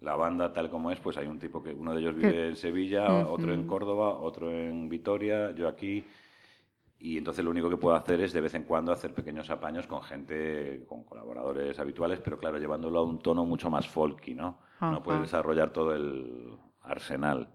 la 0.00 0.14
banda 0.14 0.52
tal 0.52 0.70
como 0.70 0.92
es, 0.92 1.00
pues 1.00 1.16
hay 1.18 1.26
un 1.26 1.40
tipo 1.40 1.60
que 1.62 1.74
uno 1.74 1.92
de 1.92 2.00
ellos 2.00 2.14
vive 2.14 2.48
en 2.50 2.56
Sevilla, 2.56 3.26
otro 3.26 3.52
en. 3.52 3.66
Córdoba, 3.66 4.10
otro 4.14 4.50
en 4.52 4.88
Vitoria, 4.88 5.50
yo 5.56 5.66
aquí. 5.68 6.04
Y 7.00 7.16
entonces 7.16 7.42
lo 7.42 7.50
único 7.50 7.70
que 7.70 7.78
puedo 7.78 7.96
hacer 7.96 8.20
es 8.20 8.32
de 8.32 8.42
vez 8.42 8.52
en 8.54 8.64
cuando 8.64 8.92
hacer 8.92 9.14
pequeños 9.14 9.48
apaños 9.48 9.86
con 9.86 10.02
gente, 10.02 10.84
con 10.86 11.02
colaboradores 11.04 11.78
habituales, 11.78 12.20
pero 12.22 12.38
claro, 12.38 12.58
llevándolo 12.58 12.98
a 12.98 13.04
un 13.04 13.18
tono 13.20 13.44
mucho 13.46 13.70
más 13.70 13.88
folky, 13.88 14.34
¿no? 14.34 14.58
No 14.82 15.02
puedes 15.02 15.20
Ajá. 15.20 15.26
desarrollar 15.26 15.72
todo 15.72 15.94
el 15.94 16.56
arsenal, 16.82 17.48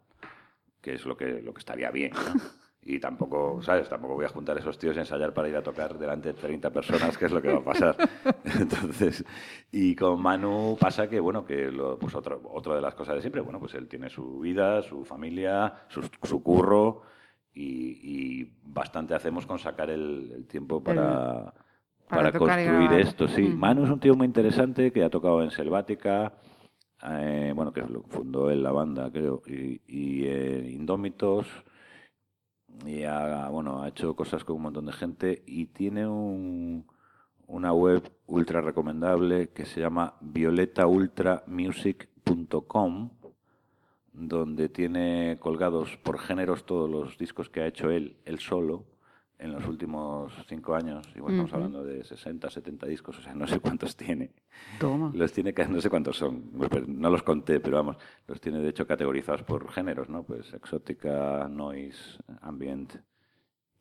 que 0.81 0.95
es 0.95 1.05
lo 1.05 1.15
que, 1.15 1.41
lo 1.41 1.53
que 1.53 1.59
estaría 1.59 1.91
bien, 1.91 2.11
¿no? 2.13 2.19
Y 2.87 2.99
tampoco, 2.99 3.63
¿sabes? 3.63 3.89
Tampoco 3.89 4.13
voy 4.13 4.25
a 4.25 4.29
juntar 4.29 4.59
esos 4.59 4.77
tíos 4.77 4.95
y 4.95 4.99
ensayar 4.99 5.33
para 5.33 5.49
ir 5.49 5.55
a 5.55 5.63
tocar 5.63 5.97
delante 5.97 6.33
de 6.33 6.39
30 6.39 6.69
personas, 6.69 7.17
que 7.17 7.25
es 7.25 7.31
lo 7.31 7.41
que 7.41 7.51
va 7.51 7.57
a 7.57 7.63
pasar. 7.63 7.97
Entonces, 8.59 9.25
y 9.71 9.95
con 9.95 10.21
Manu 10.21 10.77
pasa 10.79 11.09
que, 11.09 11.19
bueno, 11.19 11.43
que 11.43 11.71
lo, 11.71 11.97
pues 11.97 12.13
otro, 12.13 12.39
otra 12.53 12.75
de 12.75 12.81
las 12.81 12.93
cosas 12.93 13.15
de 13.15 13.21
siempre, 13.21 13.41
bueno, 13.41 13.59
pues 13.59 13.73
él 13.73 13.87
tiene 13.87 14.07
su 14.07 14.37
vida, 14.39 14.83
su 14.83 15.03
familia, 15.03 15.73
su, 15.87 16.07
su 16.21 16.43
curro, 16.43 17.01
y, 17.55 18.41
y 18.41 18.51
bastante 18.63 19.15
hacemos 19.15 19.45
con 19.45 19.57
sacar 19.57 19.89
el, 19.89 20.31
el 20.35 20.45
tiempo 20.45 20.83
para, 20.83 21.53
para 22.07 22.31
construir 22.31 22.91
esto, 22.93 23.27
sí. 23.27 23.43
Manu 23.43 23.85
es 23.85 23.89
un 23.89 23.99
tío 23.99 24.15
muy 24.15 24.27
interesante 24.27 24.91
que 24.91 25.03
ha 25.03 25.09
tocado 25.09 25.41
en 25.41 25.49
Selvática, 25.51 26.33
eh, 27.09 27.53
bueno, 27.55 27.71
que 27.71 27.81
lo 27.81 28.03
fundó 28.03 28.51
él 28.51 28.61
la 28.61 28.71
banda, 28.71 29.09
creo, 29.11 29.41
y, 29.47 29.81
y 29.87 30.25
eh, 30.25 30.69
Indómitos, 30.71 31.47
y 32.85 33.03
ha, 33.03 33.47
bueno, 33.49 33.81
ha 33.81 33.87
hecho 33.87 34.13
cosas 34.15 34.43
con 34.43 34.57
un 34.57 34.63
montón 34.63 34.87
de 34.87 34.93
gente 34.93 35.43
y 35.47 35.67
tiene 35.67 36.05
un, 36.05 36.85
una 37.47 37.71
web 37.71 38.03
ultra 38.27 38.59
recomendable 38.61 39.47
que 39.49 39.65
se 39.65 39.79
llama 39.79 40.15
violetaultramusic.com 40.19 43.09
donde 44.17 44.69
tiene 44.69 45.37
colgados 45.39 45.97
por 45.97 46.19
géneros 46.19 46.65
todos 46.65 46.89
los 46.89 47.17
discos 47.17 47.49
que 47.49 47.61
ha 47.61 47.67
hecho 47.67 47.89
él, 47.89 48.17
él 48.25 48.39
solo, 48.39 48.85
en 49.37 49.51
los 49.51 49.67
últimos 49.67 50.33
cinco 50.47 50.75
años. 50.75 51.07
Igual 51.15 51.33
estamos 51.33 51.53
hablando 51.53 51.83
de 51.83 52.03
60, 52.03 52.49
70 52.49 52.87
discos, 52.87 53.19
o 53.19 53.21
sea, 53.21 53.33
no 53.33 53.47
sé 53.47 53.59
cuántos 53.59 53.95
tiene. 53.95 54.31
Toma. 54.79 55.11
Los 55.13 55.31
tiene, 55.33 55.53
no 55.69 55.81
sé 55.81 55.89
cuántos 55.89 56.17
son, 56.17 56.51
no 56.87 57.09
los 57.09 57.23
conté, 57.23 57.59
pero 57.59 57.77
vamos, 57.77 57.97
los 58.27 58.39
tiene 58.39 58.59
de 58.59 58.69
hecho 58.69 58.87
categorizados 58.87 59.43
por 59.43 59.69
géneros, 59.71 60.09
¿no? 60.09 60.23
Pues 60.23 60.53
exótica, 60.53 61.47
noise, 61.49 62.17
ambient. 62.41 62.93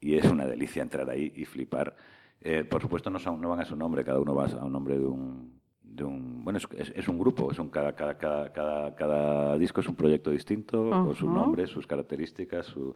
Y 0.01 0.17
es 0.17 0.25
una 0.27 0.47
delicia 0.47 0.83
entrar 0.83 1.09
ahí 1.09 1.33
y 1.35 1.45
flipar. 1.45 1.97
Eh, 2.41 2.65
por 2.65 2.83
supuesto, 2.83 3.09
no, 3.09 3.19
son, 3.19 3.41
no 3.41 3.49
van 3.49 3.61
a 3.61 3.65
su 3.65 3.77
nombre, 3.77 4.05
cada 4.05 4.21
uno 4.21 4.35
va 4.35 4.47
a 4.47 4.65
un 4.65 4.73
nombre 4.73 4.99
de 4.99 5.07
un. 5.07 5.61
De 5.95 6.03
un 6.05 6.43
bueno, 6.45 6.59
es, 6.59 7.09
un 7.09 7.19
grupo, 7.19 7.53
es 7.53 7.59
un, 7.59 7.69
cada, 7.71 7.95
cada, 7.95 8.19
cada, 8.19 8.53
cada, 8.53 8.95
cada 8.97 9.59
disco 9.59 9.81
es 9.81 9.89
un 9.89 9.95
proyecto 9.95 10.31
distinto, 10.31 10.91
con 11.05 11.15
su 11.15 11.27
nombre, 11.35 11.67
sus 11.69 11.87
características, 11.87 12.67
su, 12.67 12.95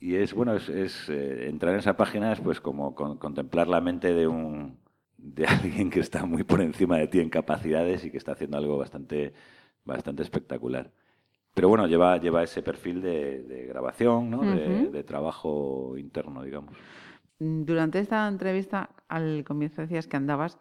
y 0.00 0.16
es, 0.16 0.34
bueno, 0.34 0.54
es, 0.54 0.68
es, 0.68 1.08
eh, 1.08 1.48
entrar 1.48 1.72
en 1.74 1.80
esa 1.80 1.96
página 1.96 2.32
es 2.32 2.40
pues 2.40 2.60
como 2.60 2.94
con- 2.94 3.18
contemplar 3.18 3.68
la 3.68 3.80
mente 3.80 4.14
de 4.14 4.26
un 4.26 4.78
de 5.18 5.46
alguien 5.46 5.90
que 5.90 6.00
está 6.00 6.26
muy 6.26 6.42
por 6.44 6.60
encima 6.60 6.98
de 6.98 7.08
ti 7.08 7.20
en 7.20 7.30
capacidades 7.30 8.04
y 8.04 8.10
que 8.10 8.18
está 8.18 8.32
haciendo 8.32 8.56
algo 8.58 8.76
bastante, 8.78 9.32
bastante 9.84 10.22
espectacular. 10.22 10.90
Pero 11.54 11.68
bueno, 11.68 11.86
lleva, 11.86 12.16
lleva 12.18 12.42
ese 12.42 12.62
perfil 12.62 13.02
de, 13.02 13.42
de 13.44 13.66
grabación, 13.66 14.30
¿no? 14.30 14.42
de, 14.42 14.88
de 14.90 15.04
trabajo 15.04 15.94
interno, 15.98 16.42
digamos. 16.42 16.74
Durante 17.38 17.98
esta 17.98 18.26
entrevista, 18.28 18.90
al 19.08 19.44
comienzo 19.44 19.82
decías 19.82 20.06
que 20.06 20.16
andabas 20.16 20.58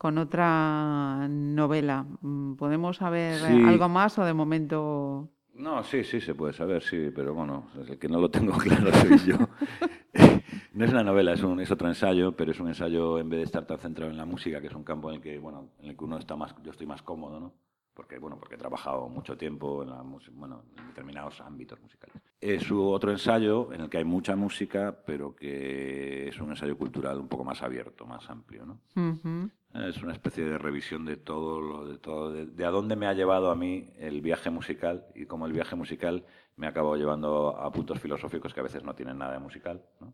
con 0.00 0.16
otra 0.16 1.28
novela. 1.28 2.06
Mm, 2.22 2.54
¿Podemos 2.54 2.96
saber 2.96 3.34
eh, 3.34 3.46
Sí. 3.48 3.62
algo 3.66 3.86
más 3.90 4.18
o 4.18 4.24
de 4.24 4.32
momento? 4.32 5.28
No, 5.52 5.84
sí, 5.84 6.04
sí, 6.04 6.22
se 6.22 6.34
puede 6.34 6.54
saber, 6.54 6.82
sí, 6.82 7.10
pero 7.14 7.34
bueno, 7.34 7.66
el 7.86 7.98
que 7.98 8.08
no 8.08 8.18
lo 8.18 8.30
tengo 8.30 8.52
claro 8.56 8.90
soy 8.94 9.18
yo. 9.26 9.36
no 10.72 10.84
es 10.86 10.90
una 10.90 11.04
novela, 11.04 11.34
es, 11.34 11.42
un, 11.42 11.60
es 11.60 11.70
otro 11.70 11.86
ensayo, 11.86 12.32
pero 12.34 12.52
es 12.52 12.60
un 12.60 12.68
ensayo 12.68 13.18
en 13.18 13.28
vez 13.28 13.40
de 13.40 13.44
estar 13.44 13.66
tan 13.66 13.76
centrado 13.76 14.10
en 14.10 14.16
la 14.16 14.24
música, 14.24 14.58
que 14.62 14.68
es 14.68 14.74
un 14.74 14.84
campo 14.84 15.10
en 15.10 15.16
el 15.16 15.20
que, 15.20 15.38
bueno, 15.38 15.68
en 15.80 15.90
el 15.90 15.96
que 15.98 16.04
uno 16.04 16.16
está 16.16 16.34
más, 16.34 16.54
yo 16.64 16.70
estoy 16.70 16.86
más 16.86 17.02
cómodo, 17.02 17.38
¿no? 17.38 17.52
Porque, 17.92 18.18
bueno, 18.18 18.38
porque 18.38 18.54
he 18.54 18.58
trabajado 18.58 19.06
mucho 19.10 19.36
tiempo 19.36 19.82
en, 19.82 19.90
la, 19.90 20.02
bueno, 20.32 20.62
en 20.78 20.86
determinados 20.86 21.38
ámbitos 21.42 21.78
musicales. 21.82 22.16
Es 22.40 22.62
su 22.62 22.82
otro 22.88 23.10
ensayo 23.10 23.70
en 23.74 23.82
el 23.82 23.90
que 23.90 23.98
hay 23.98 24.04
mucha 24.04 24.34
música, 24.34 24.96
pero 25.04 25.36
que 25.36 26.28
es 26.28 26.40
un 26.40 26.48
ensayo 26.48 26.78
cultural 26.78 27.18
un 27.18 27.28
poco 27.28 27.44
más 27.44 27.62
abierto, 27.62 28.06
más 28.06 28.30
amplio, 28.30 28.64
¿no? 28.64 28.78
Ujú. 28.96 29.50
Es 29.72 30.02
una 30.02 30.12
especie 30.12 30.44
de 30.44 30.58
revisión 30.58 31.04
de 31.04 31.16
todo, 31.16 31.60
lo, 31.60 31.86
de 31.86 31.98
todo, 31.98 32.32
de, 32.32 32.46
de 32.46 32.64
a 32.64 32.70
dónde 32.70 32.96
me 32.96 33.06
ha 33.06 33.12
llevado 33.14 33.50
a 33.50 33.54
mí 33.54 33.90
el 33.98 34.20
viaje 34.20 34.50
musical 34.50 35.06
y 35.14 35.26
cómo 35.26 35.46
el 35.46 35.52
viaje 35.52 35.76
musical 35.76 36.24
me 36.56 36.66
ha 36.66 36.70
acabado 36.70 36.96
llevando 36.96 37.56
a 37.56 37.70
puntos 37.70 38.00
filosóficos 38.00 38.52
que 38.52 38.60
a 38.60 38.64
veces 38.64 38.82
no 38.82 38.94
tienen 38.94 39.18
nada 39.18 39.32
de 39.34 39.38
musical. 39.38 39.80
¿no? 40.00 40.12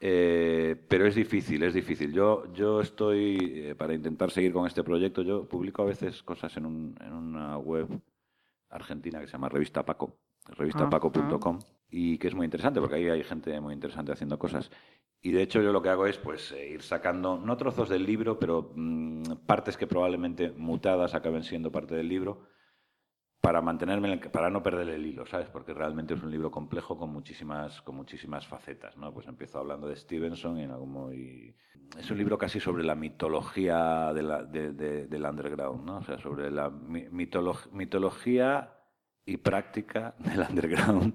Eh, 0.00 0.76
pero 0.88 1.06
es 1.06 1.14
difícil, 1.14 1.62
es 1.62 1.74
difícil. 1.74 2.12
Yo, 2.12 2.50
yo 2.52 2.80
estoy, 2.80 3.36
eh, 3.68 3.74
para 3.74 3.94
intentar 3.94 4.30
seguir 4.30 4.52
con 4.52 4.66
este 4.66 4.82
proyecto, 4.82 5.22
yo 5.22 5.46
publico 5.46 5.82
a 5.82 5.86
veces 5.86 6.22
cosas 6.22 6.56
en, 6.56 6.66
un- 6.66 6.96
en 7.00 7.12
una 7.12 7.58
web 7.58 7.86
argentina 8.70 9.20
que 9.20 9.26
se 9.26 9.32
llama 9.32 9.48
Revista 9.50 9.84
Paco, 9.84 10.16
revistapaco.com, 10.56 11.58
y 11.96 12.18
que 12.18 12.26
es 12.26 12.34
muy 12.34 12.44
interesante 12.44 12.80
porque 12.80 12.96
ahí 12.96 13.08
hay 13.08 13.22
gente 13.22 13.60
muy 13.60 13.72
interesante 13.72 14.10
haciendo 14.10 14.36
cosas. 14.36 14.68
Y 15.22 15.30
de 15.30 15.42
hecho 15.42 15.62
yo 15.62 15.72
lo 15.72 15.80
que 15.80 15.90
hago 15.90 16.06
es 16.06 16.18
pues 16.18 16.50
eh, 16.50 16.68
ir 16.70 16.82
sacando, 16.82 17.38
no 17.38 17.56
trozos 17.56 17.88
del 17.88 18.04
libro, 18.04 18.36
pero 18.38 18.72
mm, 18.74 19.22
partes 19.46 19.76
que 19.76 19.86
probablemente 19.86 20.50
mutadas 20.50 21.14
acaben 21.14 21.44
siendo 21.44 21.70
parte 21.70 21.94
del 21.94 22.08
libro, 22.08 22.48
para 23.40 23.60
mantenerme, 23.60 24.08
en 24.12 24.14
el- 24.18 24.30
para 24.30 24.50
no 24.50 24.60
perder 24.62 24.88
el 24.88 25.06
hilo, 25.06 25.24
¿sabes? 25.26 25.48
Porque 25.50 25.72
realmente 25.72 26.14
es 26.14 26.22
un 26.22 26.30
libro 26.32 26.50
complejo 26.50 26.98
con 26.98 27.10
muchísimas, 27.10 27.80
con 27.82 27.94
muchísimas 27.94 28.44
facetas, 28.46 28.96
¿no? 28.96 29.12
Pues 29.14 29.28
empiezo 29.28 29.58
hablando 29.58 29.86
de 29.86 29.94
Stevenson 29.96 30.58
y, 30.58 30.62
en 30.64 30.70
algún 30.72 31.14
y 31.14 31.54
es 31.98 32.10
un 32.10 32.18
libro 32.18 32.36
casi 32.38 32.58
sobre 32.58 32.82
la 32.82 32.94
mitología 32.96 34.12
de 34.14 34.22
la- 34.22 34.42
de- 34.44 34.72
de- 34.72 35.06
del 35.06 35.24
underground, 35.24 35.84
¿no? 35.84 35.98
O 35.98 36.02
sea, 36.02 36.18
sobre 36.18 36.50
la 36.50 36.70
mi- 36.70 37.08
mitolo- 37.10 37.70
mitología 37.72 38.72
y 39.24 39.36
práctica 39.36 40.14
del 40.18 40.40
underground 40.50 41.14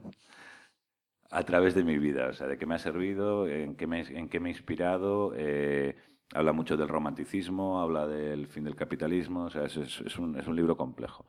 a 1.31 1.43
través 1.43 1.75
de 1.75 1.83
mi 1.83 1.97
vida, 1.97 2.27
o 2.29 2.33
sea, 2.33 2.47
de 2.47 2.57
qué 2.57 2.65
me 2.65 2.75
ha 2.75 2.79
servido, 2.79 3.47
en 3.47 3.75
qué 3.75 3.85
me, 3.87 4.01
en 4.01 4.29
qué 4.29 4.39
me 4.39 4.49
he 4.49 4.51
inspirado, 4.51 5.33
eh, 5.35 5.95
habla 6.33 6.53
mucho 6.53 6.75
del 6.77 6.87
romanticismo, 6.87 7.81
habla 7.81 8.07
del 8.07 8.47
fin 8.47 8.63
del 8.63 8.75
capitalismo, 8.75 9.45
o 9.45 9.49
sea, 9.49 9.65
es, 9.65 9.77
un, 10.17 10.37
es 10.39 10.47
un 10.47 10.55
libro 10.55 10.75
complejo. 10.75 11.25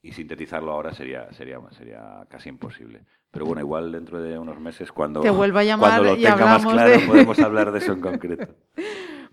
Y 0.00 0.12
sintetizarlo 0.12 0.72
ahora 0.72 0.92
sería, 0.92 1.32
sería, 1.32 1.60
sería 1.70 2.26
casi 2.28 2.48
imposible. 2.48 3.04
Pero 3.30 3.46
bueno, 3.46 3.60
igual 3.60 3.92
dentro 3.92 4.20
de 4.20 4.38
unos 4.38 4.60
meses, 4.60 4.90
cuando, 4.92 5.20
Te 5.20 5.30
vuelvo 5.30 5.58
a 5.58 5.64
llamar 5.64 5.90
cuando 5.90 6.12
lo 6.12 6.18
y 6.18 6.22
tenga 6.22 6.44
más 6.46 6.66
claro, 6.66 6.90
de- 6.90 6.98
podemos 7.06 7.38
hablar 7.40 7.72
de 7.72 7.78
eso 7.78 7.92
en 7.92 8.00
concreto. 8.00 8.54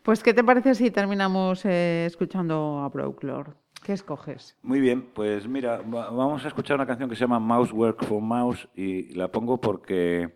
Pues, 0.01 0.24
¿qué 0.24 0.34
te 0.34 0.43
parece 0.45 0.76
si 0.76 0.91
terminamos 0.91 1.66
eh, 1.66 2.05
escuchando 2.07 2.80
a 2.80 2.88
Brooklord? 2.89 3.53
¿Qué 3.84 3.93
escoges? 3.93 4.57
Muy 4.61 4.80
bien, 4.80 5.09
pues 5.13 5.47
mira, 5.47 5.77
va- 5.82 6.09
vamos 6.09 6.43
a 6.45 6.47
escuchar 6.47 6.75
una 6.75 6.86
canción 6.86 7.09
que 7.09 7.15
se 7.15 7.21
llama 7.21 7.39
Mouse 7.39 7.71
Work 7.71 8.03
for 8.05 8.21
Mouse 8.21 8.67
y 8.75 9.13
la 9.15 9.30
pongo 9.32 9.59
porque, 9.59 10.36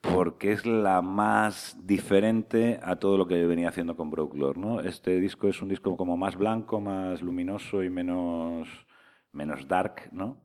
porque 0.00 0.52
es 0.52 0.66
la 0.66 1.00
más 1.02 1.76
diferente 1.86 2.78
a 2.82 2.96
todo 2.96 3.16
lo 3.16 3.26
que 3.26 3.46
venía 3.46 3.68
haciendo 3.70 3.96
con 3.96 4.10
Brooklord, 4.10 4.58
¿no? 4.58 4.80
Este 4.80 5.18
disco 5.18 5.48
es 5.48 5.60
un 5.62 5.68
disco 5.68 5.96
como 5.96 6.16
más 6.16 6.36
blanco, 6.36 6.80
más 6.80 7.22
luminoso 7.22 7.82
y 7.82 7.90
menos, 7.90 8.68
menos 9.32 9.66
dark, 9.66 10.10
¿no? 10.12 10.42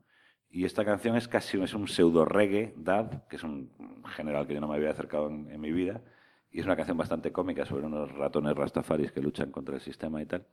Y 0.50 0.66
esta 0.66 0.84
canción 0.86 1.16
es 1.16 1.28
casi 1.28 1.62
es 1.62 1.74
un 1.76 1.88
pseudo 1.88 2.26
reggae 2.26 2.74
dub, 2.78 3.28
que 3.28 3.36
es 3.36 3.44
un 3.44 3.70
género 4.16 4.40
al 4.40 4.48
que 4.48 4.56
yo 4.56 4.62
no 4.62 4.68
me 4.68 4.76
había 4.76 4.90
acercado 4.92 5.30
en, 5.30 5.52
en 5.52 5.62
mi 5.62 5.72
vida. 5.72 6.02
Y 6.52 6.60
es 6.62 6.66
una 6.66 6.76
canción 6.76 6.98
bastante 6.98 7.32
cómica 7.32 7.66
sobre 7.66 7.86
unos 7.86 8.12
ratones 8.14 8.56
rastafaris 8.56 9.12
que 9.12 9.22
luchan 9.22 9.52
contra 9.52 9.76
el 9.76 9.82
sistema 9.82 10.20
y 10.20 10.26
tal. 10.26 10.48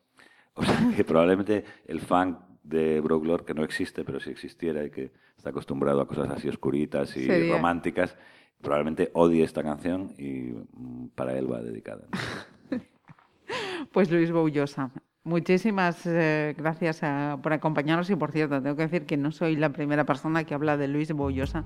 O 0.57 0.65
sea, 0.65 0.93
que 0.97 1.05
probablemente 1.05 1.65
el 1.87 2.01
fan 2.01 2.39
de 2.63 3.01
Brooklord, 3.01 3.45
que 3.45 3.55
no 3.55 3.63
existe, 3.63 4.05
pero 4.05 4.21
si 4.21 4.31
existiera 4.31 4.85
y 4.85 4.91
que 4.91 5.13
está 5.37 5.51
acostumbrado 5.51 6.01
a 6.01 6.09
cosas 6.09 6.31
así 6.31 6.49
oscuritas 6.49 7.17
y 7.17 7.27
Sería. 7.27 7.55
románticas, 7.55 8.17
probablemente 8.61 9.11
odie 9.13 9.45
esta 9.45 9.63
canción 9.63 10.13
y 10.19 10.55
mm, 10.73 11.09
para 11.15 11.39
él 11.39 11.51
va 11.51 11.61
dedicada. 11.63 12.07
Pues 13.93 14.11
Luis 14.11 14.33
Boullosa. 14.33 14.91
Muchísimas 15.25 16.07
eh, 16.07 16.55
gracias 16.57 17.01
eh, 17.03 17.37
por 17.43 17.53
acompañarnos 17.53 18.09
y 18.11 18.17
por 18.17 18.31
cierto, 18.31 18.63
tengo 18.63 18.77
que 18.77 18.83
decir 18.83 19.07
que 19.07 19.17
no 19.17 19.33
soy 19.33 19.57
la 19.57 19.71
primera 19.71 20.05
persona 20.05 20.45
que 20.45 20.55
habla 20.55 20.77
de 20.77 20.87
Luis 20.87 21.13
Boullosa 21.13 21.65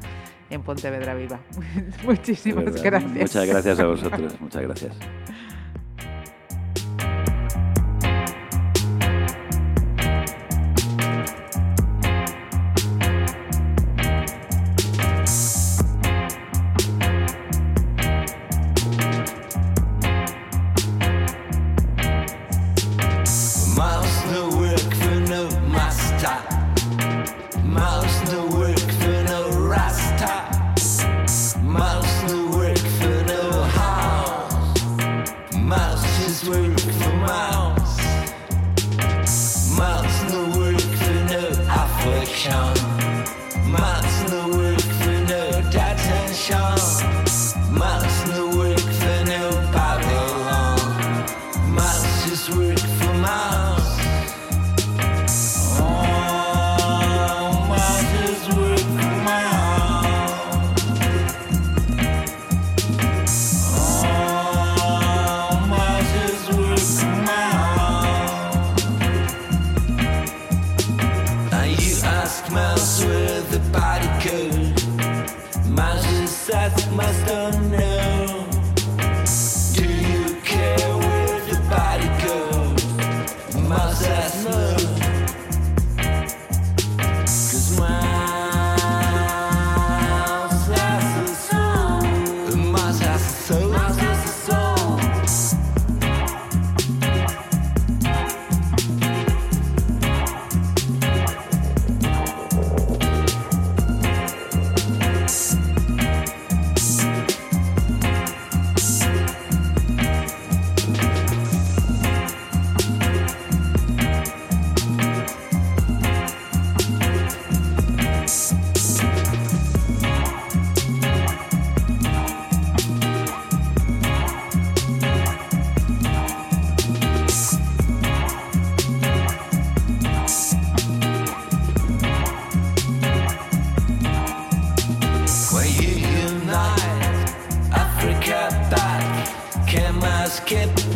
en 0.49 0.63
Pontevedra 0.63 1.15
Viva. 1.15 1.41
Muchísimas 2.05 2.83
gracias. 2.83 3.13
Muchas 3.13 3.47
gracias 3.47 3.81
a 3.81 3.87
vosotros, 3.87 4.41
muchas 4.41 4.63
gracias. 4.63 4.99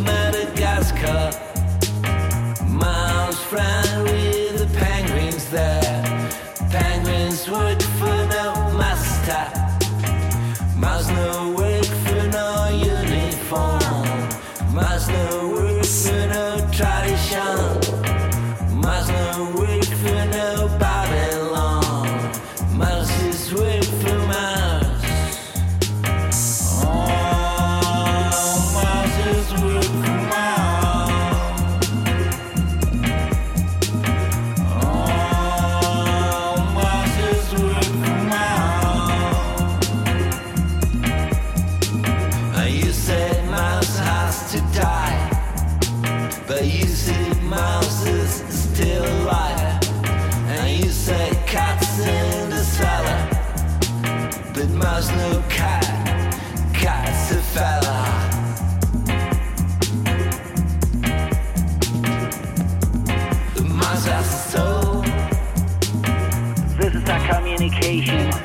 Madagascar, 0.03 1.31
Miles 2.67 3.39
France. 3.49 3.84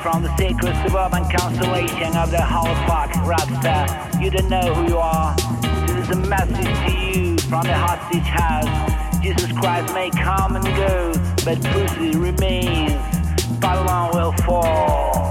From 0.01 0.23
the 0.23 0.35
sacred 0.37 0.75
suburban 0.83 1.23
constellation 1.29 2.17
of 2.17 2.31
the 2.31 2.41
Hall 2.41 2.73
Park 2.87 3.11
Rapstar. 3.23 4.21
You 4.21 4.31
don't 4.31 4.49
know 4.49 4.73
who 4.73 4.87
you 4.87 4.97
are. 4.97 5.35
This 5.87 6.09
is 6.09 6.09
a 6.09 6.19
message 6.27 6.57
to 6.57 6.91
you 6.91 7.37
from 7.37 7.63
the 7.63 7.73
hostage 7.73 8.23
house. 8.23 9.21
Jesus 9.21 9.51
Christ 9.51 9.93
may 9.93 10.09
come 10.09 10.55
and 10.55 10.65
go, 10.65 11.13
but 11.45 11.61
pussy 11.61 12.17
remains. 12.17 12.93
Babylon 13.59 14.11
will 14.15 14.31
fall. 14.43 15.30